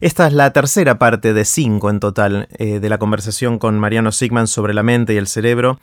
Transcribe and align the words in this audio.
Esta 0.00 0.28
es 0.28 0.32
la 0.32 0.52
tercera 0.52 0.96
parte 1.00 1.32
de 1.34 1.44
cinco 1.44 1.90
en 1.90 1.98
total 1.98 2.48
eh, 2.58 2.78
de 2.78 2.88
la 2.88 2.98
conversación 2.98 3.58
con 3.58 3.80
Mariano 3.80 4.12
Sigman 4.12 4.46
sobre 4.46 4.72
la 4.72 4.84
mente 4.84 5.14
y 5.14 5.16
el 5.16 5.26
cerebro. 5.26 5.80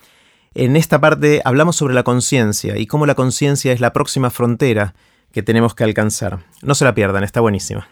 En 0.53 0.77
esta 0.77 1.01
parte 1.01 1.41
hablamos 1.43 1.75
sobre 1.75 1.93
la 1.93 2.03
conciencia 2.03 2.77
y 2.77 2.87
cómo 2.87 3.05
la 3.05 3.15
conciencia 3.15 3.73
es 3.73 3.81
la 3.81 3.91
próxima 3.91 4.29
frontera 4.29 4.95
que 5.33 5.43
tenemos 5.43 5.75
que 5.75 5.83
alcanzar. 5.83 6.45
No 6.61 6.75
se 6.75 6.85
la 6.85 6.95
pierdan, 6.95 7.25
está 7.25 7.41
buenísima. 7.41 7.89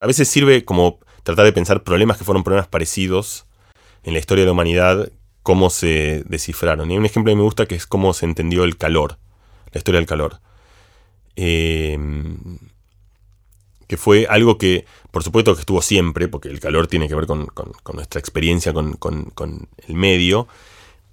A 0.00 0.08
veces 0.08 0.28
sirve 0.28 0.64
como 0.64 0.98
tratar 1.22 1.44
de 1.44 1.52
pensar 1.52 1.84
problemas 1.84 2.18
que 2.18 2.24
fueron 2.24 2.42
problemas 2.42 2.66
parecidos 2.66 3.46
en 4.02 4.14
la 4.14 4.18
historia 4.18 4.42
de 4.42 4.46
la 4.46 4.52
humanidad, 4.52 5.12
cómo 5.44 5.70
se 5.70 6.24
descifraron. 6.26 6.90
Y 6.90 6.98
un 6.98 7.06
ejemplo 7.06 7.30
que 7.30 7.36
me 7.36 7.42
gusta 7.42 7.66
que 7.66 7.76
es 7.76 7.86
cómo 7.86 8.14
se 8.14 8.26
entendió 8.26 8.64
el 8.64 8.76
calor, 8.76 9.18
la 9.70 9.78
historia 9.78 10.00
del 10.00 10.08
calor. 10.08 10.40
Eh, 11.36 11.96
que 13.86 13.96
fue 13.96 14.26
algo 14.28 14.58
que, 14.58 14.84
por 15.10 15.22
supuesto, 15.22 15.54
que 15.54 15.60
estuvo 15.60 15.82
siempre, 15.82 16.28
porque 16.28 16.48
el 16.48 16.60
calor 16.60 16.86
tiene 16.86 17.08
que 17.08 17.14
ver 17.14 17.26
con, 17.26 17.48
nuestra 17.94 18.18
experiencia 18.18 18.72
con, 18.72 19.68
el 19.88 19.94
medio, 19.94 20.48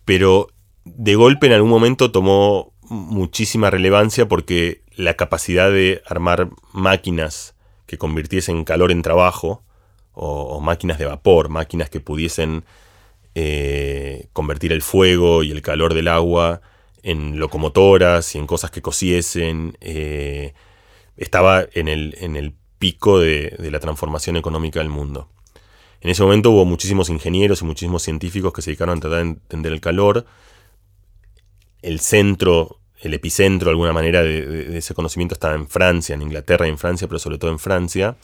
pero 0.05 0.47
de 0.85 1.15
golpe 1.15 1.47
en 1.47 1.53
algún 1.53 1.69
momento 1.69 2.11
tomó 2.11 2.73
muchísima 2.81 3.69
relevancia 3.69 4.27
porque 4.27 4.81
la 4.95 5.15
capacidad 5.15 5.71
de 5.71 6.01
armar 6.07 6.49
máquinas 6.73 7.55
que 7.85 7.97
convirtiesen 7.97 8.63
calor 8.63 8.91
en 8.91 9.01
trabajo, 9.01 9.63
o, 10.13 10.59
máquinas 10.59 10.97
de 10.97 11.05
vapor, 11.05 11.49
máquinas 11.49 11.89
que 11.89 11.99
pudiesen 12.01 12.65
eh, 13.35 14.27
convertir 14.33 14.73
el 14.73 14.81
fuego 14.81 15.43
y 15.43 15.51
el 15.51 15.61
calor 15.61 15.93
del 15.93 16.07
agua 16.07 16.61
en 17.03 17.39
locomotoras 17.39 18.35
y 18.35 18.37
en 18.37 18.47
cosas 18.47 18.71
que 18.71 18.81
cosiesen, 18.81 19.77
eh, 19.81 20.53
estaba 21.15 21.65
en 21.73 21.87
el, 21.87 22.15
en 22.19 22.35
el 22.35 22.53
pico 22.79 23.19
de, 23.19 23.55
la 23.71 23.79
transformación 23.79 24.37
económica 24.37 24.79
del 24.79 24.89
mundo. 24.89 25.29
En 26.01 26.09
ese 26.09 26.23
momento 26.23 26.51
hubo 26.51 26.65
muchísimos 26.65 27.09
ingenieros 27.09 27.61
y 27.61 27.65
muchísimos 27.65 28.03
científicos 28.03 28.53
que 28.53 28.61
se 28.61 28.71
dedicaron 28.71 28.97
a 28.97 29.01
tratar 29.01 29.23
de 29.23 29.29
entender 29.31 29.73
el 29.73 29.81
calor. 29.81 30.25
El 31.81 31.99
centro, 31.99 32.79
el 33.01 33.13
epicentro 33.13 33.65
de 33.65 33.71
alguna 33.71 33.91
manera 33.91 34.23
de, 34.23 34.77
ese 34.77 34.93
conocimiento 34.93 35.33
estaba 35.33 35.55
en 35.55 35.67
Francia, 35.67 36.15
en 36.15 36.21
Inglaterra 36.21 36.67
y 36.67 36.69
en 36.69 36.77
Francia, 36.77 37.07
pero 37.07 37.19
sobre 37.19 37.37
todo 37.37 37.51
en 37.51 37.59
Francia. 37.59 38.17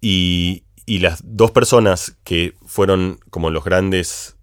Y, 0.00 0.64
las 0.86 1.20
dos 1.22 1.50
personas 1.50 2.16
que 2.24 2.54
fueron 2.64 3.20
como 3.28 3.50
los 3.50 3.62
grandes 3.62 4.36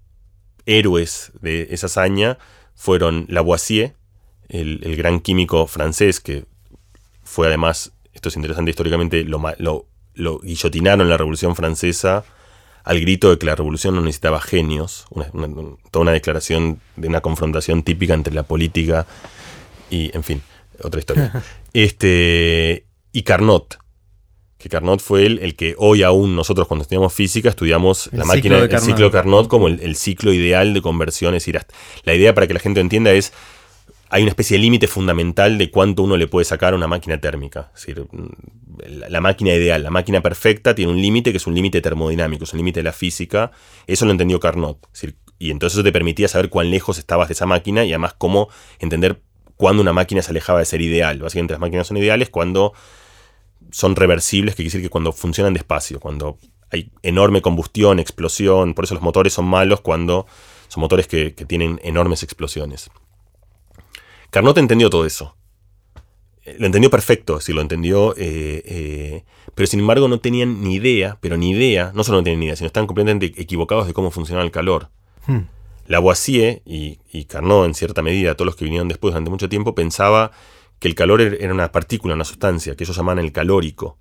héroes 0.67 1.31
de 1.41 1.69
esa 1.71 1.87
hazaña 1.87 2.37
fueron 2.75 3.25
Lavoisier, 3.29 3.95
el, 4.47 4.95
gran 4.95 5.21
químico 5.21 5.65
francés 5.65 6.19
que 6.19 6.45
fue 7.23 7.47
además 7.47 7.94
esto 8.15 8.29
es 8.29 8.35
interesante 8.37 8.71
históricamente, 8.71 9.23
lo, 9.23 9.41
lo, 10.15 10.39
guillotinaron 10.39 11.01
en 11.01 11.09
la 11.09 11.17
Revolución 11.17 11.55
Francesa 11.55 12.23
al 12.83 13.01
grito 13.01 13.29
de 13.29 13.37
que 13.37 13.45
la 13.45 13.55
revolución 13.55 13.95
no 13.95 14.01
necesitaba 14.01 14.39
genios, 14.39 15.05
toda 15.91 16.03
una 16.03 16.11
declaración 16.11 16.79
de 16.95 17.07
una 17.07 17.21
confrontación 17.21 17.81
típica 17.81 18.13
entre 18.13 18.33
la 18.33 18.43
política 18.43 19.07
y, 19.89 20.15
en 20.15 20.23
fin, 20.23 20.41
otra 20.81 20.99
historia. 20.99 21.43
este, 21.73 22.85
y 23.11 23.23
Carnot, 23.23 23.79
que 24.59 24.69
Carnot 24.69 25.01
fue 25.01 25.25
el, 25.25 25.39
el, 25.39 25.55
que 25.55 25.73
hoy 25.79 26.03
aún 26.03 26.35
nosotros 26.35 26.67
cuando 26.67 26.83
estudiamos 26.83 27.11
física 27.11 27.49
estudiamos 27.49 28.09
la 28.13 28.23
máquina, 28.23 28.59
el 28.59 28.79
ciclo 28.79 29.11
Carnot 29.11 29.47
como 29.47 29.67
el, 29.67 29.79
el, 29.81 29.95
ciclo 29.95 30.31
ideal 30.31 30.73
de 30.73 30.81
conversión. 30.81 31.33
Es 31.33 31.43
decir, 31.43 31.59
la 32.03 32.13
idea 32.13 32.35
para 32.35 32.47
que 32.47 32.53
la 32.53 32.59
gente 32.59 32.81
entienda 32.81 33.11
es 33.11 33.33
hay 34.09 34.21
una 34.21 34.29
especie 34.29 34.57
de 34.57 34.61
límite 34.61 34.87
fundamental 34.87 35.57
de 35.57 35.71
cuánto 35.71 36.03
uno 36.03 36.17
le 36.17 36.27
puede 36.27 36.45
sacar 36.45 36.73
a 36.73 36.75
una 36.75 36.87
máquina 36.87 37.19
térmica. 37.19 37.71
La 39.09 39.21
máquina 39.21 39.53
ideal, 39.53 39.83
la 39.83 39.89
máquina 39.89 40.21
perfecta 40.21 40.75
tiene 40.75 40.91
un 40.91 41.01
límite 41.01 41.31
que 41.31 41.37
es 41.37 41.47
un 41.47 41.55
límite 41.55 41.81
termodinámico, 41.81 42.43
es 42.43 42.53
un 42.53 42.57
límite 42.57 42.81
de 42.81 42.83
la 42.83 42.91
física. 42.91 43.51
Eso 43.87 44.05
lo 44.05 44.11
entendió 44.11 44.39
Carnot. 44.39 44.87
y 45.39 45.51
entonces 45.51 45.77
eso 45.77 45.83
te 45.83 45.91
permitía 45.91 46.27
saber 46.27 46.49
cuán 46.49 46.69
lejos 46.69 46.97
estabas 46.97 47.29
de 47.29 47.33
esa 47.33 47.45
máquina 47.45 47.83
y 47.83 47.91
además 47.91 48.13
cómo 48.17 48.49
entender 48.79 49.21
cuándo 49.57 49.81
una 49.81 49.93
máquina 49.93 50.21
se 50.21 50.31
alejaba 50.31 50.59
de 50.59 50.65
ser 50.65 50.81
ideal. 50.81 51.19
Básicamente 51.19 51.53
las 51.53 51.61
máquinas 51.61 51.87
son 51.87 51.97
ideales 51.97 52.29
cuando 52.29 52.73
son 53.71 53.95
reversibles, 53.95 54.53
que 54.53 54.63
quiere 54.63 54.69
decir 54.69 54.81
que 54.81 54.89
cuando 54.89 55.11
funcionan 55.13 55.53
despacio, 55.53 55.99
cuando 55.99 56.37
hay 56.71 56.91
enorme 57.01 57.41
combustión, 57.41 57.99
explosión, 57.99 58.75
por 58.75 58.85
eso 58.85 58.93
los 58.93 59.03
motores 59.03 59.33
son 59.33 59.45
malos 59.45 59.81
cuando 59.81 60.27
son 60.67 60.81
motores 60.81 61.07
que 61.07 61.31
tienen 61.31 61.79
enormes 61.83 62.21
explosiones. 62.23 62.91
Carnot 64.35 64.57
entendió 64.57 64.89
todo 64.89 65.05
eso. 65.05 65.37
Eh, 66.43 66.57
lo 66.59 66.65
entendió 66.65 66.89
perfecto, 66.89 67.39
sí, 67.39 67.53
lo 67.53 67.61
entendió, 67.61 68.13
eh, 68.17 68.61
eh, 68.65 69.23
pero 69.53 69.65
sin 69.65 69.79
embargo 69.79 70.09
no 70.09 70.19
tenían 70.19 70.61
ni 70.61 70.75
idea, 70.75 71.17
pero 71.21 71.37
ni 71.37 71.51
idea, 71.51 71.93
no 71.95 72.03
solo 72.03 72.17
no 72.17 72.25
tenían 72.25 72.41
ni 72.41 72.45
idea, 72.47 72.57
sino 72.57 72.67
estaban 72.67 72.85
completamente 72.85 73.27
equivocados 73.41 73.87
de 73.87 73.93
cómo 73.93 74.11
funcionaba 74.11 74.43
el 74.43 74.51
calor. 74.51 74.89
Hmm. 75.25 75.43
Lavoisier 75.87 76.61
y, 76.65 76.99
y 77.13 77.23
Carnot, 77.23 77.65
en 77.65 77.75
cierta 77.75 78.01
medida, 78.01 78.35
todos 78.35 78.47
los 78.47 78.57
que 78.57 78.65
vinieron 78.65 78.89
después 78.89 79.13
durante 79.13 79.31
mucho 79.31 79.47
tiempo, 79.47 79.73
pensaba 79.73 80.31
que 80.79 80.89
el 80.89 80.95
calor 80.95 81.21
er-, 81.21 81.37
era 81.39 81.53
una 81.53 81.71
partícula, 81.71 82.13
una 82.13 82.25
sustancia, 82.25 82.75
que 82.75 82.83
ellos 82.83 82.97
llamaban 82.97 83.23
el 83.23 83.31
calórico. 83.31 83.99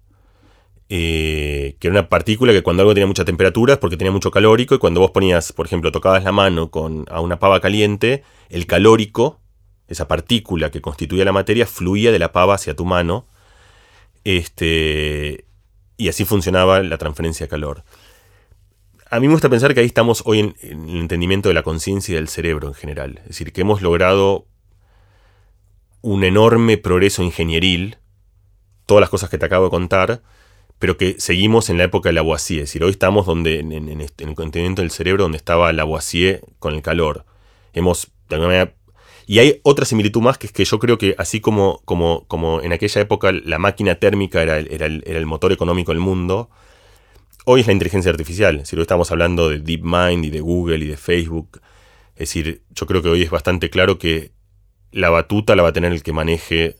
que 0.88 1.76
era 1.80 1.92
una 1.92 2.08
partícula 2.08 2.52
que 2.52 2.64
cuando 2.64 2.82
algo 2.82 2.92
tenía 2.92 3.06
mucha 3.06 3.24
temperatura 3.24 3.74
es 3.74 3.78
porque 3.78 3.96
tenía 3.96 4.10
mucho 4.10 4.32
calórico, 4.32 4.74
y 4.74 4.78
cuando 4.78 4.98
vos 4.98 5.12
ponías, 5.12 5.52
por 5.52 5.66
ejemplo, 5.66 5.92
tocabas 5.92 6.24
la 6.24 6.32
mano 6.32 6.72
con, 6.72 7.04
a 7.08 7.20
una 7.20 7.38
pava 7.38 7.60
caliente, 7.60 8.24
el 8.48 8.66
calórico 8.66 9.43
esa 9.88 10.08
partícula 10.08 10.70
que 10.70 10.80
constituía 10.80 11.24
la 11.24 11.32
materia, 11.32 11.66
fluía 11.66 12.12
de 12.12 12.18
la 12.18 12.32
pava 12.32 12.54
hacia 12.54 12.74
tu 12.74 12.84
mano. 12.84 13.26
Este, 14.24 15.44
y 15.96 16.08
así 16.08 16.24
funcionaba 16.24 16.82
la 16.82 16.98
transferencia 16.98 17.44
de 17.44 17.50
calor. 17.50 17.84
A 19.10 19.20
mí 19.20 19.28
me 19.28 19.34
gusta 19.34 19.48
pensar 19.48 19.74
que 19.74 19.80
ahí 19.80 19.86
estamos 19.86 20.22
hoy 20.26 20.40
en, 20.40 20.56
el 20.62 20.96
entendimiento 20.96 21.48
de 21.48 21.54
la 21.54 21.62
conciencia 21.62 22.12
y 22.12 22.16
del 22.16 22.28
cerebro 22.28 22.68
en 22.68 22.74
general. 22.74 23.18
Es 23.22 23.28
decir, 23.28 23.52
que 23.52 23.60
hemos 23.60 23.82
logrado 23.82 24.46
un 26.00 26.24
enorme 26.24 26.78
progreso 26.78 27.22
ingenieril, 27.22 27.98
todas 28.86 29.00
las 29.00 29.10
cosas 29.10 29.30
que 29.30 29.38
te 29.38 29.46
acabo 29.46 29.66
de 29.66 29.70
contar, 29.70 30.22
pero 30.78 30.96
que 30.96 31.16
seguimos 31.18 31.70
en 31.70 31.78
la 31.78 31.84
época 31.84 32.08
de 32.08 32.14
Lavoisier. 32.14 32.62
Es 32.62 32.70
decir, 32.70 32.82
hoy 32.82 32.90
estamos 32.90 33.26
donde, 33.26 33.60
en, 33.60 34.00
este, 34.00 34.24
el 34.24 34.34
continente 34.34 34.82
del 34.82 34.90
cerebro 34.90 35.22
donde 35.22 35.38
estaba 35.38 35.72
Lavoisier 35.72 36.42
con 36.58 36.74
el 36.74 36.82
calor. 36.82 37.24
Hemos, 37.72 38.10
de 38.28 38.36
alguna 38.36 38.48
manera, 38.48 38.74
y 39.26 39.38
hay 39.38 39.60
otra 39.62 39.86
similitud 39.86 40.20
más, 40.20 40.38
que 40.38 40.46
es 40.46 40.52
que 40.52 40.64
yo 40.64 40.78
creo 40.78 40.98
que 40.98 41.14
así 41.18 41.40
como, 41.40 41.80
como, 41.84 42.24
como 42.26 42.60
en 42.60 42.72
aquella 42.72 43.00
época 43.00 43.32
la 43.32 43.58
máquina 43.58 43.94
térmica 43.96 44.42
era 44.42 44.58
el, 44.58 44.68
era, 44.70 44.86
el, 44.86 45.26
motor 45.26 45.52
económico 45.52 45.92
del 45.92 46.00
mundo, 46.00 46.50
hoy 47.44 47.62
es 47.62 47.66
la 47.66 47.72
inteligencia 47.72 48.10
artificial. 48.10 48.66
Si 48.66 48.76
hoy 48.76 48.82
estamos 48.82 49.10
hablando 49.10 49.48
de 49.48 49.60
DeepMind 49.60 50.26
y 50.26 50.30
de 50.30 50.40
Google 50.40 50.84
y 50.84 50.88
de 50.88 50.96
Facebook. 50.96 51.60
Es 52.14 52.28
decir, 52.28 52.62
yo 52.70 52.86
creo 52.86 53.02
que 53.02 53.08
hoy 53.08 53.22
es 53.22 53.30
bastante 53.30 53.70
claro 53.70 53.98
que 53.98 54.32
la 54.92 55.10
batuta 55.10 55.56
la 55.56 55.62
va 55.62 55.70
a 55.70 55.72
tener 55.72 55.92
el 55.92 56.02
que 56.02 56.12
maneje 56.12 56.76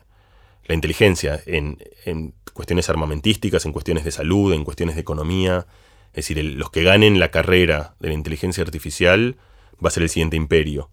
la 0.66 0.74
inteligencia 0.74 1.40
en, 1.46 1.78
en 2.04 2.34
cuestiones 2.52 2.88
armamentísticas, 2.88 3.64
en 3.64 3.72
cuestiones 3.72 4.04
de 4.04 4.10
salud, 4.10 4.52
en 4.52 4.64
cuestiones 4.64 4.94
de 4.96 5.00
economía. 5.00 5.66
Es 6.12 6.28
decir, 6.28 6.44
los 6.44 6.70
que 6.70 6.82
ganen 6.82 7.18
la 7.18 7.30
carrera 7.30 7.96
de 8.00 8.08
la 8.08 8.14
inteligencia 8.14 8.62
artificial 8.62 9.36
va 9.84 9.88
a 9.88 9.90
ser 9.90 10.02
el 10.02 10.10
siguiente 10.10 10.36
imperio. 10.36 10.90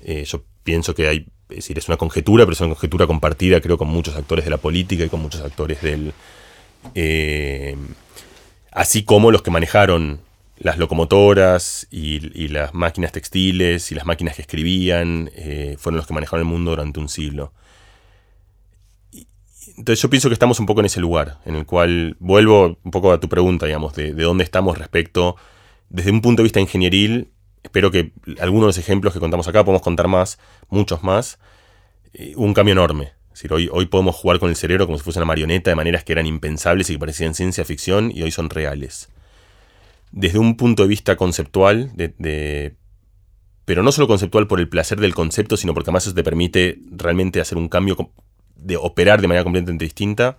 Eh, 0.00 0.24
yo 0.24 0.44
pienso 0.62 0.94
que 0.94 1.08
hay, 1.08 1.26
es 1.48 1.56
decir, 1.56 1.78
es 1.78 1.88
una 1.88 1.96
conjetura, 1.96 2.44
pero 2.44 2.52
es 2.52 2.60
una 2.60 2.70
conjetura 2.70 3.06
compartida, 3.06 3.60
creo, 3.60 3.78
con 3.78 3.88
muchos 3.88 4.16
actores 4.16 4.44
de 4.44 4.50
la 4.50 4.58
política 4.58 5.04
y 5.04 5.08
con 5.08 5.20
muchos 5.20 5.40
actores 5.42 5.80
del... 5.82 6.12
Eh, 6.94 7.76
así 8.70 9.02
como 9.02 9.30
los 9.30 9.42
que 9.42 9.50
manejaron 9.50 10.20
las 10.58 10.78
locomotoras 10.78 11.86
y, 11.90 12.48
las 12.48 12.74
máquinas 12.74 13.12
textiles 13.12 13.92
y 13.92 13.94
las 13.94 14.06
máquinas 14.06 14.36
que 14.36 14.42
escribían, 14.42 15.30
eh, 15.34 15.76
fueron 15.78 15.98
los 15.98 16.06
que 16.06 16.14
manejaron 16.14 16.46
el 16.46 16.52
mundo 16.52 16.72
durante 16.72 17.00
un 17.00 17.08
siglo. 17.08 17.52
Entonces 19.76 20.02
yo 20.02 20.10
pienso 20.10 20.28
que 20.28 20.32
estamos 20.32 20.58
un 20.58 20.66
poco 20.66 20.80
en 20.80 20.86
ese 20.86 21.00
lugar, 21.00 21.38
en 21.44 21.54
el 21.54 21.64
cual 21.64 22.16
vuelvo 22.18 22.78
un 22.82 22.90
poco 22.90 23.12
a 23.12 23.20
tu 23.20 23.28
pregunta, 23.28 23.66
digamos, 23.66 23.94
de, 23.94 24.12
de 24.12 24.22
dónde 24.24 24.42
estamos 24.42 24.76
respecto, 24.76 25.36
desde 25.88 26.10
un 26.10 26.20
punto 26.20 26.42
de 26.42 26.44
vista 26.44 26.60
ingenieril, 26.60 27.28
espero 27.68 27.90
que 27.90 28.12
algunos 28.40 28.62
de 28.62 28.68
los 28.68 28.78
ejemplos 28.78 29.12
que 29.12 29.20
contamos 29.20 29.46
acá, 29.46 29.62
podemos 29.62 29.82
contar 29.82 30.08
más, 30.08 30.38
muchos 30.70 31.02
más, 31.02 31.38
eh, 32.14 32.32
un 32.36 32.54
cambio 32.54 32.72
enorme. 32.72 33.12
Decir, 33.30 33.52
hoy, 33.52 33.68
hoy 33.70 33.86
podemos 33.86 34.16
jugar 34.16 34.38
con 34.38 34.48
el 34.48 34.56
cerebro 34.56 34.86
como 34.86 34.96
si 34.96 35.04
fuese 35.04 35.18
una 35.18 35.26
marioneta 35.26 35.70
de 35.70 35.76
maneras 35.76 36.02
que 36.02 36.12
eran 36.12 36.26
impensables 36.26 36.88
y 36.88 36.94
que 36.94 36.98
parecían 36.98 37.34
ciencia 37.34 37.64
ficción 37.64 38.10
y 38.12 38.22
hoy 38.22 38.30
son 38.30 38.48
reales. 38.48 39.10
Desde 40.10 40.38
un 40.38 40.56
punto 40.56 40.82
de 40.82 40.88
vista 40.88 41.16
conceptual, 41.16 41.92
de, 41.94 42.74
pero 43.66 43.82
no 43.82 43.92
solo 43.92 44.08
conceptual 44.08 44.46
por 44.46 44.60
el 44.60 44.68
placer 44.70 44.98
del 44.98 45.14
concepto, 45.14 45.58
sino 45.58 45.74
porque 45.74 45.90
además 45.90 46.06
eso 46.06 46.14
te 46.14 46.24
permite 46.24 46.78
realmente 46.90 47.38
hacer 47.38 47.58
un 47.58 47.68
cambio, 47.68 48.12
de 48.56 48.78
operar 48.78 49.20
de 49.20 49.28
manera 49.28 49.44
completamente 49.44 49.84
distinta, 49.84 50.38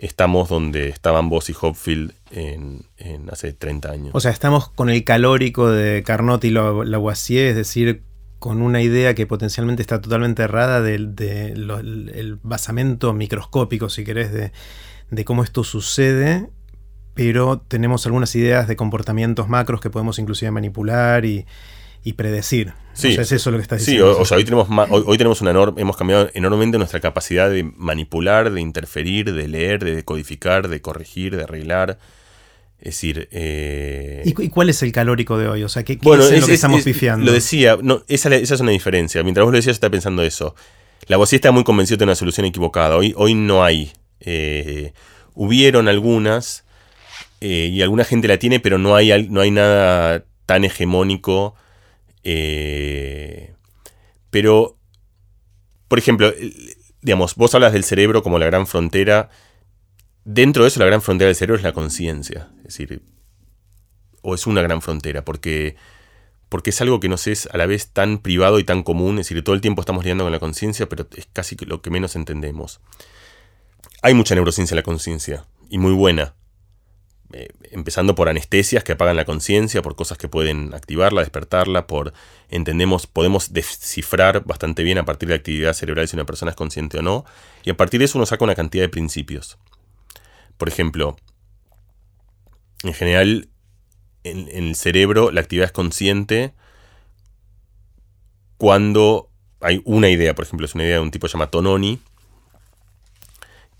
estamos 0.00 0.48
donde 0.48 0.88
estaban 0.88 1.28
vos 1.28 1.50
y 1.50 1.54
Hopfield 1.60 2.14
en, 2.30 2.86
hace 3.30 3.52
30 3.52 3.90
años. 3.90 4.10
O 4.14 4.20
sea, 4.20 4.30
estamos 4.30 4.70
con 4.70 4.88
el 4.88 5.04
calórico 5.04 5.68
de 5.68 6.02
Carnot 6.02 6.42
y 6.44 6.50
Lavoisier, 6.50 7.48
es 7.48 7.56
decir, 7.56 8.02
con 8.38 8.62
una 8.62 8.80
idea 8.80 9.14
que 9.14 9.26
potencialmente 9.26 9.82
está 9.82 10.00
totalmente 10.00 10.42
errada 10.42 10.80
del 10.80 11.14
de 11.14 12.38
basamento 12.42 13.12
microscópico, 13.12 13.90
si 13.90 14.04
querés, 14.04 14.32
de, 14.32 15.24
cómo 15.24 15.44
esto 15.44 15.64
sucede, 15.64 16.48
pero 17.12 17.60
tenemos 17.60 18.06
algunas 18.06 18.34
ideas 18.34 18.66
de 18.68 18.76
comportamientos 18.76 19.48
macros 19.48 19.82
que 19.82 19.90
podemos 19.90 20.18
inclusive 20.18 20.50
manipular 20.50 21.26
y, 21.26 21.44
predecir. 22.14 22.72
Sí, 22.92 23.08
es 23.18 23.32
eso 23.32 23.50
lo 23.50 23.58
que 23.58 23.62
estás 23.62 23.80
diciendo. 23.80 24.14
Sí, 24.14 24.20
o, 24.20 24.24
sea, 24.24 24.36
hoy 24.36 24.44
tenemos, 24.44 24.68
hoy, 24.90 25.16
tenemos 25.16 25.40
una 25.40 25.50
enorme, 25.50 25.80
hemos 25.80 25.96
cambiado 25.96 26.28
enormemente 26.34 26.76
nuestra 26.76 27.00
capacidad 27.00 27.48
de 27.48 27.62
manipular, 27.62 28.50
de 28.50 28.60
interferir, 28.60 29.32
de 29.32 29.48
leer, 29.48 29.84
de 29.84 29.94
decodificar, 29.94 30.68
de 30.68 30.80
corregir, 30.80 31.36
de 31.36 31.44
arreglar. 31.44 31.98
Es 32.78 32.94
decir. 32.94 33.28
Eh, 33.30 34.22
¿Y, 34.24 34.48
cuál 34.48 34.70
es 34.70 34.82
el 34.82 34.92
calórico 34.92 35.38
de 35.38 35.48
hoy? 35.48 35.62
O 35.62 35.68
sea, 35.68 35.82
¿qué, 35.84 35.94
es, 35.94 36.02
lo 36.02 36.46
que 36.46 36.54
estamos 36.54 36.82
pifiando? 36.82 37.26
Lo 37.26 37.32
decía, 37.32 37.78
no, 37.80 38.02
esa, 38.08 38.34
esa, 38.34 38.54
es 38.54 38.60
una 38.60 38.72
diferencia. 38.72 39.22
Mientras 39.22 39.44
vos 39.44 39.52
lo 39.52 39.56
decías, 39.56 39.76
estaba 39.76 39.92
pensando 39.92 40.22
eso. 40.22 40.54
La 41.06 41.16
voz 41.16 41.32
está 41.32 41.50
muy 41.52 41.64
convencida 41.64 41.98
de 41.98 42.04
una 42.04 42.14
solución 42.14 42.46
equivocada. 42.46 42.96
Hoy, 42.96 43.14
hoy 43.16 43.34
no 43.34 43.64
hay. 43.64 43.92
Eh, 44.20 44.92
hubieron 45.34 45.88
algunas 45.88 46.64
eh, 47.40 47.70
y 47.72 47.82
alguna 47.82 48.04
gente 48.04 48.28
la 48.28 48.38
tiene, 48.38 48.60
pero 48.60 48.78
no 48.78 48.94
hay, 48.94 49.28
no 49.28 49.40
hay 49.40 49.50
nada 49.50 50.24
tan 50.46 50.64
hegemónico. 50.64 51.54
Eh, 52.24 53.54
pero, 54.30 54.78
por 55.88 55.98
ejemplo, 55.98 56.32
digamos, 57.02 57.34
vos 57.36 57.54
hablas 57.54 57.72
del 57.72 57.84
cerebro 57.84 58.22
como 58.22 58.38
la 58.38 58.46
gran 58.46 58.66
frontera. 58.66 59.30
Dentro 60.24 60.64
de 60.64 60.68
eso, 60.68 60.80
la 60.80 60.86
gran 60.86 61.02
frontera 61.02 61.26
del 61.28 61.36
cerebro 61.36 61.56
es 61.56 61.62
la 61.62 61.72
conciencia. 61.72 62.50
Es 62.58 62.76
decir, 62.76 63.02
o 64.22 64.34
es 64.34 64.46
una 64.46 64.62
gran 64.62 64.82
frontera, 64.82 65.24
porque, 65.24 65.76
porque 66.48 66.70
es 66.70 66.80
algo 66.80 67.00
que 67.00 67.08
nos 67.08 67.26
es 67.26 67.48
a 67.52 67.56
la 67.56 67.66
vez 67.66 67.88
tan 67.88 68.18
privado 68.18 68.58
y 68.58 68.64
tan 68.64 68.82
común. 68.82 69.18
Es 69.18 69.28
decir, 69.28 69.42
todo 69.42 69.54
el 69.54 69.60
tiempo 69.60 69.80
estamos 69.80 70.04
lidiando 70.04 70.24
con 70.24 70.32
la 70.32 70.40
conciencia, 70.40 70.88
pero 70.88 71.06
es 71.16 71.26
casi 71.32 71.56
lo 71.64 71.82
que 71.82 71.90
menos 71.90 72.16
entendemos. 72.16 72.80
Hay 74.02 74.14
mucha 74.14 74.34
neurociencia 74.34 74.74
en 74.74 74.76
la 74.76 74.82
conciencia, 74.82 75.46
y 75.68 75.78
muy 75.78 75.92
buena. 75.92 76.34
Eh, 77.32 77.48
empezando 77.70 78.16
por 78.16 78.28
anestesias 78.28 78.82
que 78.82 78.92
apagan 78.92 79.14
la 79.14 79.24
conciencia, 79.24 79.82
por 79.82 79.94
cosas 79.94 80.18
que 80.18 80.28
pueden 80.28 80.74
activarla, 80.74 81.20
despertarla, 81.20 81.86
por 81.86 82.12
entendemos, 82.48 83.06
podemos 83.06 83.52
descifrar 83.52 84.44
bastante 84.44 84.82
bien 84.82 84.98
a 84.98 85.04
partir 85.04 85.28
de 85.28 85.34
la 85.34 85.38
actividad 85.38 85.72
cerebral 85.74 86.08
si 86.08 86.16
una 86.16 86.24
persona 86.24 86.50
es 86.50 86.56
consciente 86.56 86.98
o 86.98 87.02
no, 87.02 87.24
y 87.62 87.70
a 87.70 87.76
partir 87.76 88.00
de 88.00 88.06
eso 88.06 88.18
uno 88.18 88.26
saca 88.26 88.42
una 88.42 88.56
cantidad 88.56 88.82
de 88.82 88.88
principios. 88.88 89.58
Por 90.56 90.68
ejemplo, 90.68 91.16
en 92.82 92.94
general, 92.94 93.48
en, 94.24 94.48
en 94.48 94.68
el 94.68 94.74
cerebro 94.74 95.30
la 95.30 95.40
actividad 95.40 95.66
es 95.66 95.72
consciente 95.72 96.52
cuando 98.56 99.30
hay 99.60 99.82
una 99.84 100.08
idea, 100.08 100.34
por 100.34 100.46
ejemplo, 100.46 100.66
es 100.66 100.74
una 100.74 100.84
idea 100.84 100.96
de 100.96 101.02
un 101.02 101.12
tipo 101.12 101.28
llamado 101.28 101.50
Tononi, 101.50 102.00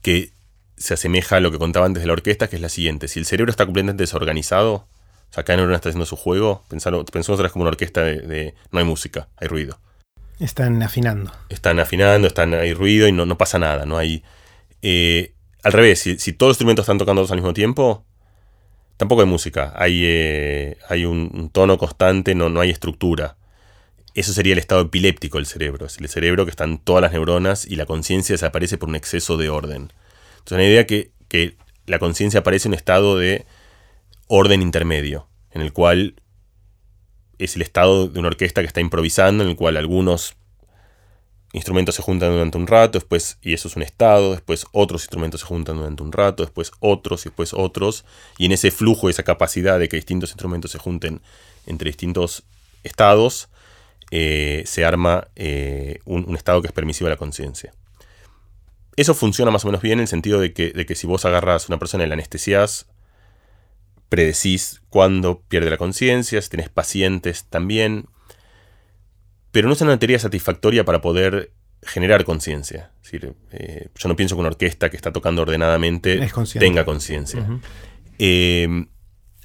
que 0.03 0.31
se 0.81 0.95
asemeja 0.95 1.37
a 1.37 1.41
lo 1.41 1.53
que 1.53 1.59
contaba 1.59 1.87
antes 1.87 2.03
de 2.03 2.07
la 2.07 2.15
orquesta, 2.15 2.49
que 2.49 2.57
es 2.57 2.63
la 2.63 2.71
siguiente. 2.71 3.07
Si 3.07 3.19
el 3.19 3.27
cerebro 3.27 3.51
está 3.51 3.67
completamente 3.67 4.03
desorganizado, 4.03 4.73
o 5.31 5.33
sea, 5.33 5.45
cada 5.45 5.59
neurona 5.59 5.77
está 5.77 5.91
haciendo 5.91 6.07
su 6.07 6.17
juego, 6.17 6.65
pensamos 6.69 7.29
otra 7.29 7.51
como 7.51 7.63
una 7.63 7.69
orquesta 7.71 8.03
de, 8.03 8.55
no 8.73 8.79
hay 8.79 8.85
música, 8.87 9.29
hay 9.37 9.47
ruido. 9.47 9.79
Están 10.41 10.83
afinando. 10.83 11.31
Están 11.51 11.79
afinando, 11.81 12.27
están, 12.27 12.55
hay 12.55 12.73
ruido 12.73 13.07
y 13.07 13.13
no, 13.13 13.27
no 13.27 13.37
pasa 13.37 13.59
nada, 13.59 13.85
no 13.85 13.99
hay... 13.99 14.25
Eh, 14.81 15.35
al 15.63 15.73
revés, 15.75 16.01
si, 16.01 16.33
todos 16.33 16.49
los 16.49 16.55
instrumentos 16.55 16.85
están 16.85 16.97
tocando 16.97 17.21
todos 17.21 17.33
al 17.33 17.37
mismo 17.37 17.53
tiempo, 17.53 18.07
tampoco 18.97 19.21
hay 19.21 19.29
música, 19.29 19.75
hay, 19.77 20.01
eh, 20.03 20.79
hay 20.89 21.05
un, 21.05 21.51
tono 21.53 21.77
constante, 21.77 22.35
no, 22.35 22.49
no 22.49 22.61
hay 22.61 22.71
estructura. 22.71 23.37
Eso 24.15 24.33
sería 24.33 24.55
el 24.55 24.59
estado 24.59 24.81
epiléptico 24.81 25.37
del 25.37 25.47
cerebro, 25.47 25.85
es 25.85 25.99
el 25.99 26.09
cerebro 26.09 26.47
que 26.47 26.51
están 26.51 26.79
todas 26.79 27.03
las 27.03 27.13
neuronas 27.13 27.67
y 27.67 27.77
la 27.77 27.85
conciencia 27.85 28.33
desaparece 28.33 28.79
por 28.79 28.89
un 28.89 28.97
exceso 28.97 29.37
de 29.37 29.51
orden. 29.51 29.93
Es 30.45 30.53
una 30.53 30.65
idea 30.65 30.87
que, 30.87 31.13
que 31.29 31.57
la 31.87 31.99
conciencia 31.99 32.41
aparece 32.41 32.69
en 32.69 32.73
un 32.73 32.77
estado 32.77 33.19
de 33.19 33.47
orden 34.27 34.63
intermedio, 34.63 35.27
en 35.53 35.63
el 35.63 35.73
cual 35.73 36.15
es 37.39 37.57
el 37.57 37.63
estado 37.63 38.09
de 38.09 38.19
una 38.19 38.29
orquesta 38.29 38.61
que 38.61 38.67
está 38.67 38.81
improvisando, 38.81 39.43
en 39.43 39.51
el 39.51 39.57
cual 39.57 39.77
algunos 39.77 40.37
instrumentos 41.53 41.97
se 41.97 42.03
juntan 42.03 42.33
durante 42.33 42.59
un 42.59 42.67
rato, 42.67 42.99
después, 42.99 43.39
y 43.43 43.55
eso 43.55 43.69
es 43.69 43.77
un 43.77 43.83
estado, 43.83 44.33
después 44.33 44.67
otros 44.73 45.03
instrumentos 45.03 45.41
se 45.41 45.47
juntan 45.47 45.77
durante 45.77 46.03
un 46.03 46.13
rato, 46.13 46.45
después 46.45 46.71
otros, 46.81 47.23
y 47.23 47.31
después 47.31 47.53
otros, 47.55 48.05
y 48.39 48.47
en 48.47 48.53
ese 48.53 48.71
flujo, 48.71 49.09
esa 49.09 49.25
capacidad 49.25 49.79
de 49.79 49.89
que 49.89 49.97
distintos 49.97 50.31
instrumentos 50.31 50.71
se 50.71 50.79
junten 50.79 51.21
entre 51.67 51.89
distintos 51.89 52.45
estados, 52.85 53.49
eh, 54.13 54.63
se 54.67 54.85
arma 54.85 55.29
eh, 55.37 56.01
un, 56.05 56.29
un, 56.29 56.37
estado 56.37 56.61
que 56.61 56.69
es 56.69 56.73
permisivo 56.73 57.09
a 57.09 57.11
la 57.11 57.17
conciencia. 57.17 57.73
Eso 58.97 59.15
funciona 59.15 59.51
más 59.51 59.65
o 59.65 59.69
menos 59.69 59.83
bien 59.83 59.95
en 59.95 60.01
el 60.01 60.09
sentido 60.09 60.41
de 60.41 60.53
que, 60.53 60.73
de 60.73 60.87
que 60.87 60.95
si 60.95 61.07
vos 61.07 61.25
agarras 61.25 61.65
a 61.65 61.67
una 61.69 61.79
persona 61.79 62.05
y 62.05 62.07
la 62.09 62.15
anestesias, 62.15 62.87
predecís 64.09 64.83
cuándo 64.91 65.43
pierde 65.49 65.71
la 65.71 65.79
conciencia, 65.79 66.43
si 66.43 66.51
tenés 66.51 66.69
pacientes 66.69 67.45
también. 67.45 68.07
Pero 69.53 69.69
no 69.69 69.75
es 69.75 69.81
una 69.81 69.99
teoría 69.99 70.19
satisfactoria 70.19 70.85
para 70.85 71.01
poder 71.01 71.53
generar 71.83 72.25
conciencia. 72.25 72.93
Eh, 73.13 73.89
yo 73.95 74.09
no 74.09 74.17
pienso 74.17 74.37
que 74.37 74.41
una 74.41 74.51
orquesta 74.51 74.91
que 74.91 74.97
está 74.97 75.13
tocando 75.13 75.43
ordenadamente 75.43 76.29
tenga 76.59 76.85
conciencia. 76.85 77.47
Eh, 78.19 78.87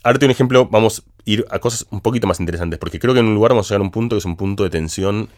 ahora 0.03 0.19
un 0.21 0.31
ejemplo, 0.31 0.67
vamos 0.67 0.99
a 0.99 1.21
ir 1.25 1.45
a 1.49 1.59
cosas 1.59 1.87
un 1.91 2.01
poquito 2.01 2.27
más 2.27 2.39
interesantes, 2.39 2.77
porque 2.79 2.99
creo 2.99 3.13
que 3.13 3.21
en 3.21 3.27
un 3.27 3.35
lugar 3.35 3.51
vamos 3.51 3.67
a 3.67 3.69
llegar 3.69 3.81
a 3.81 3.83
un 3.85 3.91
punto 3.91 4.15
que 4.15 4.19
es 4.19 4.25
un 4.25 4.35
punto 4.35 4.63
de 4.63 4.69
tensión. 4.69 5.29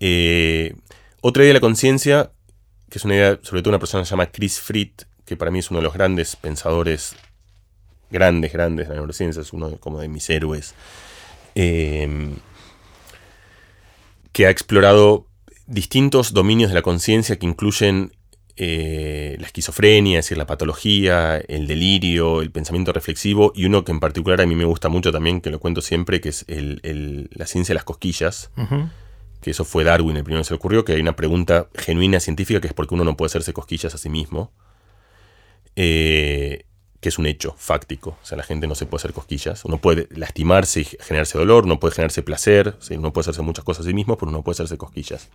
Eh, 0.00 0.74
otra 1.20 1.42
idea 1.42 1.50
de 1.50 1.54
la 1.54 1.60
conciencia 1.60 2.30
que 2.90 2.98
es 2.98 3.04
una 3.04 3.14
idea, 3.14 3.38
sobre 3.42 3.62
todo 3.62 3.70
una 3.70 3.78
persona 3.78 4.02
que 4.02 4.06
se 4.06 4.10
llama 4.10 4.30
Chris 4.30 4.60
Fritt, 4.60 5.02
que 5.24 5.36
para 5.36 5.50
mí 5.50 5.58
es 5.58 5.70
uno 5.70 5.80
de 5.80 5.84
los 5.84 5.94
grandes 5.94 6.36
pensadores, 6.36 7.14
grandes, 8.10 8.52
grandes 8.52 8.86
de 8.88 8.94
la 8.94 9.00
neurociencia, 9.00 9.42
es 9.42 9.52
uno 9.52 9.76
como 9.78 10.00
de 10.00 10.08
mis 10.08 10.28
héroes, 10.30 10.74
em, 11.54 12.36
que 14.32 14.46
ha 14.46 14.50
explorado 14.50 15.26
distintos 15.66 16.32
dominios 16.32 16.70
de 16.70 16.74
la 16.74 16.82
conciencia 16.82 17.38
que 17.38 17.46
incluyen 17.46 18.12
eh, 18.56 19.36
la 19.38 19.46
esquizofrenia, 19.46 20.18
es 20.18 20.24
decir, 20.24 20.38
la 20.38 20.46
patología, 20.46 21.36
el 21.36 21.68
delirio, 21.68 22.40
el 22.42 22.50
pensamiento 22.50 22.92
reflexivo, 22.92 23.52
y 23.54 23.66
uno 23.66 23.84
que 23.84 23.92
en 23.92 24.00
particular 24.00 24.40
a 24.40 24.46
mí 24.46 24.56
me 24.56 24.64
gusta 24.64 24.88
mucho 24.88 25.12
también, 25.12 25.40
que 25.40 25.50
lo 25.50 25.60
cuento 25.60 25.80
siempre, 25.80 26.20
que 26.20 26.30
es 26.30 26.44
la 26.48 27.46
ciencia 27.46 27.72
de 27.72 27.74
las 27.74 27.84
cosquillas 27.84 28.50
que 29.40 29.50
eso 29.50 29.64
fue 29.64 29.84
Darwin 29.84 30.16
el 30.16 30.24
primero 30.24 30.42
que 30.42 30.48
se 30.48 30.54
le 30.54 30.56
ocurrió, 30.56 30.84
que 30.84 30.92
hay 30.92 31.00
una 31.00 31.16
pregunta 31.16 31.68
genuina 31.74 32.20
científica 32.20 32.60
que 32.60 32.68
es 32.68 32.74
por 32.74 32.88
qué 32.88 32.94
uno 32.94 33.04
no 33.04 33.16
puede 33.16 33.28
hacerse 33.28 33.52
cosquillas 33.52 33.94
a 33.94 33.98
sí 33.98 34.08
mismo, 34.08 34.52
eh, 35.76 36.64
que 37.00 37.08
es 37.08 37.18
un 37.18 37.26
hecho 37.26 37.54
fáctico, 37.56 38.18
o 38.20 38.26
sea, 38.26 38.36
la 38.36 38.42
gente 38.42 38.66
no 38.66 38.74
se 38.74 38.86
puede 38.86 39.00
hacer 39.00 39.12
cosquillas, 39.12 39.64
uno 39.64 39.78
puede 39.78 40.08
lastimarse 40.10 40.80
y 40.80 40.84
generarse 40.84 41.38
dolor, 41.38 41.66
no 41.66 41.78
puede 41.78 41.94
generarse 41.94 42.22
placer, 42.22 42.76
uno 42.90 43.12
puede 43.12 43.22
hacerse 43.22 43.42
muchas 43.42 43.64
cosas 43.64 43.86
a 43.86 43.88
sí 43.88 43.94
mismo, 43.94 44.16
pero 44.16 44.30
uno 44.30 44.38
no 44.38 44.44
puede 44.44 44.54
hacerse 44.54 44.76
cosquillas. 44.76 45.28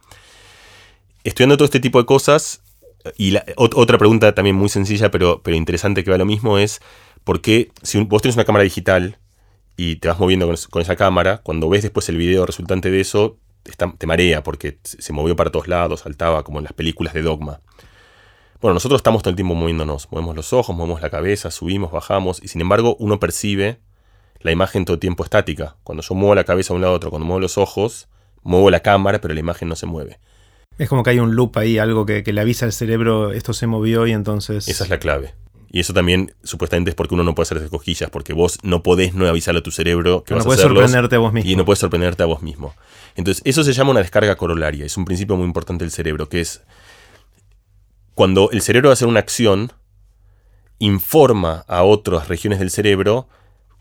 Estudiando 1.24 1.56
todo 1.56 1.66
este 1.66 1.80
tipo 1.80 2.00
de 2.00 2.06
cosas, 2.06 2.62
y 3.18 3.36
otra 3.56 3.98
pregunta 3.98 4.34
también 4.34 4.56
muy 4.56 4.70
sencilla, 4.70 5.12
pero, 5.12 5.42
pero 5.44 5.58
interesante 5.58 6.04
que 6.04 6.10
va 6.10 6.16
a 6.16 6.20
lo 6.20 6.26
mismo, 6.26 6.58
es 6.58 6.82
por 7.24 7.42
qué 7.42 7.72
si 7.82 8.02
vos 8.04 8.22
tienes 8.22 8.36
una 8.36 8.46
cámara 8.46 8.64
digital 8.64 9.18
y 9.76 9.98
te 9.98 10.08
vas 10.08 10.20
moviendo 10.20 10.54
con, 10.70 10.82
esa 10.82 10.96
cámara, 10.96 11.42
cuando 11.44 11.70
ves 11.70 11.82
después 11.82 12.08
el 12.10 12.18
video 12.18 12.46
resultante 12.46 12.92
de 12.92 13.02
eso, 13.02 13.38
te 13.98 14.08
marea 14.08 14.44
porque 14.44 14.78
se 14.84 15.14
movió 15.14 15.36
para 15.36 15.52
todos 15.52 15.68
lados, 15.68 16.02
saltaba 16.02 16.44
como 16.44 16.60
en 16.60 16.66
las 16.66 16.74
películas 16.74 17.14
de 17.14 17.22
Dogma. 17.22 17.60
Bueno, 18.62 18.76
nosotros 18.76 19.00
estamos 19.00 19.24
todo 19.24 19.32
el 19.32 19.36
tiempo 19.36 19.56
moviéndonos, 19.56 20.08
movemos 20.12 20.36
los 20.36 20.54
ojos, 20.54 20.76
movemos 20.76 21.02
la 21.02 21.10
cabeza, 21.10 21.52
subimos, 21.52 21.92
bajamos, 21.92 22.42
y 22.42 22.48
sin 22.48 22.62
embargo 22.62 22.96
uno 23.00 23.20
percibe 23.20 23.80
la 24.40 24.52
imagen 24.52 24.86
todo 24.86 24.96
el 24.96 25.00
tiempo 25.00 25.24
estática. 25.24 25.76
Cuando 25.84 26.02
yo 26.02 26.16
muevo 26.16 26.36
la 26.36 26.44
cabeza 26.44 26.74
a 26.74 26.76
un 26.76 26.82
lado 26.82 26.94
a 26.94 26.98
otro, 26.98 27.10
cuando 27.10 27.26
muevo 27.26 27.40
los 27.40 27.58
ojos, 27.58 28.08
muevo 28.42 28.70
la 28.70 28.82
cámara, 28.82 29.20
pero 29.20 29.34
la 29.34 29.40
imagen 29.40 29.68
no 29.68 29.76
se 29.76 29.86
mueve. 29.86 30.20
Es 30.78 30.90
como 30.90 31.04
que 31.04 31.12
hay 31.12 31.20
un 31.20 31.36
loop 31.36 31.58
ahí, 31.58 31.78
algo 31.78 32.06
que, 32.06 32.24
que 32.24 32.34
le 32.34 32.42
avisa 32.42 32.66
al 32.66 32.74
cerebro, 32.74 33.32
esto 33.32 33.54
se 33.54 33.68
movió 33.68 34.08
y 34.08 34.12
entonces... 34.12 34.68
Esa 34.68 34.86
es 34.86 34.90
la 34.90 34.98
clave. 35.00 35.34
Y 35.76 35.80
eso 35.80 35.92
también 35.92 36.36
supuestamente 36.44 36.92
es 36.92 36.96
porque 36.96 37.16
uno 37.16 37.24
no 37.24 37.34
puede 37.34 37.46
hacer 37.48 37.68
cosquillas, 37.68 38.12
porque 38.12 38.34
vos 38.34 38.60
no 38.62 38.84
podés 38.84 39.16
no 39.16 39.28
avisarle 39.28 39.58
a 39.58 39.64
tu 39.64 39.72
cerebro 39.72 40.24
que 40.24 40.36
no 40.36 40.38
vas 40.38 40.46
puedes 40.46 40.62
sorprenderte 40.62 41.16
a 41.16 41.18
vos 41.18 41.34
mismo. 41.34 41.50
Y 41.50 41.56
no 41.56 41.66
puedes 41.66 41.80
sorprenderte 41.80 42.22
a 42.22 42.28
vos 42.28 42.44
mismo. 42.44 42.76
Entonces, 43.16 43.42
eso 43.44 43.64
se 43.64 43.74
llama 43.74 43.90
una 43.90 44.02
descarga 44.02 44.36
corolaria. 44.36 44.86
Es 44.86 44.98
un 44.98 45.06
principio 45.06 45.36
muy 45.36 45.46
importante 45.48 45.84
del 45.84 45.90
cerebro, 45.92 46.30
que 46.30 46.42
es 46.42 46.62
cuando 48.14 48.52
el 48.52 48.62
cerebro 48.62 48.90
va 48.90 48.92
a 48.92 48.94
hacer 48.94 49.08
una 49.08 49.20
acción, 49.20 49.74
informa 50.78 51.66
a 51.68 51.82
otras 51.82 52.28
regiones 52.28 52.60
del 52.60 52.70
cerebro 52.70 53.28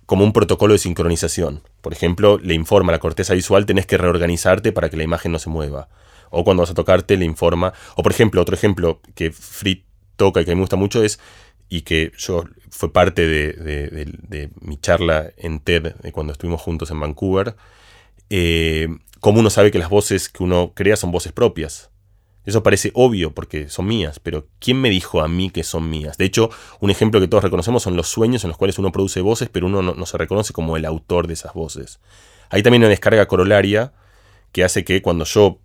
como 0.07 0.25
un 0.25 0.33
protocolo 0.33 0.73
de 0.73 0.79
sincronización. 0.79 1.63
Por 1.83 1.93
ejemplo, 1.93 2.39
le 2.39 2.55
informa 2.55 2.93
a 2.93 2.97
la 2.97 3.01
corteza 3.01 3.35
visual, 3.35 3.67
tenés 3.67 3.85
que 3.85 3.99
reorganizarte 3.99 4.73
para 4.73 4.89
que 4.89 4.97
la 4.97 5.03
imagen 5.03 5.31
no 5.31 5.39
se 5.39 5.51
mueva. 5.51 5.91
O 6.31 6.43
cuando 6.43 6.63
vas 6.63 6.71
a 6.71 6.75
tocarte, 6.75 7.19
le 7.19 7.27
informa. 7.27 7.75
O 7.97 8.03
por 8.03 8.13
ejemplo, 8.13 8.41
otro 8.41 8.55
ejemplo 8.55 9.03
que 9.15 9.31
Fritz 9.31 9.85
toca 10.17 10.41
y 10.41 10.45
que 10.47 10.55
me 10.55 10.61
gusta 10.63 10.77
mucho 10.77 11.03
es 11.03 11.19
y 11.73 11.81
que 11.83 12.13
yo 12.19 12.45
fue 12.69 12.93
parte 12.93 13.27
de, 13.27 14.51
mi 14.61 14.77
charla 14.77 15.33
en 15.39 15.59
TED 15.59 15.95
cuando 16.13 16.35
estuvimos 16.35 16.61
juntos 16.61 16.91
en 16.91 17.01
Vancouver, 17.01 17.57
eh, 18.29 18.89
cómo 19.21 19.41
uno 19.41 19.49
sabe 19.49 19.71
que 19.71 19.79
las 19.79 19.89
voces 19.89 20.29
que 20.29 20.43
uno 20.43 20.73
crea 20.75 20.97
son 20.97 21.13
voces 21.13 21.33
propias. 21.33 21.91
Eso 22.45 22.63
parece 22.63 22.91
obvio 22.93 23.33
porque 23.33 23.71
son 23.71 23.87
mías, 23.87 24.21
pero 24.21 24.49
¿quién 24.59 24.83
me 24.83 24.91
dijo 24.91 25.23
a 25.23 25.29
mí 25.29 25.49
que 25.49 25.65
son 25.65 25.89
mías? 25.89 26.19
De 26.19 26.27
hecho, 26.27 26.51
un 26.79 26.91
ejemplo 26.91 27.21
que 27.21 27.29
todos 27.29 27.43
reconocemos 27.43 27.83
son 27.83 27.97
los 27.97 28.09
sueños 28.09 28.45
en 28.45 28.49
los 28.49 28.59
cuales 28.59 28.79
uno 28.79 28.93
produce 28.93 29.23
voces, 29.23 29.49
pero 29.51 29.67
uno 29.67 29.81
no, 29.81 30.07
se 30.07 30.19
reconoce 30.19 30.53
como 30.53 30.77
el 30.77 30.85
autor 30.85 31.27
de 31.27 31.33
esas 31.33 31.55
voces. 31.55 32.01
Hay 32.51 32.63
también 32.63 32.83
una 32.83 32.91
descarga 32.91 33.27
corolaria 33.29 33.95
que 34.53 34.63
hace 34.63 34.85
que 34.85 35.01
cuando 35.01 35.25
yo 35.25 35.62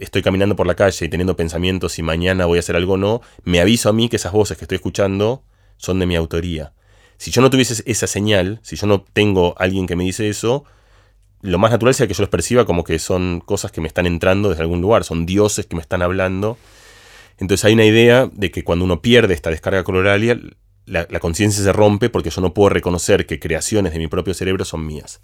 estoy 0.00 0.22
caminando 0.22 0.56
por 0.56 0.66
la 0.66 0.74
calle 0.74 1.06
y 1.06 1.08
teniendo 1.08 1.36
pensamientos 1.36 1.92
si 1.92 2.02
mañana 2.02 2.46
voy 2.46 2.58
a 2.58 2.60
hacer 2.60 2.76
algo 2.76 2.94
o 2.94 2.96
no, 2.96 3.20
me 3.44 3.60
aviso 3.60 3.88
a 3.88 3.92
mí 3.92 4.08
que 4.08 4.16
esas 4.16 4.32
voces 4.32 4.58
que 4.58 4.64
estoy 4.64 4.76
escuchando 4.76 5.44
son 5.76 5.98
de 5.98 6.06
mi 6.06 6.16
autoría. 6.16 6.72
Si 7.16 7.30
yo 7.30 7.42
no 7.42 7.50
tuviese 7.50 7.82
esa 7.86 8.06
señal, 8.06 8.60
si 8.62 8.76
yo 8.76 8.86
no 8.86 9.02
tengo 9.02 9.54
alguien 9.58 9.86
que 9.86 9.96
me 9.96 10.04
dice 10.04 10.28
eso, 10.28 10.64
lo 11.42 11.58
más 11.58 11.70
natural 11.70 11.94
sería 11.94 12.08
que 12.08 12.14
yo 12.14 12.22
los 12.22 12.30
perciba 12.30 12.64
como 12.64 12.84
que 12.84 12.98
son 12.98 13.40
cosas 13.40 13.72
que 13.72 13.80
me 13.80 13.88
están 13.88 14.06
entrando 14.06 14.50
desde 14.50 14.62
algún 14.62 14.80
lugar, 14.80 15.04
son 15.04 15.26
dioses 15.26 15.66
que 15.66 15.76
me 15.76 15.82
están 15.82 16.02
hablando. 16.02 16.58
Entonces 17.38 17.64
hay 17.64 17.74
una 17.74 17.84
idea 17.84 18.28
de 18.32 18.50
que 18.50 18.64
cuando 18.64 18.84
uno 18.84 19.00
pierde 19.00 19.34
esta 19.34 19.50
descarga 19.50 19.84
corolaria, 19.84 20.38
la, 20.86 21.06
conciencia 21.20 21.62
se 21.62 21.72
rompe 21.72 22.10
porque 22.10 22.30
yo 22.30 22.40
no 22.42 22.52
puedo 22.52 22.68
reconocer 22.68 23.26
que 23.26 23.38
creaciones 23.38 23.92
de 23.92 23.98
mi 23.98 24.08
propio 24.08 24.34
cerebro 24.34 24.64
son 24.64 24.86
mías. 24.86 25.20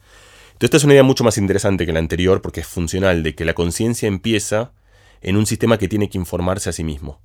Entonces 0.57 0.69
esta 0.69 0.77
es 0.79 0.85
una 0.85 0.95
idea 0.95 1.03
mucho 1.03 1.23
más 1.23 1.37
interesante 1.37 1.85
que 1.85 1.93
la 1.93 1.99
anterior 1.99 2.41
porque 2.41 2.61
es 2.61 2.67
funcional, 2.67 3.23
de 3.23 3.35
que 3.35 3.45
la 3.45 3.53
conciencia 3.53 4.09
empieza 4.09 4.73
en 5.21 5.37
un 5.37 5.45
sistema 5.45 5.77
que 5.77 5.87
tiene 5.87 6.09
que 6.09 6.17
informarse 6.17 6.71
a 6.71 6.73
sí 6.73 6.83
mismo. 6.83 7.21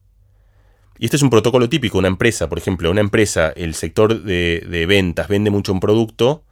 Y 0.99 1.05
este 1.05 1.15
es 1.15 1.23
un 1.23 1.29
protocolo 1.29 1.69
típico, 1.69 1.97
una 1.97 2.09
empresa, 2.09 2.49
por 2.49 2.57
ejemplo, 2.57 2.91
una 2.91 2.99
empresa, 2.99 3.53
el 3.55 3.73
sector 3.73 4.21
de, 4.21 4.65
de 4.69 4.85
ventas 4.85 5.29
vende 5.29 5.49
mucho 5.49 5.71
un 5.71 5.79
producto 5.79 6.43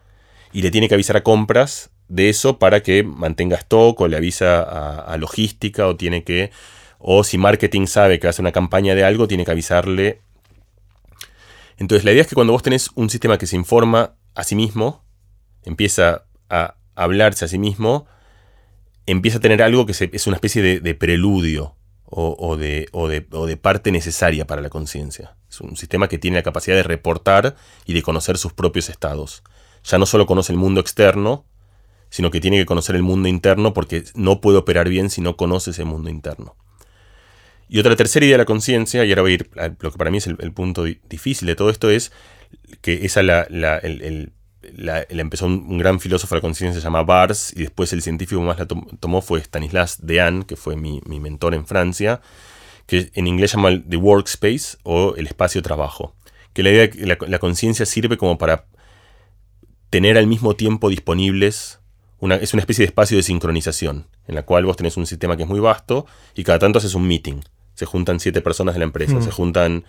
y 0.54 0.62
le 0.62 0.72
tiene 0.72 0.88
que 0.88 0.94
avisar 0.94 1.18
a 1.18 1.24
compras 1.24 1.92
de 2.08 2.30
eso 2.30 2.60
para 2.60 2.82
que 2.82 3.04
mantenga 3.04 3.58
stock 3.58 4.00
o 4.00 4.08
le 4.08 4.16
avisa 4.16 4.62
a, 4.62 5.18
logística 5.18 5.86
o 5.86 5.98
tiene 5.98 6.24
que, 6.24 6.52
o 6.98 7.26
si 7.26 7.38
marketing 7.38 7.88
sabe 7.88 8.20
que 8.20 8.28
hace 8.30 8.42
una 8.42 8.54
campaña 8.54 8.96
de 8.96 9.04
algo, 9.04 9.28
tiene 9.28 9.44
que 9.44 9.52
avisarle. 9.52 10.22
Entonces 11.78 12.06
la 12.06 12.12
idea 12.12 12.22
es 12.22 12.28
que 12.28 12.36
cuando 12.36 12.54
vos 12.54 12.64
tenés 12.64 12.90
un 12.96 13.10
sistema 13.10 13.38
que 13.38 13.48
se 13.48 13.58
informa 13.58 14.16
a 14.34 14.44
sí 14.44 14.56
mismo, 14.56 15.04
empieza 15.64 16.26
a 16.50 16.76
hablarse 16.96 17.46
a 17.46 17.48
sí 17.48 17.58
mismo, 17.58 18.08
empieza 19.06 19.38
a 19.38 19.42
tener 19.42 19.62
algo 19.64 19.86
que 19.86 19.94
es 20.12 20.28
una 20.28 20.36
especie 20.36 20.62
de, 20.80 20.96
preludio 20.96 21.76
o, 22.06 22.58
de, 22.58 22.88
o, 22.92 23.08
de, 23.08 23.28
o, 23.32 23.46
de, 23.46 23.58
parte 23.58 23.92
necesaria 23.92 24.46
para 24.46 24.62
la 24.62 24.70
conciencia. 24.70 25.36
Es 25.50 25.62
un 25.62 25.78
sistema 25.78 26.08
que 26.08 26.18
tiene 26.18 26.38
la 26.38 26.44
capacidad 26.44 26.76
de 26.76 26.84
reportar 26.84 27.56
y 27.86 27.94
de 27.94 28.02
conocer 28.02 28.38
sus 28.38 28.54
propios 28.54 28.90
estados. 28.90 29.44
Ya 29.84 29.98
no 29.98 30.06
solo 30.06 30.26
conoce 30.26 30.52
el 30.52 30.58
mundo 30.58 30.82
externo, 30.82 31.46
sino 32.10 32.32
que 32.32 32.42
tiene 32.42 32.58
que 32.58 32.66
conocer 32.66 32.96
el 32.96 33.04
mundo 33.04 33.30
interno 33.30 33.74
porque 33.74 34.04
no 34.16 34.42
puede 34.42 34.58
operar 34.58 34.90
bien 34.90 35.10
si 35.10 35.22
no 35.22 35.38
conoce 35.38 35.72
ese 35.72 35.86
mundo 35.86 36.10
interno. 36.10 36.56
Y 37.68 37.80
otra 37.80 37.96
tercera 37.96 38.26
idea 38.26 38.34
de 38.34 38.40
la 38.40 38.46
conciencia, 38.46 39.06
y 39.06 39.12
ahora 39.12 39.22
voy 39.22 39.32
a 39.32 39.36
ir 39.36 39.50
a 39.58 39.68
lo 39.68 39.92
que 39.92 39.98
para 39.98 40.10
mí 40.10 40.18
es 40.18 40.26
el, 40.26 40.54
punto 40.54 40.86
difícil 41.08 41.48
de 41.48 41.56
todo 41.56 41.70
esto, 41.70 41.92
es 41.92 42.12
que 42.82 43.06
esa 43.06 43.22
la, 43.22 43.46
la, 43.52 43.80
empezó 44.62 45.46
un, 45.46 45.78
gran 45.78 46.00
filósofo 46.00 46.36
de 46.36 46.40
la 46.40 46.42
conciencia, 46.42 46.80
se 46.80 46.86
llama 46.86 47.04
Bars, 47.04 47.54
y 47.56 47.62
después 47.62 47.94
el 47.94 48.02
científico 48.02 48.42
más 48.42 48.60
la 48.60 48.68
tomó 48.68 49.22
fue 49.22 49.42
Stanislas 49.42 50.06
Dehaene, 50.06 50.46
que 50.46 50.56
fue 50.56 50.76
mi, 50.76 51.02
mentor 51.06 51.54
en 51.54 51.66
Francia, 51.66 52.22
que 52.86 53.12
en 53.14 53.28
inglés 53.28 53.54
llama 53.54 53.70
el 53.70 53.84
the 53.84 53.98
workspace 53.98 54.78
o 54.84 55.16
el 55.16 55.28
espacio 55.28 55.62
trabajo. 55.62 56.16
Que 56.54 56.64
la 56.64 56.72
idea 56.72 56.90
la, 56.96 57.18
la 57.28 57.40
conciencia 57.40 57.86
sirve 57.86 58.18
como 58.18 58.38
para 58.38 58.66
tener 59.90 60.18
al 60.18 60.28
mismo 60.28 60.56
tiempo 60.56 60.90
disponibles 60.90 61.80
es 62.22 62.54
una 62.54 62.62
especie 62.62 62.84
de 62.84 62.88
espacio 62.88 63.18
de 63.18 63.24
sincronización, 63.24 64.08
en 64.28 64.36
la 64.36 64.44
cual 64.44 64.66
vos 64.66 64.76
tenés 64.76 64.98
un 64.98 65.06
sistema 65.06 65.38
que 65.38 65.44
es 65.44 65.50
muy 65.50 65.60
vasto 65.60 66.06
y 66.36 66.44
cada 66.44 66.60
tanto 66.60 66.80
haces 66.80 66.94
un 66.94 67.08
meeting. 67.08 67.42
Se 67.76 67.86
juntan 67.86 68.20
siete 68.20 68.42
personas 68.42 68.76
de 68.76 68.80
la 68.80 68.86
empresa, 68.86 69.16
hmm. 69.16 69.22
se 69.22 69.32
juntan... 69.32 69.86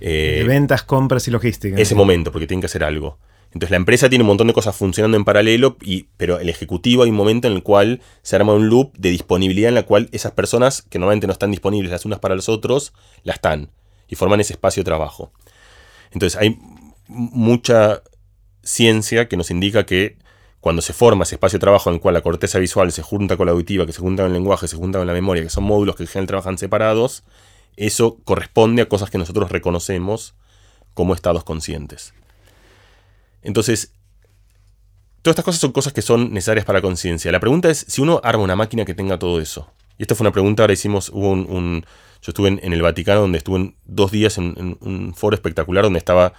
Eh, 0.00 0.44
ventas, 0.46 0.82
compras 0.82 1.28
y 1.28 1.30
logística. 1.30 1.76
Ese 1.76 1.94
momento, 1.94 2.32
porque 2.32 2.46
tienen 2.46 2.60
que 2.60 2.66
hacer 2.66 2.82
algo. 2.82 3.18
Entonces 3.52 3.70
la 3.70 3.76
empresa 3.76 4.08
tiene 4.08 4.22
un 4.22 4.28
montón 4.28 4.46
de 4.46 4.52
cosas 4.52 4.76
funcionando 4.76 5.16
en 5.16 5.24
paralelo, 5.24 5.76
y, 5.80 6.06
pero 6.16 6.38
el 6.38 6.48
ejecutivo 6.48 7.02
hay 7.02 7.10
un 7.10 7.16
momento 7.16 7.48
en 7.48 7.54
el 7.54 7.62
cual 7.62 8.00
se 8.22 8.36
arma 8.36 8.54
un 8.54 8.68
loop 8.68 8.96
de 8.96 9.10
disponibilidad 9.10 9.68
en 9.68 9.74
la 9.74 9.82
cual 9.82 10.08
esas 10.12 10.32
personas 10.32 10.82
que 10.82 10.98
normalmente 10.98 11.26
no 11.26 11.32
están 11.32 11.50
disponibles 11.50 11.90
las 11.90 12.04
unas 12.04 12.20
para 12.20 12.36
los 12.36 12.48
otros, 12.48 12.92
las 13.24 13.36
están 13.36 13.70
y 14.08 14.14
forman 14.14 14.40
ese 14.40 14.52
espacio 14.52 14.82
de 14.82 14.84
trabajo. 14.84 15.32
Entonces 16.12 16.40
hay 16.40 16.58
mucha 17.08 18.02
ciencia 18.62 19.28
que 19.28 19.36
nos 19.36 19.50
indica 19.50 19.84
que 19.84 20.16
cuando 20.60 20.82
se 20.82 20.92
forma 20.92 21.24
ese 21.24 21.36
espacio 21.36 21.58
de 21.58 21.62
trabajo 21.62 21.90
en 21.90 21.94
el 21.94 22.00
cual 22.00 22.14
la 22.14 22.20
corteza 22.20 22.58
visual 22.58 22.92
se 22.92 23.02
junta 23.02 23.36
con 23.36 23.46
la 23.46 23.52
auditiva, 23.52 23.86
que 23.86 23.92
se 23.92 24.00
junta 24.00 24.22
con 24.22 24.30
el 24.30 24.34
lenguaje, 24.34 24.68
se 24.68 24.76
junta 24.76 24.98
con 24.98 25.06
la 25.06 25.12
memoria, 25.12 25.42
que 25.42 25.48
son 25.48 25.64
módulos 25.64 25.96
que 25.96 26.04
en 26.04 26.08
general 26.08 26.26
trabajan 26.26 26.58
separados, 26.58 27.24
eso 27.76 28.18
corresponde 28.24 28.82
a 28.82 28.88
cosas 28.88 29.10
que 29.10 29.18
nosotros 29.18 29.50
reconocemos 29.50 30.34
como 30.94 31.14
estados 31.14 31.44
conscientes. 31.44 32.12
Entonces, 33.42 33.92
todas 35.22 35.34
estas 35.34 35.44
cosas 35.44 35.60
son 35.60 35.72
cosas 35.72 35.92
que 35.92 36.02
son 36.02 36.32
necesarias 36.32 36.64
para 36.64 36.82
conciencia. 36.82 37.32
La 37.32 37.40
pregunta 37.40 37.70
es 37.70 37.84
si 37.88 38.00
uno 38.02 38.20
arma 38.24 38.42
una 38.42 38.56
máquina 38.56 38.84
que 38.84 38.94
tenga 38.94 39.18
todo 39.18 39.40
eso. 39.40 39.70
Y 39.98 40.02
esta 40.02 40.14
fue 40.14 40.24
una 40.24 40.32
pregunta, 40.32 40.62
ahora 40.62 40.72
hicimos, 40.72 41.10
hubo 41.10 41.30
un... 41.30 41.84
yo 42.22 42.30
estuve 42.30 42.48
en, 42.48 42.72
el 42.72 42.82
Vaticano 42.82 43.20
donde 43.20 43.38
estuve 43.38 43.74
dos 43.84 44.10
días 44.10 44.38
en 44.38 44.78
un 44.80 45.14
foro 45.14 45.34
espectacular 45.34 45.84
donde 45.84 45.98
estaba 45.98 46.32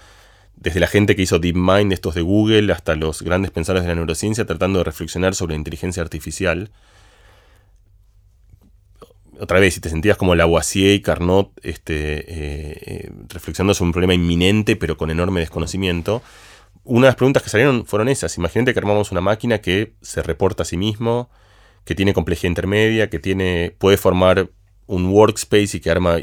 desde 0.62 0.80
la 0.80 0.88
gente 0.88 1.16
que 1.16 1.24
hizo 1.24 1.40
DeepMind, 1.40 1.92
estos 1.92 2.14
de 2.14 2.22
Google, 2.22 2.72
hasta 2.72 2.96
los 2.96 3.24
grandes 3.24 3.50
pensadores 3.50 3.84
de 3.84 3.90
la 3.90 3.96
neurociencia, 3.96 4.46
tratando 4.46 4.78
de 4.80 4.84
reflexionar 4.84 5.34
sobre 5.34 5.54
la 5.54 5.58
inteligencia 5.58 6.04
artificial. 6.04 6.70
Otra 9.40 9.60
vez, 9.60 9.74
si 9.74 9.82
te 9.82 9.90
sentías 9.90 10.18
como 10.18 10.36
Lavoisier 10.36 10.94
y 10.94 11.02
Carnot 11.02 11.52
este, 11.64 12.20
eh, 12.20 12.78
eh, 12.86 13.12
reflexionando 13.30 13.74
sobre 13.74 13.88
un 13.88 13.94
problema 13.94 14.14
inminente, 14.14 14.76
pero 14.76 14.98
con 14.98 15.10
enorme 15.10 15.40
desconocimiento, 15.40 16.22
una 16.84 17.08
de 17.08 17.10
las 17.10 17.16
preguntas 17.16 17.44
que 17.44 17.50
salieron 17.50 17.86
fueron 17.86 18.10
esas. 18.10 18.38
Imagínate 18.38 18.74
que 18.74 18.80
armamos 18.80 19.12
una 19.12 19.22
máquina 19.22 19.60
que 19.60 19.94
se 20.02 20.22
reporta 20.24 20.64
a 20.64 20.66
sí 20.66 20.78
mismo, 20.78 21.30
que 21.86 21.96
tiene 21.96 22.14
complejidad 22.14 22.50
intermedia, 22.50 23.10
que 23.10 23.20
tiene, 23.20 23.76
puede 23.78 23.98
formar 23.98 24.50
un 24.88 25.08
workspace 25.08 25.78
y 25.78 25.80
que 25.80 25.90
arma 25.90 26.18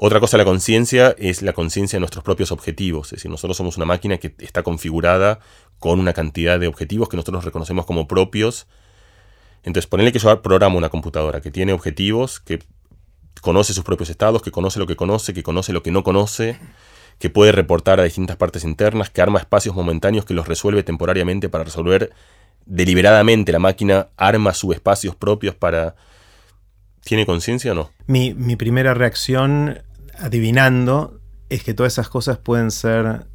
otra 0.00 0.20
cosa 0.20 0.36
de 0.36 0.44
la 0.44 0.48
conciencia 0.48 1.14
es 1.18 1.42
la 1.42 1.52
conciencia 1.52 1.96
de 1.96 2.00
nuestros 2.00 2.22
propios 2.22 2.52
objetivos. 2.52 3.08
Es 3.08 3.18
decir, 3.18 3.30
nosotros 3.32 3.56
somos 3.56 3.76
una 3.76 3.86
máquina 3.86 4.18
que 4.18 4.32
está 4.38 4.62
configurada 4.62 5.40
con 5.80 5.98
una 5.98 6.12
cantidad 6.12 6.60
de 6.60 6.68
objetivos 6.68 7.08
que 7.08 7.16
nosotros 7.16 7.44
reconocemos 7.44 7.84
como 7.84 8.06
propios. 8.06 8.68
Entonces, 9.64 9.88
ponerle 9.88 10.12
que 10.12 10.20
yo 10.20 10.40
programa 10.40 10.76
una 10.76 10.88
computadora 10.88 11.40
que 11.40 11.50
tiene 11.50 11.72
objetivos, 11.72 12.38
que 12.38 12.60
conoce 13.40 13.74
sus 13.74 13.82
propios 13.82 14.08
estados, 14.08 14.40
que 14.40 14.52
conoce 14.52 14.78
lo 14.78 14.86
que 14.86 14.94
conoce, 14.94 15.34
que 15.34 15.42
conoce 15.42 15.72
lo 15.72 15.82
que 15.82 15.90
no 15.90 16.04
conoce, 16.04 16.60
que 17.18 17.30
puede 17.30 17.52
reportar 17.52 18.00
a 18.00 18.04
distintas 18.04 18.36
partes 18.36 18.64
internas, 18.64 19.10
que 19.10 19.20
arma 19.20 19.38
espacios 19.38 19.74
momentáneos 19.74 20.24
que 20.24 20.34
los 20.34 20.46
resuelve 20.46 20.82
temporariamente 20.82 21.48
para 21.48 21.64
resolver 21.64 22.12
deliberadamente. 22.66 23.52
La 23.52 23.58
máquina 23.58 24.08
arma 24.16 24.54
sus 24.54 24.74
espacios 24.74 25.16
propios 25.16 25.54
para... 25.54 25.96
¿Tiene 27.02 27.26
conciencia 27.26 27.72
o 27.72 27.74
no? 27.74 27.90
Mi, 28.06 28.34
mi 28.34 28.56
primera 28.56 28.92
reacción 28.92 29.82
adivinando 30.18 31.20
es 31.48 31.62
que 31.62 31.74
todas 31.74 31.94
esas 31.94 32.08
cosas 32.08 32.38
pueden 32.38 32.70
ser 32.70 33.26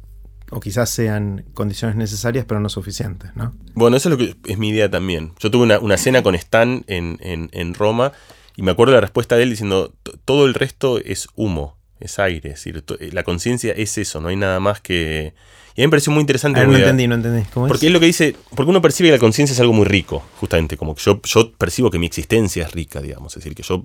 o 0.50 0.60
quizás 0.60 0.90
sean 0.90 1.44
condiciones 1.54 1.96
necesarias 1.96 2.44
pero 2.46 2.60
no 2.60 2.68
suficientes, 2.68 3.34
¿no? 3.34 3.54
Bueno, 3.74 3.96
eso 3.96 4.08
es 4.08 4.18
lo 4.18 4.18
que 4.18 4.36
es 4.50 4.58
mi 4.58 4.68
idea 4.68 4.90
también. 4.90 5.32
Yo 5.40 5.50
tuve 5.50 5.76
una, 5.78 5.96
cena 5.96 6.22
con 6.22 6.34
Stan 6.34 6.84
en, 6.86 7.74
Roma 7.74 8.12
y 8.56 8.62
me 8.62 8.70
acuerdo 8.70 8.94
la 8.94 9.00
respuesta 9.00 9.36
de 9.36 9.42
él 9.44 9.50
diciendo, 9.50 9.92
todo 10.24 10.46
el 10.46 10.54
resto 10.54 10.98
es 10.98 11.28
humo, 11.34 11.76
es 12.04 12.18
aire, 12.18 12.50
es 12.50 12.64
decir, 12.64 12.84
la 13.12 13.22
conciencia 13.22 13.72
es 13.72 13.98
eso, 13.98 14.20
no 14.20 14.28
hay 14.28 14.36
nada 14.36 14.60
más 14.60 14.80
que... 14.80 15.34
Y 15.76 15.80
a 15.80 15.82
mí 15.82 15.86
me 15.88 15.90
pareció 15.90 16.12
muy 16.12 16.20
interesante. 16.20 16.60
Ah, 16.60 16.66
no 16.66 16.76
entendí, 16.76 17.08
no 17.08 17.16
entendí. 17.16 17.44
¿Cómo 17.52 17.66
porque 17.66 17.86
es? 17.86 17.92
lo 17.92 17.98
que 17.98 18.06
dice, 18.06 18.36
porque 18.54 18.70
uno 18.70 18.80
percibe 18.80 19.08
que 19.08 19.14
la 19.14 19.18
conciencia 19.18 19.54
es 19.54 19.60
algo 19.60 19.72
muy 19.72 19.84
rico, 19.84 20.22
justamente, 20.36 20.76
como 20.76 20.94
que 20.94 21.02
yo, 21.02 21.20
yo 21.24 21.52
percibo 21.52 21.90
que 21.90 21.98
mi 21.98 22.06
existencia 22.06 22.64
es 22.64 22.70
rica, 22.70 23.00
digamos, 23.00 23.36
es 23.36 23.42
decir, 23.42 23.56
que 23.56 23.64
yo 23.64 23.84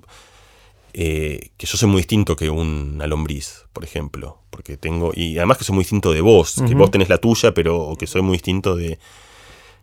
eh, 0.92 1.50
que 1.56 1.66
yo 1.66 1.76
soy 1.76 1.88
muy 1.88 1.98
distinto 1.98 2.34
que 2.34 2.50
una 2.50 3.06
lombriz, 3.06 3.66
por 3.72 3.84
ejemplo. 3.84 4.38
Porque 4.50 4.76
tengo. 4.76 5.12
Y 5.14 5.38
además 5.38 5.58
que 5.58 5.64
soy 5.64 5.74
muy 5.74 5.84
distinto 5.84 6.12
de 6.12 6.20
vos, 6.20 6.56
que 6.66 6.74
vos 6.74 6.90
tenés 6.90 7.08
la 7.08 7.18
tuya, 7.18 7.54
pero 7.54 7.94
que 7.98 8.06
soy 8.06 8.22
muy 8.22 8.32
distinto 8.32 8.76
de. 8.76 8.98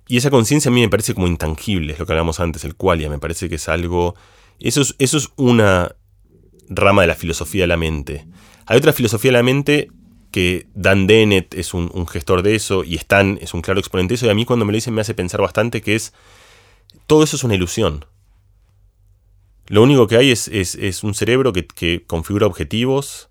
Y 0.08 0.18
esa 0.18 0.30
conciencia 0.30 0.70
a 0.70 0.74
mí 0.74 0.82
me 0.82 0.90
parece 0.90 1.14
como 1.14 1.28
intangible, 1.28 1.94
es 1.94 2.00
lo 2.00 2.06
que 2.06 2.14
hablamos 2.14 2.40
antes, 2.40 2.64
el 2.64 2.76
qualia, 2.76 3.10
me 3.10 3.20
parece 3.20 3.50
que 3.50 3.56
es 3.56 3.68
algo. 3.70 4.16
Eso 4.60 4.82
es, 4.82 4.96
eso 5.00 5.18
es 5.18 5.30
una 5.36 5.96
rama 6.70 7.02
de 7.02 7.08
la 7.08 7.16
filosofía 7.16 7.64
de 7.64 7.68
la 7.68 7.78
mente. 7.78 8.26
Hay 8.66 8.78
otra 8.78 8.94
filosofía 8.94 9.30
de 9.30 9.38
la 9.38 9.44
mente 9.44 9.90
que 10.32 10.68
Dan 10.76 11.08
Dennett 11.08 11.54
es 11.54 11.74
un, 11.74 12.08
gestor 12.08 12.44
de 12.44 12.56
eso 12.56 12.84
y 12.84 12.96
Stan 12.96 13.40
es 13.42 13.54
un 13.54 13.62
claro 13.62 13.80
exponente 13.80 14.12
de 14.12 14.16
eso, 14.16 14.26
y 14.26 14.30
a 14.30 14.34
mí 14.34 14.46
cuando 14.46 14.66
me 14.66 14.72
lo 14.72 14.78
dicen 14.78 14.94
me 14.94 15.02
hace 15.02 15.14
pensar 15.14 15.42
bastante 15.42 15.82
que 15.82 15.96
es. 15.96 16.14
Todo 17.06 17.24
eso 17.24 17.36
es 17.36 17.44
una 17.44 17.56
ilusión. 17.56 18.06
Lo 19.68 19.84
único 19.84 20.08
que 20.08 20.18
hay 20.18 20.32
es, 20.32 21.04
un 21.04 21.14
cerebro 21.14 21.54
que, 21.54 22.04
configura 22.06 22.48
objetivos, 22.48 23.30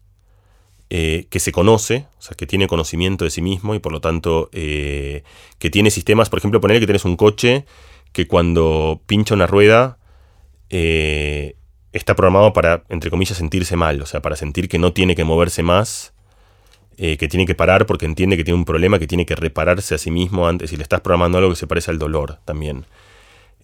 eh, 0.90 1.26
que 1.31 1.40
se 1.40 1.52
conoce, 1.52 2.07
o 2.19 2.23
sea, 2.23 2.37
que 2.37 2.47
tiene 2.47 2.69
conocimiento 2.69 3.25
de 3.25 3.31
sí 3.31 3.43
mismo 3.43 3.75
y 3.75 3.81
por 3.81 3.93
lo 3.93 4.00
tanto 4.00 4.50
eh, 4.52 5.25
que 5.59 5.71
tiene 5.71 5.90
sistemas, 5.90 6.28
por 6.28 6.38
ejemplo, 6.38 6.61
poner 6.61 6.78
que 6.78 6.87
tienes 6.87 7.05
un 7.05 7.16
coche 7.16 7.64
que 8.12 8.26
cuando 8.26 9.02
pincha 9.07 9.35
una 9.35 9.47
rueda, 9.47 9.99
eh, 10.71 11.57
está 11.97 12.15
programado 12.15 12.53
para, 12.53 12.85
entre 12.88 13.11
comillas, 13.11 13.37
sentirse 13.37 13.76
mal, 13.76 14.00
o 14.03 14.07
sea, 14.07 14.21
para 14.23 14.37
sentir 14.37 14.69
que 14.69 14.79
no 14.79 14.93
tiene 14.93 15.15
que 15.15 15.25
moverse 15.25 15.62
más, 15.62 16.12
eh, 16.99 17.17
que 17.17 17.29
tiene 17.29 17.47
que 17.47 17.55
parar 17.55 17.87
porque 17.87 18.07
entiende 18.07 18.37
que 18.37 18.45
tiene 18.45 18.59
un 18.59 18.65
problema, 18.65 18.99
que 18.99 19.07
tiene 19.07 19.26
que 19.26 19.37
repararse 19.37 19.95
a 19.95 19.99
sí 19.99 20.11
mismo 20.11 20.49
antes, 20.49 20.73
y 20.73 20.76
le 20.76 20.83
estás 20.83 21.00
programando 21.00 21.38
algo 21.38 21.50
que 21.50 21.57
se 21.57 21.67
parece 21.67 21.91
al 21.91 21.99
dolor 21.99 22.38
también. 22.45 22.87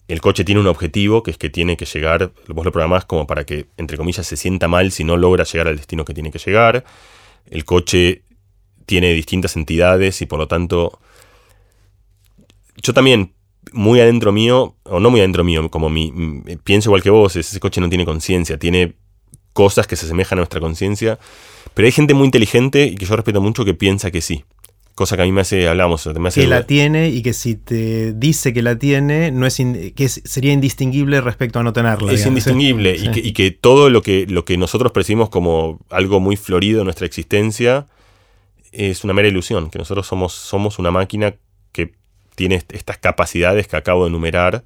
El 0.07 0.19
coche 0.19 0.43
tiene 0.43 0.61
un 0.61 0.67
objetivo, 0.67 1.23
que 1.23 1.31
es 1.31 1.37
que 1.37 1.49
tiene 1.49 1.77
que 1.77 1.85
llegar, 1.85 2.31
vos 2.47 2.65
lo 2.65 2.71
programás 2.71 3.05
como 3.05 3.25
para 3.25 3.45
que, 3.45 3.67
entre 3.77 3.97
comillas, 3.97 4.27
se 4.27 4.35
sienta 4.35 4.67
mal 4.67 4.91
si 4.91 5.03
no 5.03 5.15
logra 5.17 5.45
llegar 5.45 5.67
al 5.67 5.77
destino 5.77 6.03
que 6.03 6.13
tiene 6.13 6.31
que 6.31 6.39
llegar. 6.39 6.83
El 7.49 7.65
coche 7.65 8.23
tiene 8.85 9.13
distintas 9.13 9.55
entidades 9.55 10.21
y 10.21 10.25
por 10.25 10.39
lo 10.39 10.47
tanto, 10.47 10.99
yo 12.81 12.93
también 12.93 13.33
muy 13.71 13.99
adentro 13.99 14.31
mío, 14.31 14.75
o 14.83 14.99
no 14.99 15.09
muy 15.09 15.19
adentro 15.19 15.43
mío, 15.43 15.69
como 15.69 15.89
mi, 15.89 16.13
pienso 16.63 16.89
igual 16.89 17.03
que 17.03 17.09
vos, 17.09 17.35
ese 17.35 17.59
coche 17.59 17.81
no 17.81 17.89
tiene 17.89 18.05
conciencia, 18.05 18.57
tiene 18.57 18.95
cosas 19.53 19.87
que 19.87 19.95
se 19.95 20.05
asemejan 20.05 20.39
a 20.39 20.41
nuestra 20.41 20.59
conciencia, 20.59 21.19
pero 21.73 21.85
hay 21.85 21.91
gente 21.91 22.13
muy 22.13 22.25
inteligente 22.25 22.85
y 22.85 22.95
que 22.95 23.05
yo 23.05 23.15
respeto 23.15 23.41
mucho 23.41 23.65
que 23.65 23.73
piensa 23.73 24.11
que 24.11 24.21
sí. 24.21 24.43
Cosa 24.95 25.15
que 25.15 25.23
a 25.23 25.25
mí 25.25 25.31
me 25.31 25.41
hace, 25.41 25.67
hablamos, 25.67 26.05
me 26.05 26.27
hace 26.27 26.41
que 26.41 26.47
la 26.47 26.67
tiene 26.67 27.09
y 27.09 27.23
que 27.23 27.33
si 27.33 27.55
te 27.55 28.13
dice 28.13 28.53
que 28.53 28.61
la 28.61 28.77
tiene, 28.77 29.31
no 29.31 29.47
es 29.47 29.57
que 29.95 30.07
sería 30.07 30.53
indistinguible 30.53 31.19
respecto 31.19 31.57
a 31.57 31.63
no 31.63 31.73
tenerla. 31.73 32.13
Es 32.13 32.27
indistinguible 32.27 32.95
y, 32.95 33.09
que, 33.09 33.19
y, 33.19 33.33
que, 33.33 33.49
todo 33.49 33.89
lo 33.89 34.03
que, 34.03 34.27
lo 34.27 34.45
que 34.45 34.55
nosotros 34.55 34.91
percibimos 34.91 35.29
como 35.29 35.79
algo 35.89 36.19
muy 36.19 36.35
florido 36.35 36.81
en 36.81 36.85
nuestra 36.85 37.07
existencia 37.07 37.87
es 38.71 39.03
una 39.03 39.13
mera 39.13 39.27
ilusión, 39.27 39.71
que 39.71 39.79
nosotros 39.79 40.05
somos, 40.05 40.33
somos 40.33 40.77
una 40.77 40.91
máquina 40.91 41.35
que 41.71 41.93
tiene 42.35 42.63
estas 42.69 42.97
capacidades 42.97 43.67
que 43.67 43.75
acabo 43.75 44.03
de 44.03 44.09
enumerar. 44.09 44.63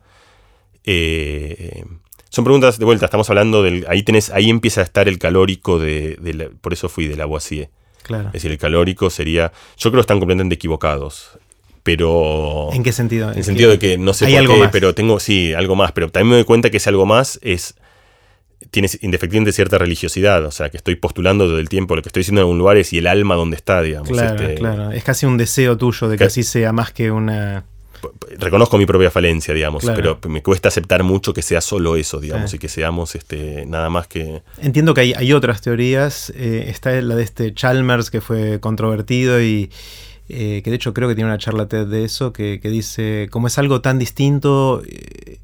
Eh, 0.85 1.83
son 2.29 2.43
preguntas 2.43 2.77
de 2.77 2.85
vuelta, 2.85 3.05
estamos 3.05 3.29
hablando 3.29 3.63
del. 3.63 3.85
Ahí 3.87 4.03
tenés, 4.03 4.29
ahí 4.29 4.49
empieza 4.49 4.81
a 4.81 4.83
estar 4.83 5.07
el 5.07 5.19
calórico 5.19 5.79
de. 5.79 6.51
por 6.61 6.73
eso 6.73 6.89
fui 6.89 7.07
del 7.07 7.21
agua 7.21 7.37
así. 7.37 7.67
Claro. 8.03 8.27
Es 8.27 8.33
decir, 8.33 8.51
el 8.51 8.57
calórico 8.57 9.09
sería. 9.09 9.51
Yo 9.77 9.89
creo 9.89 9.99
que 9.99 10.01
están 10.01 10.19
completamente 10.19 10.55
equivocados. 10.55 11.37
Pero. 11.83 12.69
¿En 12.73 12.83
qué 12.83 12.91
sentido? 12.91 13.31
En 13.31 13.37
el 13.37 13.43
sentido 13.43 13.71
de 13.71 13.79
que 13.79 13.97
no 13.97 14.13
sé 14.13 14.27
por 14.27 14.47
qué, 14.47 14.69
pero 14.71 14.93
tengo. 14.93 15.19
Sí, 15.19 15.53
algo 15.53 15.75
más. 15.75 15.93
Pero 15.93 16.09
también 16.09 16.29
me 16.29 16.35
doy 16.35 16.45
cuenta 16.45 16.69
que 16.69 16.77
ese 16.77 16.89
algo 16.89 17.05
más 17.05 17.39
es. 17.41 17.75
Tiene 18.71 18.89
indefectiblemente 19.01 19.51
cierta 19.51 19.77
religiosidad. 19.77 20.45
O 20.45 20.51
sea, 20.51 20.69
que 20.69 20.77
estoy 20.77 20.95
postulando 20.95 21.45
todo 21.45 21.59
el 21.59 21.69
tiempo. 21.69 21.95
Lo 21.95 22.01
que 22.01 22.09
estoy 22.09 22.21
diciendo 22.21 22.41
en 22.41 22.45
algún 22.45 22.57
lugar 22.57 22.77
es 22.77 22.91
y 22.93 22.97
el 22.97 23.07
alma 23.07 23.35
donde 23.35 23.55
está, 23.55 23.81
digamos. 23.81 24.09
Claro, 24.09 24.41
este 24.41 24.55
claro. 24.55 24.91
Es 24.91 25.03
casi 25.03 25.25
un 25.25 25.37
deseo 25.37 25.77
tuyo 25.77 26.07
de 26.09 26.17
que 26.17 26.25
así 26.25 26.43
sea 26.43 26.71
más 26.73 26.91
que 26.91 27.11
una 27.11 27.65
reconozco 28.37 28.77
mi 28.77 28.85
propia 28.85 29.11
falencia, 29.11 29.53
digamos, 29.53 29.83
pero 29.95 30.19
me 30.27 30.41
cuesta 30.43 30.67
aceptar 30.67 31.03
mucho 31.03 31.33
que 31.33 31.41
sea 31.41 31.61
solo 31.61 31.95
eso, 31.95 32.19
digamos, 32.19 32.53
y 32.53 32.59
que 32.59 32.69
seamos 32.69 33.15
este, 33.15 33.65
nada 33.65 33.89
más 33.89 34.07
que... 34.07 34.43
Entiendo 34.61 34.93
que 34.93 35.01
hay, 35.15 35.33
otras 35.33 35.61
teorías, 35.61 36.31
eh, 36.35 36.65
está 36.67 36.91
la 37.01 37.15
de 37.15 37.23
este 37.23 37.53
Chalmers 37.53 38.09
que 38.09 38.21
fue 38.21 38.59
controvertido 38.59 39.41
y 39.41 39.71
eh, 40.29 40.61
que 40.63 40.69
de 40.69 40.75
hecho 40.75 40.93
creo 40.93 41.07
que 41.07 41.15
tiene 41.15 41.29
una 41.29 41.37
charla 41.37 41.67
TED 41.67 41.87
de 41.87 42.03
eso, 42.03 42.33
que, 42.33 42.59
que 42.59 42.69
dice, 42.69 43.27
como 43.31 43.47
es 43.47 43.57
algo 43.57 43.81
tan 43.81 43.99
distinto, 43.99 44.81
eh, 44.87 45.37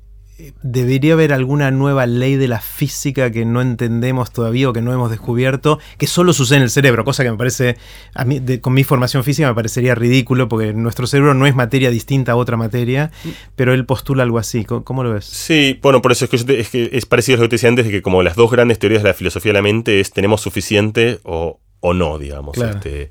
debería 0.62 1.14
haber 1.14 1.32
alguna 1.32 1.72
nueva 1.72 2.06
ley 2.06 2.36
de 2.36 2.48
la 2.48 2.60
física 2.60 3.32
que 3.32 3.46
no 3.46 3.62
entendemos 3.62 4.32
todavía 4.32 4.70
o 4.70 4.74
que 4.74 4.82
no 4.82 4.92
hemos 4.94 5.10
descubierto, 5.12 5.80
que 5.98 6.08
solo 6.08 6.34
sucede 6.34 6.58
en 6.58 6.64
el 6.64 6.70
cerebro, 6.70 7.04
cosa 7.06 7.24
que 7.24 7.32
me 7.32 7.38
parece, 7.38 7.78
a 8.14 8.26
mí, 8.26 8.42
con 8.60 8.74
mi 8.74 8.84
formación 8.84 9.24
física 9.24 9.48
me 9.48 9.56
parecería 9.56 9.96
ridículo, 9.96 10.50
porque 10.50 10.74
nuestro 10.74 11.08
cerebro 11.08 11.34
no 11.34 11.46
es 11.46 11.56
materia 11.56 11.92
distinta 11.92 12.34
a 12.34 12.36
otra 12.36 12.58
materia, 12.58 13.12
pero 13.56 13.74
él 13.74 13.86
postula 13.86 14.24
algo 14.24 14.40
así. 14.40 14.66
¿Cómo, 14.66 15.04
lo 15.04 15.14
ves? 15.14 15.26
Sí, 15.26 15.80
bueno, 15.82 16.02
por 16.02 16.12
eso 16.12 16.26
es 16.26 16.32
que, 16.32 16.60
es, 16.60 16.70
que 16.70 16.90
es 16.92 17.06
parecido 17.06 17.38
a 17.38 17.40
lo 17.40 17.44
que 17.46 17.50
te 17.50 17.56
decía 17.56 17.70
antes, 17.70 17.86
de 17.86 17.92
que 17.92 18.02
como 18.02 18.24
las 18.24 18.36
dos 18.36 18.52
grandes 18.52 18.80
teorías 18.80 19.04
de 19.04 19.10
la 19.10 19.14
filosofía 19.14 19.52
de 19.52 19.60
la 19.60 19.62
mente 19.62 20.00
es 20.00 20.12
tenemos 20.12 20.42
suficiente 20.42 21.20
o, 21.24 21.60
o 21.80 21.94
no, 21.94 22.18
digamos. 22.18 22.58
Este, 22.58 23.10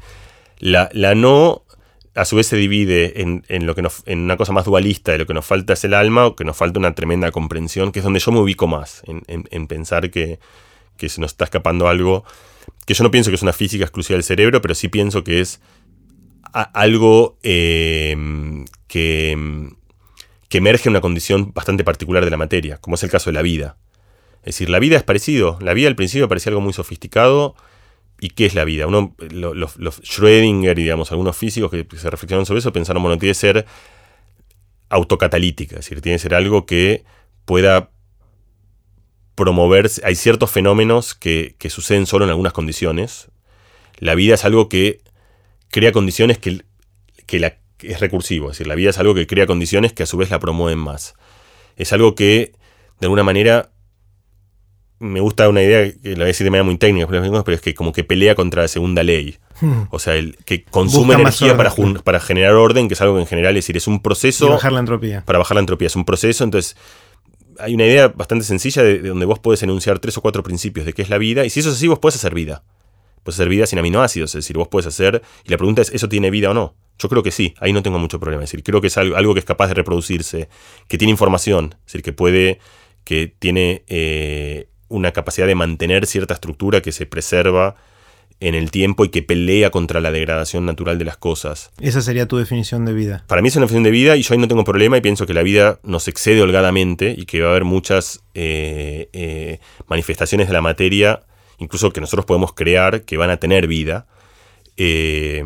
la, 0.58 0.88
la 0.92 1.14
no 1.14 1.61
a 2.14 2.24
su 2.24 2.36
vez 2.36 2.46
se 2.46 2.56
divide 2.56 3.22
en, 3.22 3.66
lo 3.66 3.74
que 3.74 3.82
en 4.06 4.18
una 4.18 4.36
cosa 4.36 4.52
más 4.52 4.66
dualista 4.66 5.12
de 5.12 5.18
lo 5.18 5.26
que 5.26 5.32
nos 5.32 5.46
falta 5.46 5.72
es 5.72 5.84
el 5.84 5.94
alma 5.94 6.26
o 6.26 6.36
que 6.36 6.44
nos 6.44 6.56
falta 6.56 6.78
una 6.78 6.94
tremenda 6.94 7.30
comprensión, 7.30 7.90
que 7.90 8.00
es 8.00 8.04
donde 8.04 8.20
yo 8.20 8.32
me 8.32 8.40
ubico 8.40 8.66
más, 8.66 9.02
en, 9.06 9.66
pensar 9.66 10.10
que, 10.10 10.38
se 10.98 11.20
nos 11.20 11.32
está 11.32 11.44
escapando 11.44 11.88
algo, 11.88 12.24
que 12.86 12.94
yo 12.94 13.02
no 13.02 13.10
pienso 13.10 13.30
que 13.30 13.36
es 13.36 13.42
una 13.42 13.54
física 13.54 13.84
exclusiva 13.84 14.16
del 14.16 14.24
cerebro, 14.24 14.60
pero 14.60 14.74
sí 14.74 14.88
pienso 14.88 15.24
que 15.24 15.40
es 15.40 15.60
algo 16.52 17.38
eh, 17.42 18.14
que, 18.88 19.70
que 20.50 20.58
emerge 20.58 20.88
en 20.88 20.92
una 20.92 21.00
condición 21.00 21.52
bastante 21.54 21.82
particular 21.82 22.24
de 22.24 22.30
la 22.30 22.36
materia, 22.36 22.76
como 22.76 22.96
es 22.96 23.02
el 23.02 23.10
caso 23.10 23.30
de 23.30 23.34
la 23.34 23.42
vida. 23.42 23.78
Es 24.42 24.56
decir, 24.56 24.68
la 24.68 24.80
vida 24.80 24.96
es 24.96 25.02
parecido, 25.02 25.56
la 25.62 25.72
vida 25.72 25.88
al 25.88 25.96
principio 25.96 26.28
parecía 26.28 26.50
algo 26.50 26.60
muy 26.60 26.74
sofisticado, 26.74 27.54
¿Y 28.22 28.30
qué 28.30 28.46
es 28.46 28.54
la 28.54 28.64
vida? 28.64 28.86
Uno, 28.86 29.16
los, 29.32 29.76
Schrödinger 29.80 30.78
y 30.78 30.84
digamos, 30.84 31.10
algunos 31.10 31.36
físicos 31.36 31.72
que 31.72 31.84
se 31.96 32.08
reflexionaron 32.08 32.46
sobre 32.46 32.60
eso 32.60 32.72
pensaron, 32.72 33.02
bueno, 33.02 33.18
tiene 33.18 33.32
que 33.32 33.34
ser 33.34 33.66
autocatalítica, 34.90 35.74
es 35.74 35.86
decir, 35.86 36.00
tiene 36.00 36.14
que 36.14 36.20
ser 36.20 36.36
algo 36.36 36.64
que 36.64 37.02
pueda 37.44 37.90
promover, 39.34 39.90
hay 40.04 40.14
ciertos 40.14 40.52
fenómenos 40.52 41.16
que, 41.16 41.56
suceden 41.68 42.06
solo 42.06 42.24
en 42.24 42.30
algunas 42.30 42.52
condiciones. 42.52 43.28
La 43.98 44.14
vida 44.14 44.34
es 44.34 44.44
algo 44.44 44.68
que 44.68 45.00
crea 45.72 45.90
condiciones 45.90 46.38
que, 46.38 46.62
que, 47.26 47.40
la, 47.40 47.56
es 47.80 47.98
recursivo, 47.98 48.52
es 48.52 48.58
decir, 48.58 48.68
la 48.68 48.76
vida 48.76 48.90
es 48.90 48.98
algo 48.98 49.16
que 49.16 49.26
crea 49.26 49.48
condiciones 49.48 49.92
que 49.92 50.04
a 50.04 50.06
su 50.06 50.16
vez 50.16 50.30
la 50.30 50.38
promueven 50.38 50.78
más. 50.78 51.16
Es 51.74 51.92
algo 51.92 52.14
que, 52.14 52.52
de 53.00 53.06
alguna 53.06 53.24
manera, 53.24 53.71
me 55.02 55.20
gusta 55.20 55.48
una 55.48 55.62
idea, 55.62 55.92
que 55.92 56.10
la 56.10 56.16
voy 56.16 56.22
a 56.22 56.26
decir 56.26 56.44
de 56.44 56.50
manera 56.50 56.64
muy 56.64 56.78
técnica, 56.78 57.06
pero 57.08 57.52
es 57.52 57.60
que 57.60 57.74
como 57.74 57.92
que 57.92 58.04
pelea 58.04 58.34
contra 58.34 58.62
la 58.62 58.68
segunda 58.68 59.02
ley. 59.02 59.36
Hmm. 59.60 59.82
O 59.90 59.98
sea, 59.98 60.14
el 60.14 60.36
que 60.44 60.64
consume 60.64 61.14
energía 61.14 61.56
para, 61.56 61.74
para, 62.04 62.20
generar 62.20 62.54
orden, 62.54 62.88
que 62.88 62.94
es 62.94 63.00
algo 63.00 63.16
que 63.16 63.22
en 63.22 63.26
general 63.26 63.56
es 63.56 63.64
decir, 63.64 63.76
es 63.76 63.88
un 63.88 64.00
proceso. 64.00 64.46
Para 64.46 64.54
bajar 64.54 64.72
la 64.72 64.80
entropía. 64.80 65.24
Para 65.26 65.38
bajar 65.38 65.56
la 65.56 65.60
entropía. 65.60 65.86
Es 65.86 65.96
un 65.96 66.04
proceso, 66.04 66.44
entonces. 66.44 66.76
Hay 67.58 67.74
una 67.74 67.84
idea 67.84 68.08
bastante 68.08 68.44
sencilla 68.44 68.82
de, 68.82 69.00
donde 69.00 69.26
vos 69.26 69.38
puedes 69.38 69.62
enunciar 69.62 69.98
tres 69.98 70.16
o 70.16 70.22
cuatro 70.22 70.42
principios 70.42 70.86
de 70.86 70.94
qué 70.94 71.02
es 71.02 71.10
la 71.10 71.18
vida. 71.18 71.44
Y 71.44 71.50
si 71.50 71.60
eso 71.60 71.68
es 71.68 71.76
así, 71.76 71.86
vos 71.86 71.98
puedes 71.98 72.16
hacer 72.16 72.34
vida. 72.34 72.62
Puedes 73.22 73.38
hacer 73.38 73.48
vida 73.48 73.66
sin 73.66 73.78
aminoácidos. 73.78 74.30
Es 74.30 74.44
decir, 74.44 74.56
vos 74.56 74.68
puedes 74.68 74.86
hacer. 74.86 75.22
Y 75.44 75.50
la 75.50 75.58
pregunta 75.58 75.82
es: 75.82 75.90
¿eso 75.90 76.08
tiene 76.08 76.30
vida 76.30 76.50
o 76.50 76.54
no? 76.54 76.74
Yo 76.98 77.08
creo 77.08 77.22
que 77.22 77.30
sí. 77.30 77.54
Ahí 77.58 77.72
no 77.72 77.82
tengo 77.82 77.98
mucho 77.98 78.18
problema. 78.18 78.42
Es 78.44 78.50
decir, 78.50 78.64
creo 78.64 78.80
que 78.80 78.86
es 78.86 78.96
algo, 78.96 79.16
algo 79.16 79.34
que 79.34 79.40
es 79.40 79.46
capaz 79.46 79.68
de 79.68 79.74
reproducirse, 79.74 80.48
que 80.88 80.96
tiene 80.96 81.10
información. 81.10 81.74
Es 81.80 81.86
decir, 81.86 82.02
que 82.02 82.12
puede. 82.12 82.58
que 83.04 83.34
tiene. 83.38 83.84
Eh, 83.88 84.68
una 84.92 85.12
capacidad 85.12 85.46
de 85.46 85.54
mantener 85.54 86.06
cierta 86.06 86.34
estructura 86.34 86.82
que 86.82 86.92
se 86.92 87.06
preserva 87.06 87.76
en 88.40 88.56
el 88.56 88.70
tiempo 88.72 89.04
y 89.04 89.08
que 89.08 89.22
pelea 89.22 89.70
contra 89.70 90.00
la 90.00 90.10
degradación 90.10 90.66
natural 90.66 90.98
de 90.98 91.04
las 91.04 91.16
cosas. 91.16 91.70
Esa 91.80 92.02
sería 92.02 92.26
tu 92.26 92.38
definición 92.38 92.84
de 92.84 92.92
vida. 92.92 93.24
Para 93.28 93.40
mí 93.40 93.48
es 93.48 93.56
una 93.56 93.66
definición 93.66 93.84
de 93.84 93.90
vida 93.90 94.16
y 94.16 94.22
yo 94.22 94.34
ahí 94.34 94.38
no 94.38 94.48
tengo 94.48 94.64
problema 94.64 94.96
y 94.96 95.00
pienso 95.00 95.26
que 95.26 95.34
la 95.34 95.44
vida 95.44 95.78
nos 95.84 96.08
excede 96.08 96.42
holgadamente 96.42 97.14
y 97.16 97.24
que 97.24 97.40
va 97.40 97.48
a 97.48 97.50
haber 97.50 97.64
muchas 97.64 98.24
eh, 98.34 99.08
eh, 99.12 99.60
manifestaciones 99.86 100.48
de 100.48 100.54
la 100.54 100.60
materia, 100.60 101.22
incluso 101.58 101.92
que 101.92 102.00
nosotros 102.00 102.26
podemos 102.26 102.52
crear, 102.52 103.02
que 103.02 103.16
van 103.16 103.30
a 103.30 103.36
tener 103.36 103.68
vida. 103.68 104.06
Eh, 104.76 105.44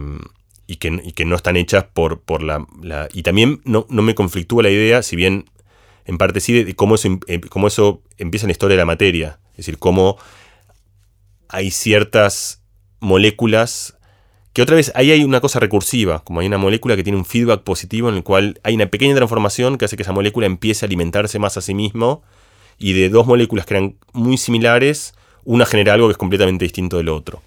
y 0.69 0.77
que, 0.77 1.25
no 1.25 1.37
están 1.37 1.57
hechas 1.57 1.85
por, 1.85 2.21
por 2.23 2.43
la, 2.43 2.67
Y 3.13 3.23
también 3.23 3.61
no, 3.65 3.87
no 3.89 4.03
me 4.03 4.17
conflictúa 4.17 4.65
la 4.65 4.71
idea, 4.71 5.03
si 5.03 5.15
bien 5.15 5.45
en 6.07 6.19
parte 6.19 6.41
sí 6.41 6.63
de 6.63 6.75
cómo 6.75 6.95
eso, 6.95 7.09
em, 7.27 7.41
cómo 7.49 7.67
eso 7.67 8.03
empieza 8.17 8.47
en 8.47 8.49
la 8.49 8.53
historia 8.53 8.77
de 8.77 8.83
la 8.83 8.87
materia. 8.87 9.39
Es 9.53 9.59
decir, 9.59 9.79
cómo 9.79 10.17
hay 11.49 11.71
ciertas 11.71 12.63
moléculas 13.01 13.97
que 14.53 14.63
otra 14.63 14.77
vez 14.77 14.91
ahí 14.95 15.11
hay 15.11 15.23
una 15.23 15.41
cosa 15.43 15.61
recursiva, 15.61 16.25
como 16.25 16.41
hay 16.41 16.47
una 16.47 16.57
molécula 16.57 16.97
que 16.97 17.03
tiene 17.03 17.19
un 17.19 17.27
feedback 17.27 17.63
positivo 17.63 18.09
en 18.09 18.15
el 18.15 18.23
cual 18.23 18.59
hay 18.63 18.75
una 18.75 18.87
pequeña 18.87 19.15
transformación 19.15 19.77
que 19.77 19.85
hace 19.85 19.99
que 19.99 20.03
esa 20.03 20.13
molécula 20.13 20.47
empiece 20.47 20.85
a 20.85 20.87
alimentarse 20.87 21.39
más 21.39 21.59
a 21.59 21.61
sí 21.61 21.75
mismo 21.75 22.23
y 22.79 22.95
de 22.95 23.11
dos 23.11 23.27
moléculas 23.27 23.67
que 23.67 23.75
eran 23.75 23.97
muy 24.15 24.39
similares, 24.39 25.15
una 25.45 25.67
genera 25.67 25.93
algo 25.93 26.09
que 26.09 26.13
es 26.13 26.17
completamente 26.17 26.65
distinto 26.65 26.97
del 26.97 27.11
otro. 27.11 27.43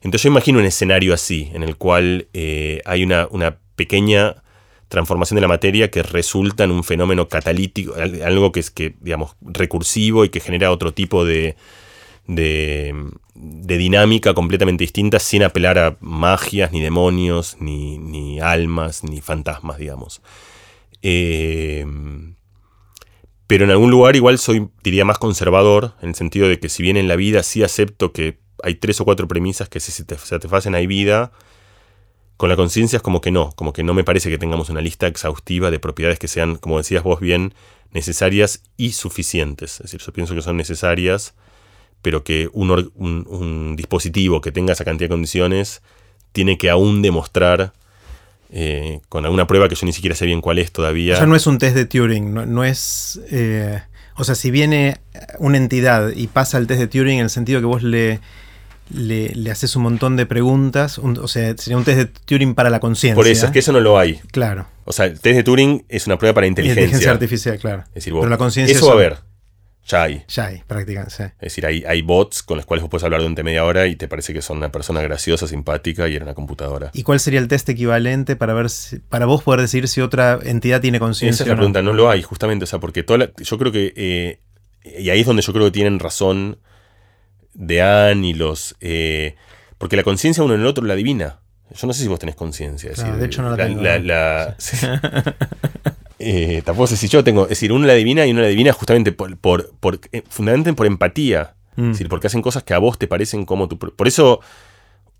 Entonces 0.00 0.24
yo 0.24 0.30
imagino 0.30 0.58
un 0.58 0.64
escenario 0.64 1.14
así, 1.14 1.48
en 1.54 1.62
el 1.62 1.76
cual 1.76 2.26
eh, 2.32 2.80
hay 2.86 3.04
una, 3.04 3.28
una 3.30 3.58
pequeña 3.76 4.42
transformación 4.92 5.36
de 5.36 5.40
la 5.40 5.48
materia 5.48 5.90
que 5.90 6.02
resulta 6.02 6.64
en 6.64 6.70
un 6.70 6.84
fenómeno 6.84 7.26
catalítico, 7.26 7.94
algo 7.94 8.52
que 8.52 8.60
es 8.60 8.70
que, 8.70 8.94
digamos, 9.00 9.36
recursivo 9.40 10.26
y 10.26 10.28
que 10.28 10.38
genera 10.38 10.70
otro 10.70 10.92
tipo 10.92 11.24
de, 11.24 11.56
de, 12.26 12.94
dinámica 13.34 14.34
completamente 14.34 14.84
distinta 14.84 15.18
sin 15.18 15.44
apelar 15.44 15.78
a 15.78 15.96
magias, 16.00 16.72
ni 16.72 16.82
demonios, 16.82 17.56
ni, 17.58 18.38
almas, 18.40 19.02
ni 19.02 19.22
fantasmas, 19.22 19.78
digamos. 19.78 20.20
Eh, 21.00 21.86
pero 23.46 23.64
en 23.64 23.70
algún 23.70 23.90
lugar 23.90 24.14
igual 24.14 24.38
soy, 24.38 24.68
diría, 24.84 25.06
más 25.06 25.16
conservador, 25.16 25.94
en 26.02 26.10
el 26.10 26.14
sentido 26.14 26.48
de 26.48 26.60
que 26.60 26.68
si 26.68 26.82
bien 26.82 26.98
en 26.98 27.08
la 27.08 27.16
vida 27.16 27.42
sí 27.42 27.62
acepto 27.62 28.12
que 28.12 28.38
hay 28.62 28.74
tres 28.74 29.00
o 29.00 29.06
cuatro 29.06 29.26
premisas 29.26 29.70
que 29.70 29.80
si 29.80 29.90
se 29.90 30.04
te, 30.04 30.16
te 30.16 30.76
hay 30.76 30.86
vida, 30.86 31.32
con 32.42 32.48
la 32.48 32.56
conciencia 32.56 32.96
es 32.96 33.02
como 33.04 33.20
que 33.20 33.30
no, 33.30 33.52
como 33.52 33.72
que 33.72 33.84
no 33.84 33.94
me 33.94 34.02
parece 34.02 34.28
que 34.28 34.36
tengamos 34.36 34.68
una 34.68 34.80
lista 34.80 35.06
exhaustiva 35.06 35.70
de 35.70 35.78
propiedades 35.78 36.18
que 36.18 36.26
sean, 36.26 36.56
como 36.56 36.76
decías 36.76 37.04
vos 37.04 37.20
bien, 37.20 37.54
necesarias 37.92 38.64
y 38.76 38.94
suficientes. 38.94 39.74
Es 39.74 39.82
decir, 39.82 40.00
yo 40.00 40.12
pienso 40.12 40.34
que 40.34 40.42
son 40.42 40.56
necesarias, 40.56 41.34
pero 42.02 42.24
que 42.24 42.50
un, 42.52 43.76
dispositivo 43.76 44.40
que 44.40 44.50
tenga 44.50 44.72
esa 44.72 44.84
cantidad 44.84 45.08
de 45.08 45.12
condiciones 45.12 45.82
tiene 46.32 46.58
que 46.58 46.68
aún 46.68 47.00
demostrar 47.00 47.74
eh, 48.50 48.98
con 49.08 49.24
alguna 49.24 49.46
prueba 49.46 49.68
que 49.68 49.76
yo 49.76 49.86
ni 49.86 49.92
siquiera 49.92 50.16
sé 50.16 50.26
bien 50.26 50.40
cuál 50.40 50.58
es 50.58 50.72
todavía. 50.72 51.22
O 51.22 51.26
no 51.26 51.36
es 51.36 51.46
un 51.46 51.58
test 51.58 51.76
de 51.76 51.84
Turing, 51.84 52.34
no, 52.34 52.64
es... 52.64 53.20
Eh, 53.30 53.80
o 54.16 54.24
sea, 54.24 54.34
si 54.34 54.50
viene 54.50 55.00
una 55.38 55.58
entidad 55.58 56.10
y 56.10 56.26
pasa 56.26 56.58
el 56.58 56.66
test 56.66 56.80
de 56.80 56.88
Turing 56.88 57.18
en 57.18 57.24
el 57.26 57.30
sentido 57.30 57.60
que 57.60 57.66
vos 57.66 57.84
le 57.84 58.18
le, 58.90 59.50
haces 59.50 59.76
un 59.76 59.82
montón 59.82 60.16
de 60.16 60.26
preguntas. 60.26 60.98
o 60.98 61.28
sea, 61.28 61.56
sería 61.56 61.76
un 61.76 61.84
test 61.84 61.98
de 61.98 62.06
Turing 62.06 62.54
para 62.54 62.70
la 62.70 62.80
conciencia. 62.80 63.14
Por 63.14 63.26
eso, 63.26 63.46
es 63.46 63.52
que 63.52 63.60
eso 63.60 63.72
no 63.72 63.80
lo 63.80 63.98
hay. 63.98 64.20
Claro. 64.30 64.66
O 64.84 64.92
sea, 64.92 65.06
el 65.06 65.20
test 65.20 65.36
de 65.36 65.42
Turing 65.42 65.84
es 65.88 66.06
una 66.06 66.18
prueba 66.18 66.34
para 66.34 66.46
inteligencia. 66.46 66.82
Inteligencia 66.82 67.12
artificial, 67.12 67.58
claro. 67.58 67.84
Es 67.88 67.94
decir, 67.94 68.12
Pero 68.12 68.28
la 68.28 68.38
conciencia. 68.38 68.76
Eso 68.76 68.86
va 68.86 68.92
a 68.92 68.96
haber. 68.96 69.18
Ya 69.86 70.04
hay. 70.04 70.24
Ya 70.28 70.46
hay, 70.46 70.62
prácticamente. 70.66 71.24
Es 71.24 71.32
decir, 71.40 71.66
hay, 71.66 71.84
hay 71.86 72.02
bots 72.02 72.42
con 72.42 72.56
los 72.56 72.66
cuales 72.66 72.82
vos 72.82 72.90
puedes 72.90 73.02
hablar 73.02 73.20
durante 73.20 73.42
media 73.42 73.64
hora 73.64 73.88
y 73.88 73.96
te 73.96 74.06
parece 74.06 74.32
que 74.32 74.40
son 74.40 74.58
una 74.58 74.70
persona 74.70 75.02
graciosa, 75.02 75.48
simpática 75.48 76.08
y 76.08 76.14
era 76.14 76.24
una 76.24 76.34
computadora. 76.34 76.90
¿Y 76.94 77.02
cuál 77.02 77.18
sería 77.18 77.40
el 77.40 77.48
test 77.48 77.68
equivalente 77.68 78.36
para 78.36 78.54
ver 78.54 78.68
para 79.08 79.26
vos 79.26 79.42
poder 79.42 79.60
decir 79.60 79.88
si 79.88 80.00
otra 80.00 80.38
entidad 80.44 80.80
tiene 80.80 81.00
conciencia? 81.00 81.34
Esa 81.34 81.44
es 81.44 81.48
la 81.48 81.56
pregunta, 81.56 81.82
no 81.82 81.92
lo 81.94 82.10
hay, 82.10 82.22
justamente. 82.22 82.64
O 82.64 82.66
sea, 82.66 82.78
porque 82.78 83.02
toda 83.02 83.32
yo 83.36 83.58
creo 83.58 83.72
que. 83.72 83.92
Eh, 83.96 84.40
y 84.98 85.10
ahí 85.10 85.20
es 85.20 85.26
donde 85.26 85.42
yo 85.42 85.52
creo 85.52 85.66
que 85.66 85.72
tienen 85.72 85.98
razón 85.98 86.58
Dean 87.54 88.24
y 88.24 88.34
los. 88.34 88.76
Eh, 88.80 89.36
porque 89.78 89.96
la 89.96 90.02
conciencia 90.02 90.42
uno 90.42 90.54
en 90.54 90.60
el 90.60 90.66
otro 90.66 90.84
la 90.84 90.94
adivina. 90.94 91.40
Yo 91.74 91.86
no 91.86 91.92
sé 91.92 92.02
si 92.02 92.08
vos 92.08 92.18
tenés 92.18 92.34
conciencia. 92.34 92.90
de 92.90 93.26
hecho, 93.26 93.42
no 93.42 93.56
la, 93.56 93.56
tengo. 93.56 93.82
eh, 96.18 96.62
tampoco 96.64 96.86
sé 96.86 96.96
si 96.96 97.08
yo 97.08 97.24
tengo. 97.24 97.44
Es 97.44 97.50
decir, 97.50 97.72
uno 97.72 97.86
la 97.86 97.94
adivina 97.94 98.26
y 98.26 98.30
uno 98.30 98.42
la 98.42 98.48
adivina 98.48 98.72
justamente 98.72 99.12
por, 99.12 99.36
por, 99.38 99.72
por 99.80 100.00
eh, 100.12 100.22
fundamentalmente 100.28 100.76
por 100.76 100.86
empatía. 100.86 101.54
Es 101.76 101.82
mm. 101.82 101.92
decir, 101.92 102.08
porque 102.08 102.26
hacen 102.26 102.42
cosas 102.42 102.62
que 102.62 102.74
a 102.74 102.78
vos 102.78 102.98
te 102.98 103.06
parecen 103.06 103.46
como 103.46 103.68
tu. 103.68 103.78
Por 103.78 104.06
eso 104.06 104.40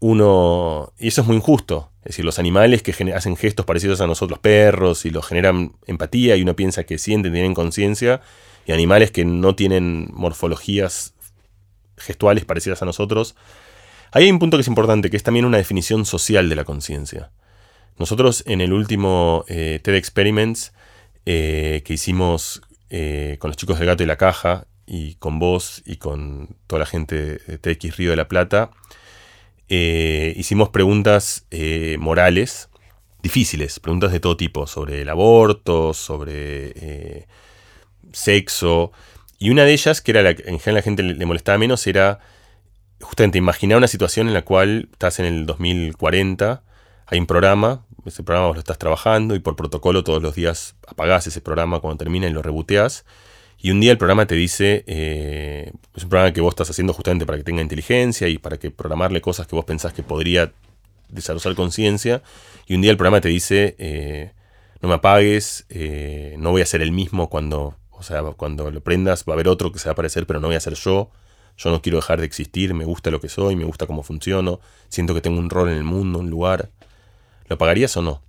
uno. 0.01 0.93
Y 0.99 1.09
eso 1.09 1.23
es 1.23 1.27
muy 1.27 1.37
injusto. 1.37 1.91
Es 2.05 2.11
decir, 2.11 2.25
los 2.25 2.39
animales 2.39 2.83
que 2.83 2.93
hacen 3.15 3.37
gestos 3.37 3.65
parecidos 3.65 4.01
a 4.01 4.07
nosotros, 4.07 4.41
perros, 4.41 5.07
y 5.07 5.11
los 5.11 5.25
generan 5.25 5.73
empatía, 5.87 6.37
y 6.37 6.43
uno 6.43 6.57
piensa 6.57 6.85
que 6.85 6.99
sienten, 6.99 7.33
tienen 7.33 7.55
conciencia, 7.55 8.21
y 8.67 8.73
animales 8.73 9.13
que 9.13 9.25
no 9.25 9.55
tienen 9.55 10.09
morfologías 10.13 11.12
gestuales 11.97 12.45
parecidas 12.45 12.83
a 12.83 12.87
nosotros 12.87 13.37
hay 14.15 14.31
un 14.31 14.39
punto 14.39 14.59
que 14.59 14.61
es 14.61 14.69
importante, 14.69 15.09
que 15.09 15.17
es 15.17 15.23
también 15.23 15.47
una 15.47 15.57
definición 15.57 16.05
social 16.05 16.51
de 16.51 16.55
la 16.55 16.65
conciencia. 16.65 17.31
Nosotros 17.99 18.45
en 18.47 18.61
el 18.61 18.75
último 18.75 19.45
eh, 19.49 19.81
TED 19.83 19.95
Experiments 19.95 20.75
eh, 21.25 21.83
que 21.85 21.95
hicimos 21.95 22.61
eh, 22.91 23.37
con 23.41 23.49
los 23.49 23.57
chicos 23.57 23.79
del 23.79 23.87
gato 23.87 24.03
y 24.03 24.07
la 24.07 24.19
caja 24.19 24.67
y 24.87 25.15
con 25.15 25.39
vos 25.39 25.83
y 25.87 25.97
con 25.97 26.57
toda 26.67 26.81
la 26.81 26.87
gente 26.87 27.39
de 27.39 27.59
TX 27.59 27.97
Río 27.97 28.11
de 28.11 28.17
la 28.17 28.29
Plata, 28.29 28.71
hicimos 29.69 30.69
preguntas 30.69 31.47
morales 31.99 32.69
difíciles, 33.23 33.81
preguntas 33.81 34.13
de 34.13 34.21
todo 34.21 34.37
tipo, 34.37 34.67
sobre 34.67 35.01
el 35.01 35.09
aborto, 35.09 35.95
sobre 35.95 37.27
sexo, 38.13 38.93
y 39.43 39.51
una 39.51 39.65
de 39.65 39.73
ellas, 39.73 40.01
que 40.01 40.13
era 40.13 40.23
la 40.23 40.35
que 40.35 40.43
en 40.43 40.61
general 40.61 40.77
la 40.77 40.83
gente 40.83 41.03
le 41.03 41.27
molestaba 41.27 41.59
menos, 41.59 41.85
era 41.89 42.21
justamente 43.01 43.39
imaginar 43.39 43.77
una 43.79 43.89
situación 43.89 44.29
en 44.29 44.35
la 44.35 44.43
cual 44.43 44.89
estás 44.93 45.19
en 45.19 45.27
el 45.27 45.47
2040, 45.47 46.63
hay 47.07 47.19
un 47.19 47.27
programa, 47.27 47.85
ese 48.07 48.23
programa 48.23 48.47
vos 48.47 48.57
lo 48.57 48.61
estás 48.61 48.79
trabajando 48.79 49.35
y 49.35 49.41
por 49.41 49.57
protocolo 49.57 50.05
todos 50.05 50.23
los 50.23 50.37
días 50.37 50.77
apagás 50.87 51.27
ese 51.27 51.41
programa 51.41 51.81
cuando 51.81 51.99
termina 51.99 52.29
y 52.29 52.31
lo 52.31 52.41
reboteás. 52.41 53.05
Y 53.59 53.73
un 53.73 53.81
día 53.81 53.91
el 53.91 53.99
programa 53.99 54.27
te 54.27 54.37
dice, 54.37 54.85
eh, 54.87 55.73
es 55.97 56.05
un 56.05 56.09
programa 56.09 56.33
que 56.33 56.41
vos 56.41 56.53
estás 56.53 56.71
haciendo 56.71 56.93
justamente 56.93 57.27
para 57.27 57.37
que 57.37 57.43
tenga 57.43 57.63
inteligencia 57.63 58.29
y 58.29 58.39
para 58.39 58.59
que 58.59 58.71
programarle 58.71 59.21
cosas 59.21 59.49
que 59.49 59.57
vos 59.57 59.65
pensás 59.65 59.93
que 59.93 60.05
podría 60.05 60.53
desarrollar 61.09 61.57
conciencia. 61.57 62.23
Y 62.69 62.77
un 62.77 62.81
día 62.81 62.93
el 62.93 62.97
programa 62.97 63.21
te 63.21 63.29
dice, 63.29 63.75
eh, 63.81 64.35
no 64.81 64.89
me 64.89 64.95
apagues, 64.95 65.67
eh, 65.69 66.37
no 66.39 66.53
voy 66.53 66.63
a 66.63 66.67
ser 66.67 66.81
el 66.81 66.93
mismo 66.93 67.29
cuando, 67.29 67.77
o 68.03 68.05
sea, 68.05 68.21
cuando 68.37 68.69
lo 68.73 68.81
prendas, 68.81 69.25
va 69.29 69.33
a 69.33 69.35
haber 69.35 69.47
otro 69.47 69.71
que 69.71 69.79
se 69.79 69.85
va 69.85 69.91
a 69.91 69.93
aparecer, 69.93 70.27
pero 70.27 70.41
no 70.41 70.49
voy 70.49 70.57
a 70.57 70.61
ser 70.61 70.75
yo. 70.75 71.13
Yo 71.57 71.71
no 71.71 71.81
quiero 71.81 71.99
dejar 71.99 72.19
de 72.19 72.27
existir, 72.27 72.75
me 72.75 72.85
gusta 72.85 73.13
lo 73.13 73.21
que 73.21 73.29
soy, 73.29 73.55
me 73.55 73.65
gusta 73.65 73.87
cómo 73.87 74.03
funciono, 74.03 74.59
siento 74.89 75.15
que 75.15 75.21
tengo 75.21 75.39
un 75.39 75.51
rol 75.51 75.69
en 75.69 75.77
el 75.77 75.85
mundo, 75.85 76.19
un 76.19 76.31
lugar. 76.31 76.71
¿Lo 77.47 77.59
pagarías 77.59 77.97
o 77.97 78.03
no? 78.03 78.23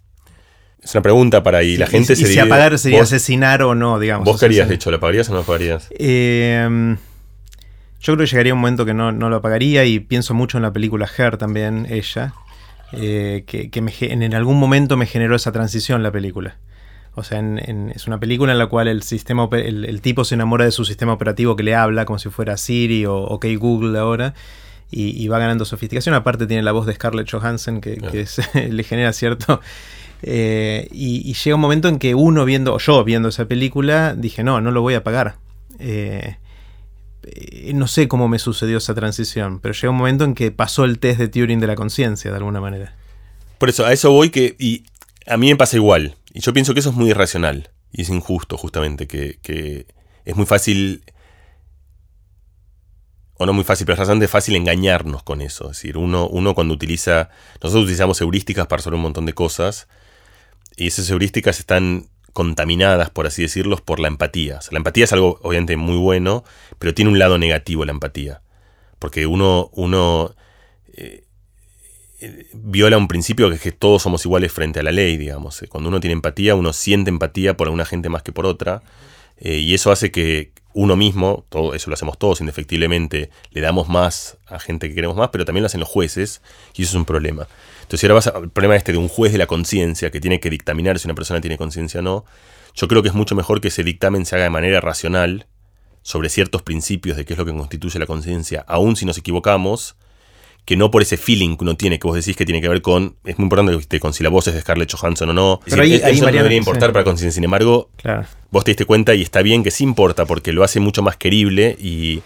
Es 0.79 0.93
una 0.93 1.01
pregunta 1.01 1.41
para 1.41 1.57
ahí. 1.57 1.75
la 1.75 1.87
gente 1.87 2.15
se 2.15 2.21
y 2.21 2.25
si 2.25 2.39
apagar 2.39 2.77
sería 2.77 3.01
asesinar 3.01 3.63
o 3.63 3.73
no, 3.73 3.97
digamos. 3.97 4.25
¿Vos 4.25 4.39
querías, 4.39 4.69
de 4.69 4.75
hecho, 4.75 4.91
lo 4.91 4.99
pagarías 4.99 5.27
o 5.29 5.31
no 5.31 5.39
lo 5.39 5.43
pagarías? 5.43 5.89
Em, 5.97 6.97
yo 7.99 8.13
creo 8.13 8.17
que 8.17 8.25
llegaría 8.27 8.53
un 8.53 8.59
momento 8.59 8.85
que 8.85 8.93
no, 8.93 9.11
lo 9.11 9.35
apagaría 9.35 9.85
y 9.85 9.99
pienso 9.99 10.35
mucho 10.35 10.59
en 10.59 10.63
la 10.63 10.71
película 10.71 11.09
Her 11.17 11.37
también, 11.37 11.87
ella, 11.89 12.35
eh, 12.91 13.45
que, 13.47 13.71
en 14.01 14.33
algún 14.35 14.59
momento 14.59 14.97
me 14.97 15.07
generó 15.07 15.35
esa 15.35 15.51
transición 15.51 16.03
la 16.03 16.11
película. 16.11 16.57
O 17.15 17.23
sea, 17.23 17.43
es 17.93 18.07
una 18.07 18.19
película 18.19 18.53
en 18.53 18.57
la 18.57 18.67
cual 18.67 18.87
el, 18.87 19.03
sistema, 19.03 19.47
el, 19.51 20.01
tipo 20.01 20.25
se 20.25 20.33
enamora 20.33 20.65
de 20.65 20.71
su 20.71 20.83
sistema 20.83 21.13
operativo 21.13 21.55
que 21.55 21.61
le 21.61 21.75
habla 21.75 22.05
como 22.05 22.17
si 22.17 22.29
fuera 22.29 22.57
Siri 22.57 23.05
o 23.05 23.15
OK 23.15 23.45
Google 23.57 23.97
ahora. 23.99 24.33
Y, 24.95 25.27
va 25.27 25.39
ganando 25.39 25.65
sofisticación. 25.65 26.13
Aparte 26.13 26.45
tiene 26.45 26.61
la 26.61 26.71
voz 26.71 26.85
de 26.85 26.93
Scarlett 26.93 27.29
Johansson 27.29 27.81
que, 27.81 27.97
le 28.69 28.83
genera 28.83 29.13
cierto... 29.13 29.61
Eh, 30.25 30.87
y, 30.91 31.33
llega 31.33 31.55
un 31.55 31.61
momento 31.61 31.89
en 31.89 31.99
que 31.99 32.15
uno 32.15 32.45
viendo, 32.45 32.73
o 32.73 32.79
yo 32.79 33.03
viendo 33.03 33.27
esa 33.27 33.45
película, 33.45 34.15
dije, 34.15 34.43
no, 34.43 34.61
no 34.61 34.71
lo 34.71 34.81
voy 34.81 34.93
a 34.93 35.03
pagar. 35.03 35.35
Eh, 35.79 36.37
eh, 37.23 37.71
no 37.73 37.87
sé 37.87 38.07
cómo 38.07 38.27
me 38.27 38.39
sucedió 38.39 38.77
esa 38.77 38.93
transición, 38.93 39.59
pero 39.59 39.73
llega 39.73 39.89
un 39.89 39.97
momento 39.97 40.23
en 40.23 40.33
que 40.33 40.51
pasó 40.51 40.85
el 40.85 40.99
test 40.99 41.19
de 41.19 41.27
Turing 41.27 41.59
de 41.59 41.67
la 41.67 41.75
conciencia, 41.75 42.31
de 42.31 42.37
alguna 42.37 42.61
manera. 42.61 42.95
Por 43.57 43.69
eso, 43.69 43.85
a 43.85 43.93
eso 43.93 44.11
voy 44.11 44.29
que... 44.29 44.55
Y 44.59 44.83
a 45.25 45.37
mí 45.37 45.49
me 45.49 45.55
pasa 45.55 45.75
igual. 45.75 46.15
Y 46.33 46.41
yo 46.41 46.53
pienso 46.53 46.73
que 46.73 46.79
eso 46.79 46.89
es 46.89 46.95
muy 46.95 47.09
irracional 47.09 47.71
y 47.91 48.01
es 48.01 48.09
injusto 48.09 48.57
justamente, 48.57 49.07
que, 49.07 49.87
es 50.25 50.35
muy 50.35 50.45
fácil, 50.45 51.03
o 53.35 53.45
no 53.45 53.53
muy 53.53 53.63
fácil, 53.63 53.85
pero 53.85 53.93
es 53.93 53.99
bastante 53.99 54.27
fácil 54.27 54.55
engañarnos 54.55 55.21
con 55.23 55.41
eso. 55.41 55.65
Es 55.65 55.77
decir, 55.77 55.97
uno, 55.97 56.27
uno 56.27 56.55
cuando 56.55 56.73
utiliza, 56.73 57.29
nosotros 57.61 57.83
utilizamos 57.83 58.19
heurísticas 58.21 58.67
para 58.67 58.77
resolver 58.77 58.97
un 58.97 59.03
montón 59.03 59.25
de 59.25 59.33
cosas 59.33 59.87
y 60.75 60.87
esas 60.87 61.09
heurísticas 61.09 61.59
están 61.59 62.09
contaminadas, 62.33 63.11
por 63.11 63.27
así 63.27 63.43
decirlo, 63.43 63.77
por 63.77 63.99
la 63.99 64.07
empatía. 64.07 64.59
la 64.71 64.77
empatía 64.77 65.03
es 65.03 65.13
algo 65.13 65.39
obviamente 65.43 65.77
muy 65.77 65.97
bueno, 65.97 66.43
pero 66.79 66.95
tiene 66.95 67.11
un 67.11 67.19
lado 67.19 67.37
negativo 67.37 67.85
la 67.85 67.91
empatía. 67.91 68.41
Porque 68.97 69.27
uno, 69.27 69.69
uno 69.73 70.35
eh, 70.93 71.22
viola 72.53 72.97
un 72.97 73.07
principio 73.07 73.49
que 73.49 73.55
es 73.55 73.61
que 73.61 73.71
todos 73.71 74.01
somos 74.01 74.25
iguales 74.25 74.51
frente 74.51 74.79
a 74.79 74.83
la 74.83 74.91
ley, 74.91 75.17
digamos. 75.17 75.61
Eh, 75.61 75.67
cuando 75.67 75.89
uno 75.89 75.99
tiene 75.99 76.13
empatía, 76.13 76.55
uno 76.55 76.73
siente 76.73 77.09
empatía 77.09 77.55
por 77.57 77.67
alguna 77.67 77.85
gente 77.85 78.09
más 78.09 78.23
que 78.23 78.31
por 78.31 78.45
otra. 78.45 78.83
Eh, 79.37 79.57
y 79.57 79.73
eso 79.73 79.91
hace 79.91 80.11
que 80.11 80.51
uno 80.73 80.95
mismo, 80.95 81.45
todo 81.49 81.73
eso 81.73 81.89
lo 81.89 81.93
hacemos 81.93 82.17
todos 82.17 82.41
indefectiblemente, 82.41 83.29
le 83.51 83.61
damos 83.61 83.89
más 83.89 84.37
a 84.47 84.59
gente 84.59 84.89
que 84.89 84.95
queremos 84.95 85.15
más, 85.15 85.29
pero 85.29 85.45
también 85.45 85.61
lo 85.61 85.67
hacen 85.67 85.79
los 85.79 85.89
jueces, 85.89 86.41
y 86.75 86.83
eso 86.83 86.91
es 86.91 86.95
un 86.95 87.05
problema. 87.05 87.47
Entonces, 87.83 88.03
ahora 88.03 88.15
vas 88.15 88.27
al 88.27 88.49
problema 88.49 88.75
este 88.75 88.91
de 88.91 88.97
un 88.97 89.07
juez 89.07 89.31
de 89.31 89.37
la 89.37 89.45
conciencia 89.45 90.09
que 90.09 90.19
tiene 90.19 90.39
que 90.39 90.49
dictaminar 90.49 90.97
si 90.99 91.07
una 91.07 91.15
persona 91.15 91.41
tiene 91.41 91.57
conciencia 91.57 91.99
o 91.99 92.03
no. 92.03 92.25
Yo 92.73 92.87
creo 92.87 93.03
que 93.03 93.09
es 93.09 93.13
mucho 93.13 93.35
mejor 93.35 93.61
que 93.61 93.67
ese 93.67 93.83
dictamen 93.83 94.25
se 94.25 94.35
haga 94.35 94.45
de 94.45 94.49
manera 94.49 94.81
racional 94.81 95.45
sobre 96.01 96.29
ciertos 96.29 96.63
principios 96.63 97.17
de 97.17 97.25
qué 97.25 97.33
es 97.33 97.39
lo 97.39 97.45
que 97.45 97.53
constituye 97.53 97.99
la 97.99 98.07
conciencia, 98.07 98.65
aun 98.67 98.95
si 98.95 99.05
nos 99.05 99.17
equivocamos, 99.17 99.95
que 100.65 100.77
no 100.77 100.91
por 100.91 101.01
ese 101.01 101.17
feeling 101.17 101.57
que 101.57 101.63
uno 101.63 101.75
tiene, 101.75 101.99
que 101.99 102.07
vos 102.07 102.15
decís 102.15 102.37
que 102.37 102.45
tiene 102.45 102.61
que 102.61 102.69
ver 102.69 102.81
con. 102.81 103.15
Es 103.25 103.37
muy 103.37 103.45
importante 103.45 103.85
que 103.87 103.99
con 103.99 104.13
si 104.13 104.23
la 104.23 104.29
voz 104.29 104.47
es 104.47 104.53
de 104.53 104.61
Scarlett 104.61 104.91
Johansson 104.93 105.29
o 105.29 105.33
no. 105.33 105.59
Pero 105.65 105.81
ahí, 105.81 105.95
eso 105.95 106.25
no 106.25 106.31
debería 106.31 106.57
importar 106.57 106.93
para 106.93 107.03
conciencia. 107.03 107.35
Sin 107.35 107.43
embargo, 107.43 107.89
vos 108.49 108.63
te 108.63 108.71
diste 108.71 108.85
cuenta 108.85 109.13
y 109.13 109.21
está 109.21 109.41
bien 109.41 109.63
que 109.63 109.71
sí 109.71 109.83
importa 109.83 110.25
porque 110.25 110.53
lo 110.53 110.63
hace 110.63 110.79
mucho 110.79 111.01
más 111.01 111.17
querible 111.17 111.77
y. 111.79 112.21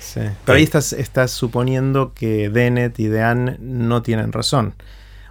Sí. 0.00 0.20
Pero 0.44 0.58
ahí 0.58 0.64
estás, 0.64 0.92
estás 0.92 1.30
suponiendo 1.30 2.12
que 2.12 2.50
Dennett 2.50 2.98
y 2.98 3.06
Dean 3.06 3.56
no 3.60 4.02
tienen 4.02 4.32
razón. 4.32 4.74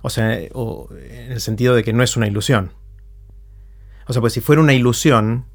O 0.01 0.09
sea, 0.09 0.39
en 0.39 1.31
el 1.31 1.41
sentido 1.41 1.75
de 1.75 1.83
que 1.83 1.93
no 1.93 2.03
es 2.03 2.17
una 2.17 2.27
ilusión. 2.27 2.71
O 4.07 4.13
sea, 4.13 4.21
pues 4.21 4.33
si 4.33 4.41
fuera 4.41 4.61
una 4.61 4.73
ilusión, 4.73 5.45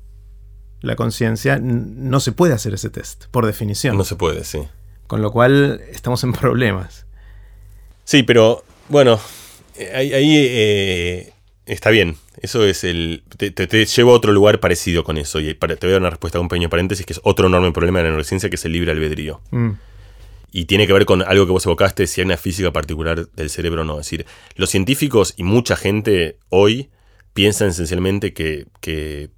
la 0.81 0.95
conciencia, 0.95 1.59
no 1.61 2.21
se 2.21 2.33
puede 2.33 2.55
hacer 2.55 2.75
ese 2.75 2.91
test, 2.91 3.27
por 3.27 3.47
definición. 3.47 3.97
No 3.97 4.05
se 4.05 4.15
puede, 4.15 4.45
sí. 4.45 4.61
Con 5.07 5.23
lo 5.23 5.31
cual 5.31 5.83
estamos 5.91 6.23
en 6.25 6.33
problemas. 6.33 7.07
Sí, 8.05 8.23
pero 8.23 8.65
bueno, 8.89 9.21
ahí, 9.95 10.11
eh, 10.15 11.33
está 11.67 11.91
bien. 11.91 12.17
Eso 12.41 12.65
es 12.65 12.85
el. 12.85 13.23
Te, 13.37 13.87
llevo 13.87 14.13
a 14.13 14.15
otro 14.15 14.33
lugar 14.33 14.61
parecido 14.61 15.05
con 15.05 15.19
eso. 15.19 15.41
Y 15.41 15.55
te 15.55 15.67
voy 15.67 15.91
a 15.91 15.93
dar 15.93 16.01
una 16.01 16.11
respuesta 16.11 16.39
a 16.39 16.41
un 16.41 16.49
pequeño 16.49 16.69
paréntesis, 16.69 17.07
que 17.07 17.15
es 17.15 17.21
otro 17.25 17.49
enorme 17.49 17.73
problema 17.73 17.99
de 17.99 18.05
la 18.05 18.11
neurociencia, 18.11 18.51
que 18.51 18.57
es 18.57 18.65
el 18.65 18.73
libre 18.73 18.93
albedrío. 18.93 19.41
Mm. 19.51 19.71
Y 20.53 20.65
tiene 20.67 20.87
que 20.87 20.93
ver 20.93 21.05
con 21.05 21.23
algo 21.23 21.47
que 21.47 21.53
vos 21.53 21.67
evocaste, 21.67 22.07
si 22.07 22.21
hay 22.21 22.27
una 22.27 22.37
física 22.37 22.73
particular 22.73 23.29
del 23.29 23.51
cerebro 23.51 23.83
o 23.83 23.85
no. 23.85 24.01
Es 24.01 24.07
decir, 24.07 24.27
los 24.55 24.71
científicos 24.71 25.35
y 25.37 25.43
mucha 25.43 25.77
gente 25.77 26.39
hoy 26.49 26.91
piensan 27.35 27.69
esencialmente 27.69 28.33
que, 28.33 28.67
que 28.81 29.29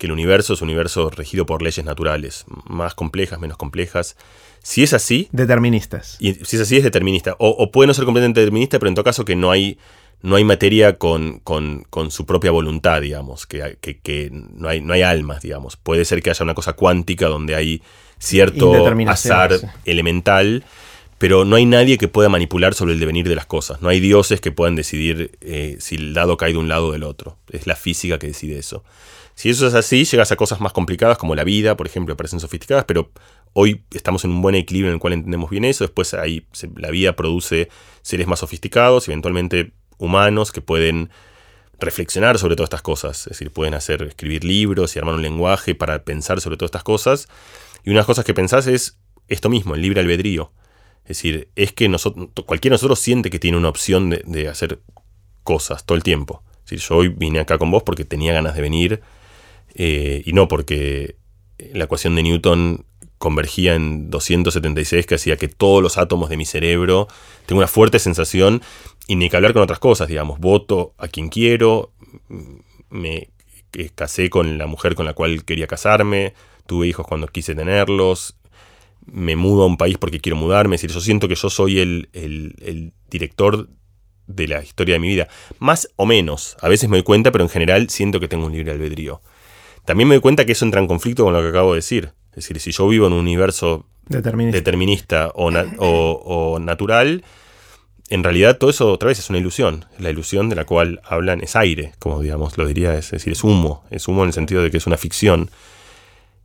que 0.00 0.06
el 0.06 0.12
universo 0.12 0.54
es 0.54 0.62
un 0.62 0.70
universo 0.70 1.10
regido 1.10 1.44
por 1.44 1.60
leyes 1.60 1.84
naturales, 1.84 2.46
más 2.66 2.94
complejas, 2.94 3.38
menos 3.38 3.58
complejas. 3.58 4.16
Si 4.62 4.82
es 4.82 4.94
así... 4.94 5.28
Deterministas. 5.30 6.16
Y 6.18 6.34
si 6.34 6.56
es 6.56 6.62
así, 6.62 6.78
es 6.78 6.82
determinista. 6.82 7.36
O, 7.38 7.70
puede 7.70 7.86
no 7.86 7.94
ser 7.94 8.06
completamente 8.06 8.40
determinista, 8.40 8.78
pero 8.78 8.88
en 8.88 8.94
todo 8.94 9.04
caso 9.04 9.26
que 9.26 9.36
no 9.36 9.50
hay, 9.50 9.78
no 10.22 10.36
hay 10.36 10.44
materia 10.44 10.96
con, 10.96 11.40
con, 11.40 12.10
su 12.10 12.24
propia 12.24 12.50
voluntad, 12.50 13.02
digamos, 13.02 13.46
que, 13.46 13.76
que, 13.78 14.30
no, 14.32 14.68
hay, 14.68 14.80
no 14.80 14.94
hay 14.94 15.02
almas, 15.02 15.42
digamos. 15.42 15.76
Puede 15.76 16.06
ser 16.06 16.22
que 16.22 16.30
haya 16.30 16.44
una 16.44 16.54
cosa 16.54 16.72
cuántica 16.72 17.26
donde 17.26 17.54
hay 17.54 17.82
cierto 18.18 18.74
azar 19.06 19.52
elemental, 19.84 20.64
pero 21.20 21.44
no 21.44 21.56
hay 21.56 21.66
nadie 21.66 21.98
que 21.98 22.08
pueda 22.08 22.30
manipular 22.30 22.72
sobre 22.72 22.94
el 22.94 22.98
devenir 22.98 23.28
de 23.28 23.34
las 23.34 23.44
cosas. 23.44 23.82
No 23.82 23.90
hay 23.90 24.00
dioses 24.00 24.40
que 24.40 24.52
puedan 24.52 24.74
decidir 24.74 25.32
eh, 25.42 25.76
si 25.78 25.96
el 25.96 26.14
dado 26.14 26.38
cae 26.38 26.52
de 26.52 26.58
un 26.58 26.66
lado 26.66 26.86
o 26.86 26.92
del 26.92 27.02
otro. 27.02 27.36
Es 27.50 27.66
la 27.66 27.76
física 27.76 28.18
que 28.18 28.28
decide 28.28 28.58
eso. 28.58 28.84
Si 29.34 29.50
eso 29.50 29.66
es 29.66 29.74
así, 29.74 30.06
llegas 30.06 30.32
a 30.32 30.36
cosas 30.36 30.62
más 30.62 30.72
complicadas 30.72 31.18
como 31.18 31.34
la 31.34 31.44
vida, 31.44 31.76
por 31.76 31.86
ejemplo, 31.86 32.16
parecen 32.16 32.40
sofisticadas, 32.40 32.86
pero 32.86 33.10
hoy 33.52 33.82
estamos 33.92 34.24
en 34.24 34.30
un 34.30 34.40
buen 34.40 34.54
equilibrio 34.54 34.88
en 34.88 34.94
el 34.94 34.98
cual 34.98 35.12
entendemos 35.12 35.50
bien 35.50 35.66
eso. 35.66 35.84
Después 35.84 36.14
ahí 36.14 36.46
la 36.74 36.90
vida 36.90 37.14
produce 37.16 37.68
seres 38.00 38.26
más 38.26 38.38
sofisticados, 38.38 39.06
eventualmente 39.06 39.72
humanos 39.98 40.52
que 40.52 40.62
pueden 40.62 41.10
reflexionar 41.78 42.38
sobre 42.38 42.56
todas 42.56 42.68
estas 42.68 42.80
cosas. 42.80 43.18
Es 43.26 43.32
decir, 43.32 43.50
pueden 43.50 43.74
hacer, 43.74 44.04
escribir 44.04 44.42
libros 44.42 44.96
y 44.96 44.98
armar 44.98 45.16
un 45.16 45.22
lenguaje 45.22 45.74
para 45.74 46.02
pensar 46.02 46.40
sobre 46.40 46.56
todas 46.56 46.68
estas 46.70 46.82
cosas. 46.82 47.28
Y 47.84 47.90
una 47.90 47.96
de 47.96 48.00
las 48.00 48.06
cosas 48.06 48.24
que 48.24 48.32
pensás 48.32 48.66
es 48.66 48.96
esto 49.28 49.50
mismo, 49.50 49.74
el 49.74 49.82
libre 49.82 50.00
albedrío. 50.00 50.50
Es 51.10 51.16
decir, 51.16 51.48
es 51.56 51.72
que 51.72 51.88
nosotros, 51.88 52.28
cualquiera 52.46 52.74
de 52.74 52.76
nosotros 52.76 53.00
siente 53.00 53.30
que 53.30 53.40
tiene 53.40 53.58
una 53.58 53.68
opción 53.68 54.10
de, 54.10 54.48
hacer 54.48 54.78
cosas 55.42 55.84
todo 55.84 55.96
el 55.96 56.04
tiempo. 56.04 56.44
Es 56.58 56.70
decir, 56.70 56.88
yo 56.88 56.96
hoy 56.98 57.08
vine 57.08 57.40
acá 57.40 57.58
con 57.58 57.68
vos 57.68 57.82
porque 57.82 58.04
tenía 58.04 58.32
ganas 58.32 58.54
de 58.54 58.62
venir 58.62 59.00
eh, 59.74 60.22
y 60.24 60.32
no 60.32 60.46
porque 60.46 61.16
la 61.72 61.86
ecuación 61.86 62.14
de 62.14 62.22
Newton 62.22 62.86
convergía 63.18 63.74
en 63.74 64.08
276 64.08 65.04
que 65.04 65.16
hacía 65.16 65.36
que 65.36 65.48
todos 65.48 65.82
los 65.82 65.98
átomos 65.98 66.28
de 66.28 66.36
mi 66.36 66.44
cerebro 66.44 67.08
tengan 67.46 67.62
una 67.62 67.66
fuerte 67.66 67.98
sensación 67.98 68.62
y 69.08 69.16
ni 69.16 69.28
que 69.28 69.34
hablar 69.34 69.52
con 69.52 69.62
otras 69.62 69.80
cosas, 69.80 70.06
digamos, 70.06 70.38
voto 70.38 70.94
a 70.96 71.08
quien 71.08 71.28
quiero, 71.28 71.90
me 72.88 73.30
casé 73.96 74.30
con 74.30 74.58
la 74.58 74.68
mujer 74.68 74.94
con 74.94 75.06
la 75.06 75.14
cual 75.14 75.44
quería 75.44 75.66
casarme, 75.66 76.34
tuve 76.66 76.86
hijos 76.86 77.04
cuando 77.04 77.26
quise 77.26 77.56
tenerlos, 77.56 78.36
me 79.12 79.36
mudo 79.36 79.64
a 79.64 79.66
un 79.66 79.76
país 79.76 79.98
porque 79.98 80.20
quiero 80.20 80.36
mudarme, 80.36 80.76
es 80.76 80.82
decir, 80.82 80.94
yo 80.94 81.00
siento 81.00 81.28
que 81.28 81.34
yo 81.34 81.50
soy 81.50 81.80
el, 81.80 82.08
el 82.12 82.92
director 83.10 83.68
de 84.26 84.48
la 84.48 84.62
historia 84.62 84.94
de 84.94 84.98
mi 85.00 85.08
vida, 85.08 85.28
más 85.58 85.88
o 85.96 86.06
menos, 86.06 86.56
a 86.60 86.68
veces 86.68 86.88
me 86.88 86.96
doy 86.96 87.02
cuenta, 87.02 87.32
pero 87.32 87.44
en 87.44 87.50
general 87.50 87.90
siento 87.90 88.20
que 88.20 88.28
tengo 88.28 88.46
un 88.46 88.52
libre 88.52 88.72
albedrío. 88.72 89.22
También 89.84 90.08
me 90.08 90.14
doy 90.14 90.22
cuenta 90.22 90.44
que 90.44 90.52
eso 90.52 90.64
entra 90.64 90.80
en 90.80 90.86
conflicto 90.86 91.24
con 91.24 91.32
lo 91.32 91.42
que 91.42 91.48
acabo 91.48 91.72
de 91.72 91.78
decir. 91.78 92.12
Es 92.30 92.36
decir, 92.36 92.60
si 92.60 92.70
yo 92.70 92.86
vivo 92.88 93.06
en 93.06 93.12
un 93.12 93.20
universo 93.20 93.86
determinista, 94.06 95.32
o, 95.34 96.58
natural, 96.60 97.24
en 98.08 98.24
realidad 98.24 98.58
todo 98.58 98.70
eso 98.70 98.92
otra 98.92 99.08
vez 99.08 99.18
es 99.18 99.30
una 99.30 99.38
ilusión. 99.38 99.86
La 99.98 100.10
ilusión 100.10 100.48
de 100.48 100.56
la 100.56 100.64
cual 100.64 101.00
hablan 101.04 101.40
es 101.40 101.56
aire, 101.56 101.92
como 101.98 102.20
digamos 102.20 102.56
lo 102.56 102.66
diría, 102.66 102.96
es 102.96 103.10
decir, 103.10 103.32
es 103.32 103.42
humo. 103.42 103.84
Es 103.90 104.06
humo 104.06 104.22
en 104.22 104.28
el 104.28 104.32
sentido 104.32 104.62
de 104.62 104.70
que 104.70 104.76
es 104.76 104.86
una 104.86 104.96
ficción. 104.96 105.50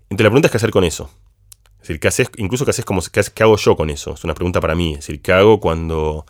Entonces 0.10 0.24
la 0.24 0.30
pregunta 0.30 0.48
es 0.48 0.52
qué 0.52 0.58
hacer 0.58 0.72
con 0.72 0.84
eso. 0.84 1.12
Es 1.86 1.90
decir, 1.90 2.00
¿qué 2.00 2.08
haces, 2.08 2.32
incluso 2.38 2.66
qué 2.66 2.72
haces 2.72 2.84
como 2.84 3.00
qué, 3.00 3.22
qué 3.32 3.44
hago 3.44 3.58
yo 3.58 3.76
con 3.76 3.92
eso. 3.92 4.16
Es 4.16 4.24
una 4.24 4.34
pregunta 4.34 4.60
para 4.60 4.74
mí. 4.74 4.94
Es 4.94 5.02
decir, 5.02 5.22
¿qué 5.22 5.34
hago 5.34 5.60
cuando... 5.60 6.26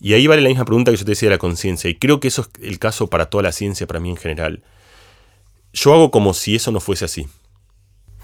Y 0.00 0.14
ahí 0.14 0.26
vale 0.26 0.42
la 0.42 0.48
misma 0.48 0.64
pregunta 0.64 0.90
que 0.90 0.96
yo 0.96 1.04
te 1.04 1.12
decía 1.12 1.28
de 1.28 1.36
la 1.36 1.38
conciencia. 1.38 1.88
Y 1.88 1.94
creo 1.94 2.18
que 2.18 2.26
eso 2.26 2.42
es 2.42 2.64
el 2.64 2.80
caso 2.80 3.06
para 3.06 3.26
toda 3.26 3.44
la 3.44 3.52
ciencia, 3.52 3.86
para 3.86 4.00
mí 4.00 4.10
en 4.10 4.16
general. 4.16 4.64
Yo 5.72 5.94
hago 5.94 6.10
como 6.10 6.34
si 6.34 6.56
eso 6.56 6.72
no 6.72 6.80
fuese 6.80 7.04
así. 7.04 7.28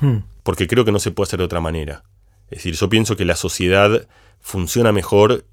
Hmm. 0.00 0.24
Porque 0.42 0.66
creo 0.66 0.84
que 0.84 0.90
no 0.90 0.98
se 0.98 1.12
puede 1.12 1.28
hacer 1.28 1.38
de 1.38 1.44
otra 1.44 1.60
manera. 1.60 2.02
Es 2.50 2.58
decir, 2.58 2.74
yo 2.74 2.88
pienso 2.88 3.16
que 3.16 3.24
la 3.24 3.36
sociedad 3.36 4.08
funciona 4.40 4.90
mejor 4.90 5.44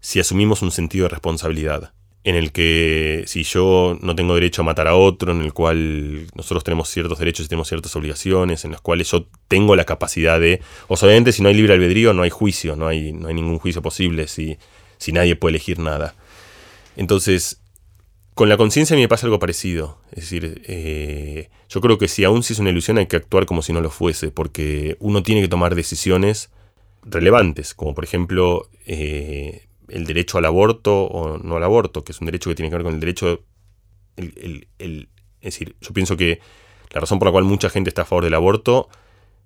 si 0.00 0.20
asumimos 0.20 0.62
un 0.62 0.70
sentido 0.70 1.02
de 1.02 1.10
responsabilidad. 1.10 1.92
En 2.22 2.34
el 2.34 2.52
que 2.52 3.24
si 3.26 3.44
yo 3.44 3.98
no 4.02 4.14
tengo 4.14 4.34
derecho 4.34 4.60
a 4.60 4.64
matar 4.64 4.88
a 4.88 4.94
otro, 4.94 5.32
en 5.32 5.40
el 5.40 5.54
cual 5.54 6.26
nosotros 6.34 6.64
tenemos 6.64 6.90
ciertos 6.90 7.18
derechos 7.18 7.46
y 7.46 7.48
tenemos 7.48 7.68
ciertas 7.68 7.96
obligaciones, 7.96 8.64
en 8.66 8.72
los 8.72 8.82
cuales 8.82 9.10
yo 9.10 9.26
tengo 9.48 9.74
la 9.74 9.84
capacidad 9.84 10.38
de. 10.38 10.60
obviamente, 10.88 11.32
si 11.32 11.42
no 11.42 11.48
hay 11.48 11.54
libre 11.54 11.72
albedrío, 11.72 12.12
no 12.12 12.22
hay 12.22 12.30
juicio, 12.30 12.76
no 12.76 12.88
hay, 12.88 13.12
no 13.12 13.28
hay 13.28 13.34
ningún 13.34 13.58
juicio 13.58 13.80
posible 13.80 14.28
si, 14.28 14.58
si 14.98 15.12
nadie 15.12 15.34
puede 15.34 15.52
elegir 15.52 15.78
nada. 15.78 16.14
Entonces, 16.96 17.60
con 18.34 18.48
la 18.48 18.56
conciencia 18.56 18.94
a 18.94 18.96
mí 18.96 19.02
me 19.02 19.08
pasa 19.08 19.26
algo 19.26 19.38
parecido. 19.38 19.98
Es 20.12 20.22
decir, 20.22 20.62
eh, 20.66 21.50
yo 21.68 21.80
creo 21.80 21.98
que 21.98 22.08
si 22.08 22.24
aún 22.24 22.42
si 22.42 22.52
es 22.52 22.58
una 22.58 22.70
ilusión 22.70 22.98
hay 22.98 23.06
que 23.06 23.16
actuar 23.16 23.46
como 23.46 23.62
si 23.62 23.72
no 23.72 23.80
lo 23.80 23.90
fuese, 23.90 24.30
porque 24.30 24.96
uno 24.98 25.22
tiene 25.22 25.42
que 25.42 25.48
tomar 25.48 25.74
decisiones 25.74 26.50
relevantes, 27.02 27.74
como 27.74 27.94
por 27.94 28.04
ejemplo 28.04 28.68
eh, 28.86 29.66
el 29.90 30.06
derecho 30.06 30.38
al 30.38 30.44
aborto 30.44 31.04
o 31.04 31.38
no 31.38 31.56
al 31.56 31.64
aborto, 31.64 32.04
que 32.04 32.12
es 32.12 32.20
un 32.20 32.26
derecho 32.26 32.50
que 32.50 32.56
tiene 32.56 32.70
que 32.70 32.76
ver 32.76 32.84
con 32.84 32.94
el 32.94 33.00
derecho... 33.00 33.44
es 34.16 35.06
decir, 35.40 35.76
yo 35.80 35.92
pienso 35.92 36.16
que 36.16 36.40
la 36.90 37.00
razón 37.00 37.18
por 37.18 37.26
la 37.26 37.32
cual 37.32 37.44
mucha 37.44 37.70
gente 37.70 37.88
está 37.90 38.02
a 38.02 38.04
favor 38.04 38.24
del 38.24 38.34
aborto, 38.34 38.88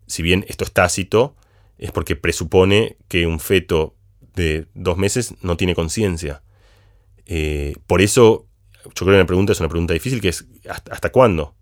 si 0.07 0.23
bien 0.23 0.45
esto 0.49 0.65
es 0.65 0.73
tácito, 0.73 1.37
es 1.79 1.93
porque 1.93 2.17
presupone 2.17 2.97
que 3.09 3.27
un 3.27 3.41
feto 3.41 3.95
de 4.35 4.67
dos 4.75 4.97
meses 4.97 5.35
no 5.43 5.57
tiene 5.57 5.75
conciencia. 5.75 6.43
Eh, 7.27 7.75
por 7.87 8.01
eso 8.01 8.47
yo 8.85 8.93
creo 8.93 9.13
que 9.13 9.19
la 9.19 9.27
pregunta 9.27 9.53
es 9.53 9.61
una 9.61 9.69
pregunta 9.69 9.95
difícil, 9.95 10.21
que 10.21 10.29
es 10.29 10.47
¿hasta, 10.69 11.11
cuándo? 11.11 11.55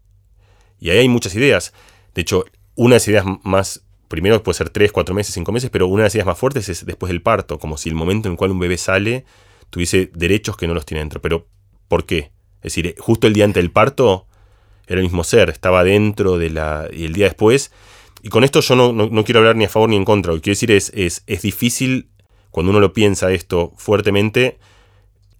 Y 0.78 0.90
ahí 0.90 0.98
hay 0.98 1.08
muchas 1.08 1.34
ideas. 1.34 1.72
De 2.14 2.22
hecho, 2.22 2.44
una 2.74 2.94
de 2.94 2.96
las 2.96 3.08
ideas 3.08 3.24
más, 3.42 3.84
primero 4.12 4.42
puede 4.42 4.58
ser 4.58 4.68
3, 4.68 4.92
4 4.92 5.14
meses, 5.14 5.32
5 5.32 5.52
meses, 5.52 5.70
pero 5.70 5.86
una 5.86 6.02
de 6.02 6.06
las 6.08 6.14
ideas 6.14 6.26
más 6.26 6.36
fuertes 6.36 6.68
es 6.68 6.84
después 6.84 7.08
del 7.08 7.22
parto, 7.22 7.58
como 7.58 7.78
si 7.78 7.88
el 7.88 7.94
momento 7.94 8.28
en 8.28 8.32
el 8.32 8.38
cual 8.38 8.50
un 8.50 8.58
bebé 8.58 8.76
sale 8.76 9.24
tuviese 9.70 10.10
derechos 10.12 10.58
que 10.58 10.66
no 10.66 10.74
los 10.74 10.84
tiene 10.84 11.00
dentro. 11.00 11.22
Pero, 11.22 11.46
¿por 11.88 12.04
qué? 12.04 12.30
Es 12.56 12.74
decir, 12.74 12.94
justo 12.98 13.26
el 13.26 13.32
día 13.32 13.46
antes 13.46 13.62
del 13.62 13.70
parto 13.70 14.26
era 14.86 15.00
el 15.00 15.04
mismo 15.04 15.24
ser, 15.24 15.48
estaba 15.48 15.82
dentro 15.82 16.36
de 16.36 16.50
la... 16.50 16.88
y 16.92 17.04
el 17.06 17.14
día 17.14 17.24
después... 17.24 17.72
Y 18.24 18.28
con 18.28 18.44
esto 18.44 18.60
yo 18.60 18.76
no, 18.76 19.24
quiero 19.24 19.40
hablar 19.40 19.56
ni 19.56 19.64
a 19.64 19.68
favor 19.68 19.88
ni 19.88 19.96
en 19.96 20.04
contra. 20.04 20.30
Lo 20.30 20.36
que 20.38 20.42
quiero 20.42 20.56
decir 20.56 20.70
es, 20.70 20.92
es, 20.94 21.24
es 21.26 21.42
difícil, 21.42 22.10
cuando 22.50 22.70
uno 22.70 22.80
lo 22.80 22.92
piensa 22.92 23.32
esto 23.32 23.72
fuertemente, 23.78 24.58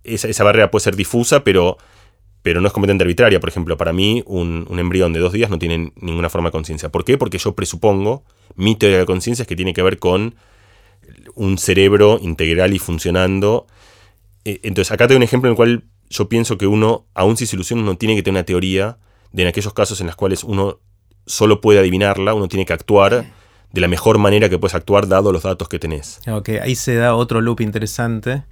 esa, 0.03 0.43
barrera 0.43 0.71
puede 0.71 0.83
ser 0.83 0.97
difusa, 0.97 1.45
pero, 1.45 1.77
pero 2.43 2.61
no 2.61 2.67
es 2.67 2.73
completamente 2.73 3.05
arbitraria. 3.05 3.41
Por 3.41 3.49
ejemplo, 3.49 3.77
para 3.77 3.93
mí 3.93 4.23
un, 4.27 4.67
embrión 4.79 5.13
de 5.13 5.21
dos 5.21 5.33
días 5.33 5.51
no 5.51 5.59
tiene 5.59 5.93
ninguna 5.97 6.29
forma 6.29 6.49
de 6.49 6.53
conciencia. 6.53 6.91
¿Por 6.91 7.05
qué? 7.05 7.17
Porque 7.17 7.39
yo 7.39 7.55
presupongo, 7.55 8.25
mi 8.57 8.75
teoría 8.75 8.99
de 8.99 9.07
conciencia 9.07 9.43
es 9.43 9.49
que 9.49 9.57
tiene 9.57 9.73
que 9.73 9.83
ver 9.83 9.99
con 9.99 10.35
un 11.35 11.59
cerebro 11.59 12.19
integral 12.21 12.75
y 12.75 12.79
funcionando. 12.79 13.67
Eh, 14.45 14.61
entonces, 14.65 14.91
acá 14.91 15.07
tengo 15.07 15.19
un 15.19 15.23
ejemplo 15.23 15.49
en 15.49 15.53
el 15.53 15.57
cual 15.57 15.85
yo 16.11 16.29
pienso 16.29 16.59
que 16.59 16.67
uno, 16.67 17.07
aun 17.15 17.37
si 17.37 17.47
se 17.47 17.57
ilusiona, 17.57 17.83
uno 17.83 17.97
tiene 17.97 18.17
que 18.17 18.23
tener 18.23 18.41
una 18.41 18.45
teoría 18.45 18.99
de 19.31 19.43
en 19.43 19.49
aquellos 19.49 19.73
casos 19.73 20.01
en 20.01 20.09
los 20.09 20.17
cuales 20.17 20.45
uno 20.45 20.81
solo 21.27 21.61
puede 21.61 21.79
adivinarla, 21.79 22.35
uno 22.35 22.49
tiene 22.49 22.67
que 22.67 22.73
actuar 22.73 23.25
de 23.73 23.81
la 23.81 23.89
mejor 23.89 24.19
manera 24.19 24.49
que 24.49 24.59
puedes 24.59 24.75
actuar 24.75 25.09
dado 25.09 25.33
los 25.33 25.45
datos 25.45 25.69
que 25.69 25.79
tenés. 25.79 26.21
Ok, 26.29 26.51
ahí 26.61 26.75
se 26.75 26.97
da 26.97 27.15
otro 27.15 27.41
loop 27.41 27.61
interesante 27.61 28.43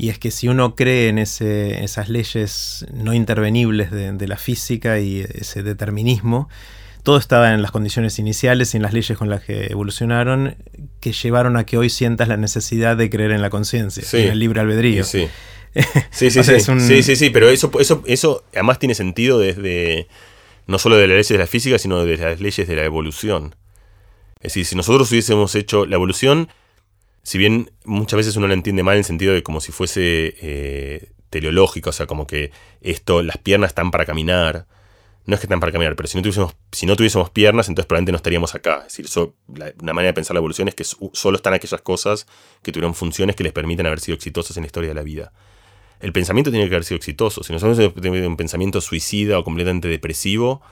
y 0.00 0.08
es 0.08 0.18
que 0.18 0.30
si 0.30 0.48
uno 0.48 0.76
cree 0.76 1.08
en 1.08 1.18
ese, 1.18 1.84
esas 1.84 2.08
leyes 2.08 2.86
no 2.90 3.12
intervenibles 3.12 3.90
de, 3.90 4.28
la 4.28 4.38
física 4.38 4.98
y 4.98 5.20
ese 5.20 5.62
determinismo, 5.62 6.48
todo 7.02 7.18
estaba 7.18 7.52
en 7.52 7.60
las 7.60 7.70
condiciones 7.70 8.18
iniciales 8.18 8.72
y 8.72 8.78
en 8.78 8.82
las 8.82 8.94
leyes 8.94 9.18
con 9.18 9.28
las 9.28 9.44
que 9.44 9.66
evolucionaron 9.66 10.56
que 11.00 11.12
llevaron 11.12 11.58
a 11.58 11.66
que 11.66 11.76
hoy 11.76 11.90
sientas 11.90 12.28
la 12.28 12.38
necesidad 12.38 12.96
de 12.96 13.10
creer 13.10 13.32
en 13.32 13.42
la 13.42 13.50
conciencia, 13.50 14.02
en 14.18 14.30
el 14.30 14.38
libre 14.38 14.60
albedrío. 14.62 15.04
Sí, 15.04 15.28
sí, 16.10 16.30
sí, 16.30 16.42
sí, 16.42 17.02
sí, 17.02 17.16
sí, 17.16 17.28
pero 17.28 17.50
eso, 17.50 17.70
eso, 17.78 18.02
eso 18.06 18.42
además 18.54 18.78
tiene 18.78 18.94
sentido 18.94 19.38
desde 19.38 20.08
no 20.66 20.78
solo 20.78 20.96
de 20.96 21.08
las 21.08 21.10
leyes 21.10 21.28
de 21.28 21.38
la 21.38 21.46
física, 21.46 21.78
sino 21.78 22.06
de 22.06 22.16
las 22.16 22.40
leyes 22.40 22.66
de 22.66 22.74
la 22.74 22.84
evolución. 22.84 23.54
Es 24.36 24.54
decir, 24.54 24.64
si 24.64 24.76
nosotros 24.76 25.12
hubiésemos 25.12 25.54
hecho 25.56 25.84
la 25.84 25.96
evolución, 25.96 26.48
si 27.22 27.38
bien 27.38 27.70
muchas 27.84 28.16
veces 28.16 28.36
uno 28.36 28.46
lo 28.46 28.54
entiende 28.54 28.82
mal 28.82 28.94
en 28.94 28.98
el 28.98 29.04
sentido 29.04 29.34
de 29.34 29.42
como 29.42 29.60
si 29.60 29.72
fuese 29.72 30.34
eh, 30.40 31.12
teleológico, 31.30 31.90
o 31.90 31.92
sea, 31.92 32.06
como 32.06 32.26
que 32.26 32.50
esto, 32.80 33.22
las 33.22 33.38
piernas 33.38 33.68
están 33.70 33.90
para 33.90 34.04
caminar. 34.04 34.66
No 35.26 35.34
es 35.34 35.40
que 35.40 35.46
están 35.46 35.60
para 35.60 35.70
caminar, 35.70 35.94
pero 35.96 36.08
si 36.08 36.16
no 36.16 36.22
tuviésemos, 36.22 36.56
si 36.72 36.86
no 36.86 36.96
tuviésemos 36.96 37.30
piernas, 37.30 37.68
entonces 37.68 37.86
probablemente 37.86 38.12
no 38.12 38.16
estaríamos 38.16 38.54
acá. 38.54 38.84
Es 38.86 38.96
decir, 38.96 39.06
una 39.80 39.92
manera 39.92 40.08
de 40.08 40.14
pensar 40.14 40.34
la 40.34 40.38
evolución 40.38 40.66
es 40.68 40.74
que 40.74 40.82
solo 40.84 41.36
están 41.36 41.52
aquellas 41.52 41.82
cosas 41.82 42.26
que 42.62 42.72
tuvieron 42.72 42.94
funciones 42.94 43.36
que 43.36 43.44
les 43.44 43.52
permiten 43.52 43.86
haber 43.86 44.00
sido 44.00 44.16
exitosas 44.16 44.56
en 44.56 44.62
la 44.62 44.66
historia 44.66 44.88
de 44.88 44.94
la 44.94 45.02
vida. 45.02 45.32
El 46.00 46.12
pensamiento 46.12 46.50
tiene 46.50 46.68
que 46.68 46.74
haber 46.74 46.84
sido 46.84 46.96
exitoso. 46.96 47.44
Si 47.44 47.52
nosotros 47.52 47.94
tenemos 47.94 48.26
un 48.26 48.36
pensamiento 48.36 48.80
suicida 48.80 49.38
o 49.38 49.44
completamente 49.44 49.86
depresivo, 49.88 50.62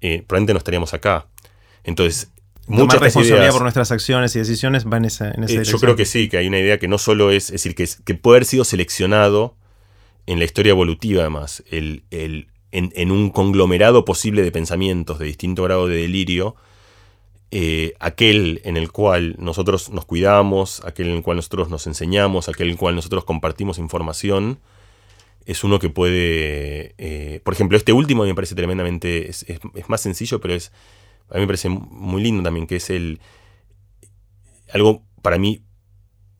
eh, 0.00 0.24
probablemente 0.26 0.54
no 0.54 0.58
estaríamos 0.58 0.94
acá. 0.94 1.26
Entonces, 1.84 2.32
mucha 2.66 2.98
responsabilidad 2.98 3.52
por 3.52 3.62
nuestras 3.62 3.92
acciones 3.92 4.34
y 4.36 4.40
decisiones 4.40 4.86
va 4.86 4.96
en 4.96 5.04
esa, 5.06 5.30
en 5.30 5.44
eh, 5.44 5.64
Yo 5.64 5.78
creo 5.78 5.96
que 5.96 6.04
sí, 6.04 6.28
que 6.28 6.38
hay 6.38 6.48
una 6.48 6.58
idea 6.58 6.78
que 6.78 6.88
no 6.88 6.98
solo 6.98 7.30
es, 7.30 7.44
es 7.46 7.52
decir, 7.52 7.74
que, 7.74 7.88
que 8.04 8.14
puede 8.14 8.38
haber 8.38 8.46
sido 8.46 8.64
seleccionado 8.64 9.56
en 10.26 10.38
la 10.38 10.44
historia 10.44 10.70
evolutiva 10.70 11.22
además, 11.22 11.62
el, 11.70 12.02
en, 12.72 13.10
un 13.10 13.30
conglomerado 13.30 14.04
posible 14.04 14.42
de 14.42 14.52
pensamientos 14.52 15.18
de 15.18 15.26
distinto 15.26 15.62
grado 15.62 15.86
de 15.86 15.96
delirio, 15.96 16.56
eh, 17.52 17.94
aquel 18.00 18.60
en 18.64 18.76
el 18.76 18.90
cual 18.90 19.36
nosotros 19.38 19.90
nos 19.90 20.04
cuidamos, 20.04 20.82
aquel 20.84 21.08
en 21.08 21.16
el 21.16 21.22
cual 21.22 21.36
nosotros 21.36 21.70
nos 21.70 21.86
enseñamos, 21.86 22.48
aquel 22.48 22.66
en 22.66 22.72
el 22.72 22.78
cual 22.78 22.96
nosotros 22.96 23.24
compartimos 23.24 23.78
información, 23.78 24.58
es 25.46 25.62
uno 25.62 25.78
que 25.78 25.90
puede, 25.90 26.94
eh, 26.98 27.40
por 27.44 27.54
ejemplo, 27.54 27.78
este 27.78 27.92
último 27.92 28.24
me 28.24 28.34
parece 28.34 28.56
tremendamente, 28.56 29.30
es, 29.30 29.46
más 29.86 30.00
sencillo, 30.00 30.40
pero 30.40 30.54
es, 30.54 30.72
a 31.30 31.34
mí 31.34 31.40
me 31.40 31.46
parece 31.46 31.68
muy 31.68 32.22
lindo 32.22 32.42
también, 32.42 32.66
que 32.66 32.76
es 32.76 32.90
el, 32.90 33.20
algo 34.72 35.04
para 35.22 35.38
mí 35.38 35.62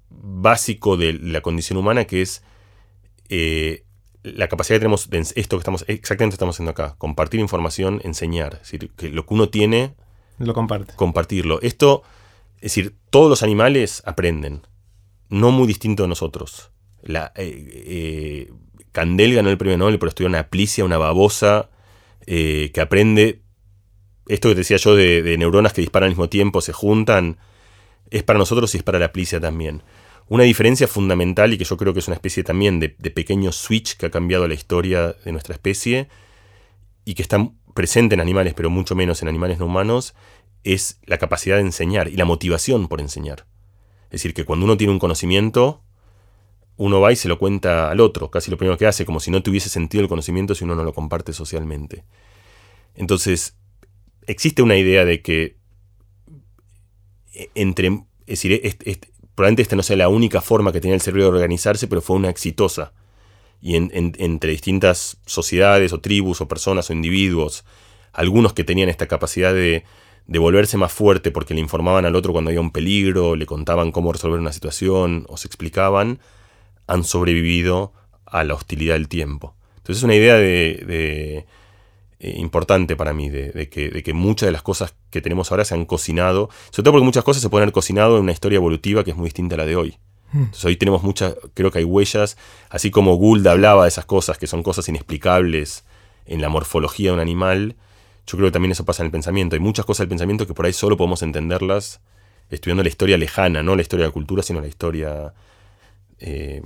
básico 0.08 0.96
de 0.96 1.14
la 1.14 1.40
condición 1.40 1.78
humana, 1.78 2.04
que 2.04 2.22
es 2.22 2.42
eh, 3.28 3.84
la 4.22 4.48
capacidad 4.48 4.76
que 4.76 4.80
tenemos 4.80 5.10
de 5.10 5.18
esto 5.18 5.56
que 5.56 5.60
estamos, 5.60 5.84
exactamente 5.88 6.34
estamos 6.34 6.56
haciendo 6.56 6.70
acá, 6.70 6.94
compartir 6.98 7.40
información, 7.40 8.00
enseñar, 8.04 8.54
es 8.54 8.60
decir, 8.60 8.90
que 8.96 9.08
lo 9.08 9.26
que 9.26 9.34
uno 9.34 9.48
tiene, 9.48 9.94
lo 10.38 10.52
comparte. 10.52 10.94
Compartirlo. 10.96 11.60
Esto, 11.62 12.02
es 12.56 12.62
decir, 12.62 12.96
todos 13.10 13.30
los 13.30 13.42
animales 13.42 14.02
aprenden, 14.04 14.62
no 15.28 15.50
muy 15.50 15.66
distinto 15.66 16.02
de 16.02 16.08
nosotros. 16.08 16.70
La, 17.02 17.32
eh, 17.36 18.50
Candel 18.92 19.34
ganó 19.34 19.50
el 19.50 19.58
premio 19.58 19.78
Nobel, 19.78 19.98
pero 19.98 20.08
estudió 20.08 20.28
una 20.28 20.48
plicia, 20.48 20.84
una 20.84 20.98
babosa, 20.98 21.70
eh, 22.26 22.70
que 22.72 22.80
aprende. 22.80 23.42
Esto 24.28 24.48
que 24.48 24.56
decía 24.56 24.76
yo 24.76 24.96
de, 24.96 25.36
neuronas 25.38 25.72
que 25.72 25.80
disparan 25.80 26.08
al 26.08 26.10
mismo 26.12 26.28
tiempo, 26.28 26.60
se 26.60 26.72
juntan, 26.72 27.38
es 28.10 28.22
para 28.22 28.38
nosotros 28.38 28.74
y 28.74 28.78
es 28.78 28.82
para 28.82 28.98
la 28.98 29.12
plicia 29.12 29.40
también. 29.40 29.82
Una 30.28 30.42
diferencia 30.42 30.88
fundamental 30.88 31.52
y 31.52 31.58
que 31.58 31.64
yo 31.64 31.76
creo 31.76 31.92
que 31.92 32.00
es 32.00 32.08
una 32.08 32.16
especie 32.16 32.42
también 32.42 32.80
de, 32.80 32.88
pequeño 32.88 33.52
switch 33.52 33.96
que 33.96 34.06
ha 34.06 34.10
cambiado 34.10 34.48
la 34.48 34.54
historia 34.54 35.14
de 35.24 35.32
nuestra 35.32 35.54
especie 35.54 36.08
y 37.04 37.14
que 37.14 37.22
está 37.22 37.48
presente 37.74 38.14
en 38.14 38.20
animales, 38.20 38.54
pero 38.54 38.68
mucho 38.68 38.96
menos 38.96 39.22
en 39.22 39.28
animales 39.28 39.58
no 39.58 39.66
humanos, 39.66 40.14
es 40.64 40.98
la 41.04 41.18
capacidad 41.18 41.56
de 41.56 41.62
enseñar 41.62 42.08
y 42.08 42.16
la 42.16 42.24
motivación 42.24 42.88
por 42.88 43.00
enseñar. 43.00 43.46
Es 44.06 44.22
decir, 44.22 44.34
que 44.34 44.44
cuando 44.44 44.64
uno 44.64 44.76
tiene 44.76 44.92
un 44.92 44.98
conocimiento, 44.98 45.82
uno 46.76 47.00
va 47.00 47.12
y 47.12 47.16
se 47.16 47.28
lo 47.28 47.38
cuenta 47.38 47.90
al 47.90 48.00
otro, 48.00 48.30
casi 48.30 48.50
lo 48.50 48.56
primero 48.56 48.76
que 48.76 48.86
hace, 48.86 49.06
como 49.06 49.20
si 49.20 49.30
no 49.30 49.42
tuviese 49.42 49.68
sentido 49.68 50.02
el 50.02 50.08
conocimiento 50.08 50.56
si 50.56 50.64
uno 50.64 50.74
no 50.74 50.82
lo 50.82 50.92
comparte 50.92 51.32
socialmente. 51.32 52.04
Entonces, 52.96 53.56
existe 54.26 54.62
una 54.62 54.76
idea 54.76 55.04
de 55.04 55.22
que 55.22 55.56
e, 57.34 57.50
entre, 57.54 57.88
es 58.26 58.42
decir, 58.42 58.60
probablemente 59.34 59.62
esta 59.62 59.76
no 59.76 59.82
sea 59.82 59.96
la 59.96 60.08
única 60.08 60.40
forma 60.40 60.72
que 60.72 60.80
tenía 60.80 60.94
el 60.94 61.00
cerebro 61.00 61.24
de 61.24 61.30
organizarse, 61.30 61.88
pero 61.88 62.00
fue 62.00 62.16
una 62.16 62.30
exitosa. 62.30 62.92
Y 63.62 63.74
entre 63.74 64.50
distintas 64.50 65.16
sociedades 65.24 65.92
o 65.92 66.00
tribus 66.00 66.40
o 66.40 66.48
personas 66.48 66.90
o 66.90 66.92
individuos, 66.92 67.64
algunos 68.12 68.52
que 68.52 68.64
tenían 68.64 68.90
esta 68.90 69.08
capacidad 69.08 69.54
de, 69.54 69.82
de 70.26 70.38
volverse 70.38 70.76
más 70.76 70.92
fuerte 70.92 71.30
porque 71.30 71.54
le 71.54 71.60
informaban 71.60 72.04
al 72.04 72.16
otro 72.16 72.32
cuando 72.32 72.50
había 72.50 72.60
un 72.60 72.70
peligro, 72.70 73.36
le 73.36 73.46
contaban 73.46 73.92
cómo 73.92 74.12
resolver 74.12 74.40
una 74.40 74.52
situación 74.52 75.24
o 75.28 75.36
se 75.36 75.48
explicaban, 75.48 76.20
han 76.86 77.04
sobrevivido 77.04 77.92
a 78.26 78.44
la 78.44 78.54
hostilidad 78.54 78.94
del 78.94 79.08
tiempo. 79.08 79.54
Entonces 79.78 79.98
es 79.98 80.04
una 80.04 80.16
idea 80.16 80.34
de, 80.34 81.46
eh, 82.18 82.34
importante 82.38 82.96
para 82.96 83.12
mí, 83.12 83.28
de, 83.28 83.68
que, 83.68 84.12
muchas 84.14 84.46
de 84.46 84.52
las 84.52 84.62
cosas 84.62 84.94
que 85.10 85.20
tenemos 85.20 85.50
ahora 85.50 85.64
se 85.64 85.74
han 85.74 85.84
cocinado, 85.84 86.48
sobre 86.70 86.84
todo 86.84 86.92
porque 86.92 87.04
muchas 87.04 87.24
cosas 87.24 87.42
se 87.42 87.48
pueden 87.50 87.64
haber 87.64 87.72
cocinado 87.72 88.16
en 88.16 88.22
una 88.22 88.32
historia 88.32 88.56
evolutiva 88.56 89.04
que 89.04 89.10
es 89.10 89.16
muy 89.16 89.26
distinta 89.26 89.54
a 89.54 89.58
la 89.58 89.66
de 89.66 89.76
hoy. 89.76 89.98
Hmm. 90.32 90.44
Entonces 90.44 90.64
hoy 90.64 90.76
tenemos 90.76 91.02
muchas, 91.02 91.36
creo 91.54 91.70
que 91.70 91.78
hay 91.78 91.84
huellas, 91.84 92.36
así 92.70 92.90
como 92.90 93.16
Gould 93.16 93.46
hablaba 93.46 93.82
de 93.82 93.88
esas 93.88 94.06
cosas, 94.06 94.38
que 94.38 94.46
son 94.46 94.62
cosas 94.62 94.88
inexplicables 94.88 95.84
en 96.26 96.40
la 96.40 96.48
morfología 96.48 97.10
de 97.10 97.14
un 97.14 97.20
animal, 97.20 97.76
yo 98.26 98.36
creo 98.36 98.48
que 98.48 98.52
también 98.52 98.72
eso 98.72 98.84
pasa 98.84 99.02
en 99.02 99.06
el 99.06 99.12
pensamiento. 99.12 99.54
Hay 99.54 99.60
muchas 99.60 99.84
cosas 99.86 100.00
del 100.00 100.08
pensamiento 100.08 100.46
que 100.46 100.54
por 100.54 100.66
ahí 100.66 100.72
solo 100.72 100.96
podemos 100.96 101.22
entenderlas 101.22 102.00
estudiando 102.50 102.82
la 102.82 102.88
historia 102.88 103.16
lejana, 103.16 103.62
no 103.62 103.76
la 103.76 103.82
historia 103.82 104.04
de 104.04 104.08
la 104.08 104.12
cultura, 104.12 104.42
sino 104.42 104.60
la 104.60 104.66
historia 104.66 105.32
eh, 106.18 106.62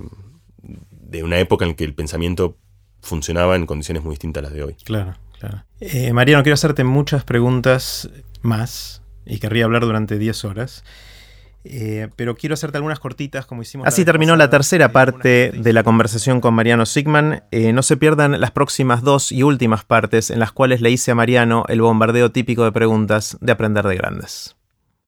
de 0.61 1.23
una 1.23 1.39
época 1.39 1.65
en 1.65 1.75
que 1.75 1.83
el 1.83 1.93
pensamiento 1.93 2.57
funcionaba 3.01 3.55
en 3.55 3.65
condiciones 3.65 4.03
muy 4.03 4.11
distintas 4.11 4.41
a 4.41 4.43
las 4.45 4.53
de 4.53 4.63
hoy. 4.63 4.75
Claro, 4.83 5.15
claro. 5.41 5.65
Eh, 5.79 6.13
Mariano, 6.13 6.43
quiero 6.43 6.53
hacerte 6.53 6.83
muchas 6.83 7.23
preguntas 7.23 8.09
más 8.41 9.01
y 9.25 9.39
querría 9.39 9.65
hablar 9.65 9.81
durante 9.83 10.17
10 10.17 10.45
horas. 10.45 10.83
Eh, 11.63 12.07
pero 12.15 12.35
quiero 12.35 12.53
hacerte 12.53 12.77
algunas 12.77 12.99
cortitas 12.99 13.45
como 13.45 13.61
hicimos. 13.61 13.87
Así 13.87 14.03
terminó 14.03 14.35
la 14.35 14.49
tercera 14.49 14.91
parte 14.91 15.51
de 15.55 15.73
la 15.73 15.83
conversación 15.83 16.41
con 16.41 16.55
Mariano 16.55 16.87
Sigman. 16.87 17.43
no 17.51 17.83
se 17.83 17.97
pierdan 17.97 18.39
las 18.39 18.51
próximas 18.51 19.03
dos 19.03 19.31
y 19.31 19.43
últimas 19.43 19.85
partes 19.85 20.31
en 20.31 20.39
las 20.39 20.51
cuales 20.51 20.81
le 20.81 20.89
hice 20.89 21.11
a 21.11 21.15
Mariano 21.15 21.65
el 21.67 21.81
bombardeo 21.81 22.31
típico 22.31 22.63
de 22.63 22.71
preguntas 22.71 23.37
de 23.41 23.51
aprender 23.51 23.85
de 23.85 23.95
grandes. 23.95 24.55